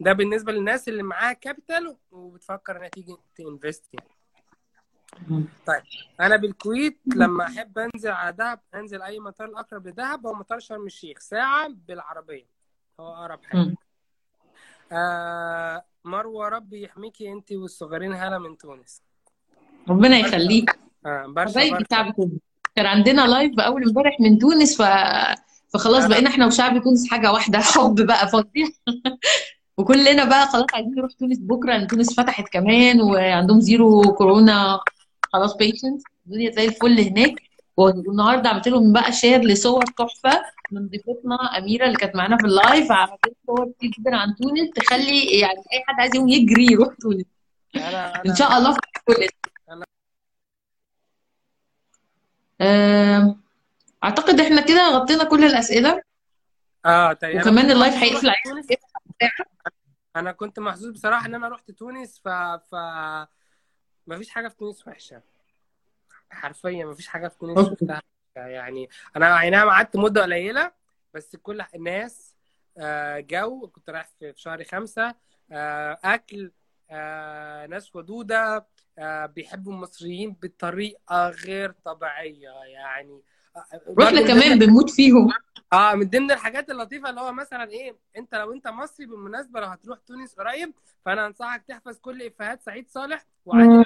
ده 0.00 0.12
بالنسبة 0.12 0.52
للناس 0.52 0.88
اللي 0.88 1.02
معاها 1.02 1.32
capital 1.32 1.96
وبتفكر 2.10 2.76
إنها 2.76 2.88
تيجي 2.88 3.16
ت 3.36 3.44
invest 3.44 3.94
يعني. 3.94 4.10
طيب 5.66 5.82
أنا 6.20 6.36
بالكويت 6.36 6.98
لما 7.16 7.44
أحب 7.44 7.78
أنزل 7.78 8.10
على 8.10 8.32
دهب 8.36 8.60
أنزل 8.74 9.02
أي 9.02 9.20
مطار 9.20 9.48
الاقرب 9.48 9.86
لدهب 9.86 10.26
هو 10.26 10.34
مطار 10.34 10.58
شرم 10.58 10.86
الشيخ 10.86 11.18
ساعة 11.18 11.68
بالعربية 11.88 12.46
هو 13.00 13.14
أقرب 13.14 13.40
حاجة. 13.44 13.74
آه 14.92 15.84
مروة 16.04 16.48
ربي 16.48 16.82
يحميكي 16.82 17.32
أنت 17.32 17.52
والصغيرين 17.52 18.12
هلا 18.12 18.38
من 18.38 18.58
تونس. 18.58 19.02
ربنا 19.88 20.18
يخليك. 20.18 20.78
آه 21.06 21.26
برشا 21.26 21.84
كان 22.76 22.86
عندنا 22.86 23.26
live 23.26 23.60
أول 23.60 23.82
امبارح 23.84 24.20
من 24.20 24.38
تونس 24.38 24.82
ف... 24.82 24.84
فخلاص 25.68 26.04
آه. 26.04 26.08
بقينا 26.08 26.30
إحنا 26.30 26.46
وشعب 26.46 26.82
تونس 26.82 27.10
حاجة 27.10 27.32
واحدة 27.32 27.58
حب 27.58 28.06
بقى 28.06 28.28
فظيع 28.28 28.66
وكلنا 29.78 30.24
بقى 30.24 30.46
خلاص 30.46 30.66
عايزين 30.74 30.94
نروح 30.94 31.12
تونس 31.12 31.38
بكرة 31.38 31.76
لأن 31.76 31.86
تونس 31.86 32.20
فتحت 32.20 32.48
كمان 32.48 33.00
وعندهم 33.00 33.60
zero 33.60 34.02
كورونا. 34.14 34.80
خلاص 35.32 35.56
patient 35.56 36.02
الدنيا 36.26 36.50
زي 36.50 36.64
الفل 36.64 37.00
هناك. 37.00 37.34
والنهارده 37.76 38.48
عملت 38.48 38.68
لهم 38.68 38.92
بقى 38.92 39.12
share 39.12 39.40
لصور 39.40 39.84
تحفة 39.84 40.44
من 40.72 40.88
ضيفتنا 40.88 41.34
أميرة 41.58 41.86
اللي 41.86 41.96
كانت 41.96 42.16
معانا 42.16 42.36
في 42.36 42.44
ال 42.44 42.54
live 42.54 42.92
عملت 42.92 43.36
صور 43.46 43.72
كتير 43.78 43.90
جدا 43.90 44.16
عن 44.16 44.34
تونس. 44.36 44.70
تخلي 44.70 45.24
يعني 45.40 45.58
أي 45.72 45.84
حد 45.86 46.00
عايز 46.00 46.14
يقوم 46.14 46.28
يجري 46.28 46.66
يروح 46.72 46.94
تونس. 47.00 47.24
إن 48.26 48.34
شاء 48.34 48.58
الله 48.58 48.72
في 48.72 48.80
تونس 49.06 49.30
أعتقد 54.04 54.40
إحنا 54.40 54.60
كده 54.60 54.88
غطينا 54.88 55.24
كل 55.24 55.44
الأسئلة. 55.44 56.02
آه 56.86 57.12
طيب. 57.12 57.40
وكمان 57.40 57.70
ال 57.70 57.75
live 57.75 57.94
هيقفل 57.94 58.28
علينا. 58.28 58.66
أنا 60.16 60.32
كنت 60.32 60.58
محظوظ 60.60 60.90
بصراحة 60.90 61.26
إن 61.26 61.34
أنا 61.34 61.48
رحت 61.48 61.70
تونس 61.70 62.20
ف 62.24 62.28
ف 62.28 62.74
ما 64.06 64.18
فيش 64.18 64.30
حاجة 64.30 64.48
في 64.48 64.56
تونس 64.56 64.88
وحشة. 64.88 65.22
حرفيا 66.30 66.84
ما 66.84 66.94
فيش 66.94 67.08
حاجة 67.08 67.28
في 67.28 67.38
تونس. 67.38 67.68
شفتها 67.68 68.02
يعني 68.36 68.88
أنا 69.16 69.40
أي 69.40 69.50
نعم 69.50 69.68
قعدت 69.70 69.96
مدة 69.96 70.22
قليلة 70.22 70.72
بس 71.14 71.36
كل 71.36 71.62
الناس 71.74 72.34
آه، 72.78 73.20
جو 73.20 73.68
كنت 73.68 73.90
رايح 73.90 74.08
في 74.18 74.32
شهر 74.36 74.64
خمسة 74.64 75.14
آه، 75.52 75.98
أكل 76.04 76.52
آه، 76.90 77.66
ناس 77.66 77.96
ودودة 77.96 78.66
بيحبوا 79.26 79.72
المصريين 79.72 80.36
بطريقة 80.42 81.28
غير 81.28 81.72
طبيعية. 81.84 82.50
يعني 82.64 83.22
من 83.98 84.26
كمان 84.26 84.58
بنموت 84.58 84.90
فيهم. 84.90 85.28
آه 85.72 85.94
من 85.94 86.08
ضمن 86.10 86.30
الحاجات 86.30 86.70
اللطيفة 86.70 87.10
اللي 87.10 87.20
هو 87.20 87.32
مثلا 87.32 87.70
إيه 87.70 87.96
أنت 88.16 88.34
لو 88.34 88.52
أنت 88.52 88.68
مصري 88.68 89.06
بالمناسبة 89.06 89.60
لو 89.60 89.66
هتروح 89.66 89.98
تونس 89.98 90.34
قريب 90.34 90.72
فأنا 91.04 91.26
أنصحك 91.26 91.64
تحفظ 91.68 91.98
كل 91.98 92.22
إفيهات 92.22 92.62
سعيد 92.62 92.88
صالح 92.90 93.24
وعادل 93.44 93.84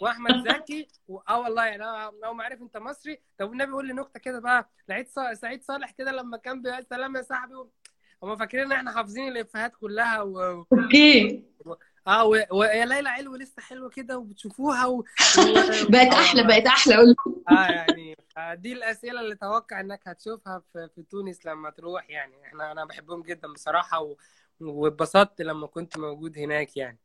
وأحمد 0.00 0.48
زكي 0.48 0.88
و... 1.08 1.18
آه 1.28 1.40
والله 1.40 1.64
يعني 1.64 1.82
لو 2.22 2.34
ما 2.34 2.44
عارف 2.44 2.62
أنت 2.62 2.76
مصري 2.76 3.18
طب 3.38 3.48
والنبي 3.50 3.72
قول 3.72 3.86
لي 3.86 3.92
نكتة 3.92 4.20
كده 4.20 4.40
بقى 4.40 4.70
لعيد 4.88 5.08
ص... 5.08 5.18
سعيد 5.40 5.62
صالح 5.62 5.90
كده 5.90 6.12
لما 6.12 6.36
كان 6.36 6.62
بيقول 6.62 6.86
سلام 6.90 7.16
يا 7.16 7.22
صاحبي 7.22 7.54
و... 7.54 7.70
هم 8.22 8.36
فاكرين 8.36 8.64
إن 8.64 8.72
إحنا 8.72 8.92
حافظين 8.92 9.28
الإفيهات 9.28 9.72
كلها 9.80 10.22
و... 10.22 10.40
okay 10.72 11.44
آه 12.06 12.24
و... 12.24 12.36
ويا 12.52 12.84
ليلى 12.86 13.08
علو 13.08 13.36
لسه 13.36 13.62
حلوة 13.62 13.88
كده 13.88 14.18
وبتشوفوها 14.18 14.86
و... 14.86 14.92
و... 14.98 15.02
بقت 15.88 16.14
أحلى. 16.14 16.42
بقت 16.42 16.66
أحلى 16.66 16.94
أقول 16.94 17.14
آه 17.48 17.52
يعني 17.66 18.16
دي 18.54 18.72
الأسئلة 18.72 19.20
اللي 19.20 19.34
أتوقع 19.34 19.80
إنك 19.80 20.08
هتشوفها 20.08 20.62
في, 20.72 20.88
في 20.94 21.02
تونس 21.02 21.46
لما 21.46 21.70
تروح 21.70 22.10
يعني. 22.10 22.34
إحنا 22.46 22.72
أنا 22.72 22.84
بحبهم 22.84 23.22
جدا 23.22 23.48
بصراحة 23.52 24.00
و... 24.00 24.16
واتبسطت 24.60 25.42
لما 25.42 25.66
كنت 25.66 25.98
موجود 25.98 26.38
هناك 26.38 26.76
يعني. 26.76 26.98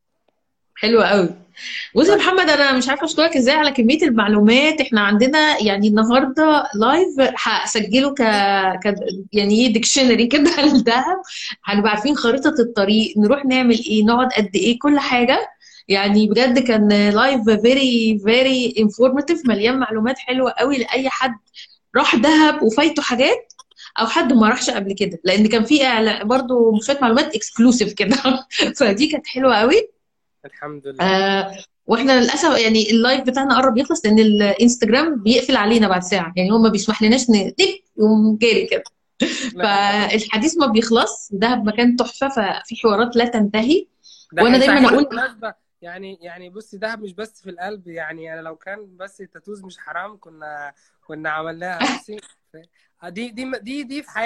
حلو 0.74 1.02
قوي. 1.02 1.28
بص 1.96 2.08
يا 2.08 2.16
محمد 2.16 2.50
أنا 2.50 2.72
مش 2.72 2.88
عارفة 2.88 3.04
أشكرك 3.04 3.36
إزاي 3.36 3.54
على 3.56 3.70
كمية 3.70 4.02
المعلومات. 4.02 4.80
إحنا 4.80 5.00
عندنا 5.00 5.62
يعني 5.62 5.88
النهارده 5.88 6.64
live 6.74 7.08
هسجله 7.38 8.14
ك... 8.14 8.22
ك 8.84 8.94
يعني 9.32 9.68
dictionary 9.68 10.26
كده 10.26 10.62
للدهب 10.66 11.22
هنبقى 11.64 11.90
عارفين 11.90 12.16
خريطة 12.16 12.54
الطريق 12.60 13.14
نروح 13.18 13.44
نعمل 13.44 13.78
إيه 13.78 14.04
نقعد 14.04 14.32
قد 14.32 14.50
إيه 14.54 14.78
كل 14.78 14.98
حاجة. 14.98 15.48
يعني 15.88 16.28
بجد 16.28 16.58
كان 16.58 17.08
live 17.10 17.50
very 17.50 18.20
very 18.24 18.74
informative 18.78 19.48
مليان 19.48 19.78
معلومات 19.78 20.18
حلوة 20.18 20.50
قوي 20.50 20.78
لأي 20.78 21.08
حد 21.08 21.34
راح 21.96 22.16
دهب 22.16 22.62
وفايته 22.62 23.02
حاجات 23.02 23.52
أو 24.00 24.06
حد 24.06 24.32
ما 24.32 24.48
راحش 24.48 24.70
قبل 24.70 24.92
كده. 24.92 25.20
لأن 25.24 25.46
كان 25.46 25.64
في 25.64 25.78
برضو 26.22 26.80
شوية 26.80 26.98
معلومات 27.02 27.34
exclusive 27.34 27.92
كده. 27.92 28.16
فدي 28.78 29.06
كانت 29.06 29.26
حلوة 29.26 29.56
قوي. 29.56 29.88
الحمد 30.44 30.86
لله. 30.86 31.04
آه 31.04 31.58
وإحنا 31.86 32.20
للأسف 32.20 32.58
يعني 32.58 32.90
ال 32.90 32.96
live 32.96 33.20
بتاعنا 33.20 33.56
قرب 33.56 33.78
يخلص 33.78 34.06
لأن 34.06 34.18
الإنستجرام 34.18 35.22
بيقفل 35.22 35.56
علينا 35.56 35.88
بعد 35.88 36.02
ساعة. 36.02 36.32
يعني 36.36 36.52
هو 36.52 36.58
ما 36.58 36.68
بيسمح 36.68 37.02
لناش 37.02 37.26
يقوم 37.28 38.36
جاري 38.36 38.66
كده. 38.66 38.84
فالحديث 39.62 40.58
ما 40.58 40.66
بيخلص. 40.66 41.28
دهب 41.32 41.66
مكان 41.66 41.96
تحفة 41.96 42.28
ففي 42.28 42.76
حوارات 42.82 43.16
لا 43.16 43.24
تنتهي. 43.24 43.86
وأنا 44.32 44.58
دايما 44.58 44.88
أقول 44.88 45.08
يعني 45.82 46.18
يعني 46.22 46.50
بصي 46.50 46.78
دهب 46.78 47.02
مش 47.02 47.12
بس 47.14 47.42
في 47.42 47.50
القلب 47.50 47.88
يعني 47.88 48.34
أنا 48.34 48.40
لو 48.40 48.56
كان 48.56 48.96
بس 48.96 49.20
التاتوز 49.20 49.64
مش 49.64 49.78
حرام 49.78 50.18
كنا 50.18 50.74
كنا 51.06 51.30
عملناها. 51.30 51.78
بصي 51.98 52.16
دي 53.04 53.30
دي 53.30 53.50
دي 53.58 53.82
دي 53.82 54.02
في 54.02 54.10
حياتي. 54.10 54.20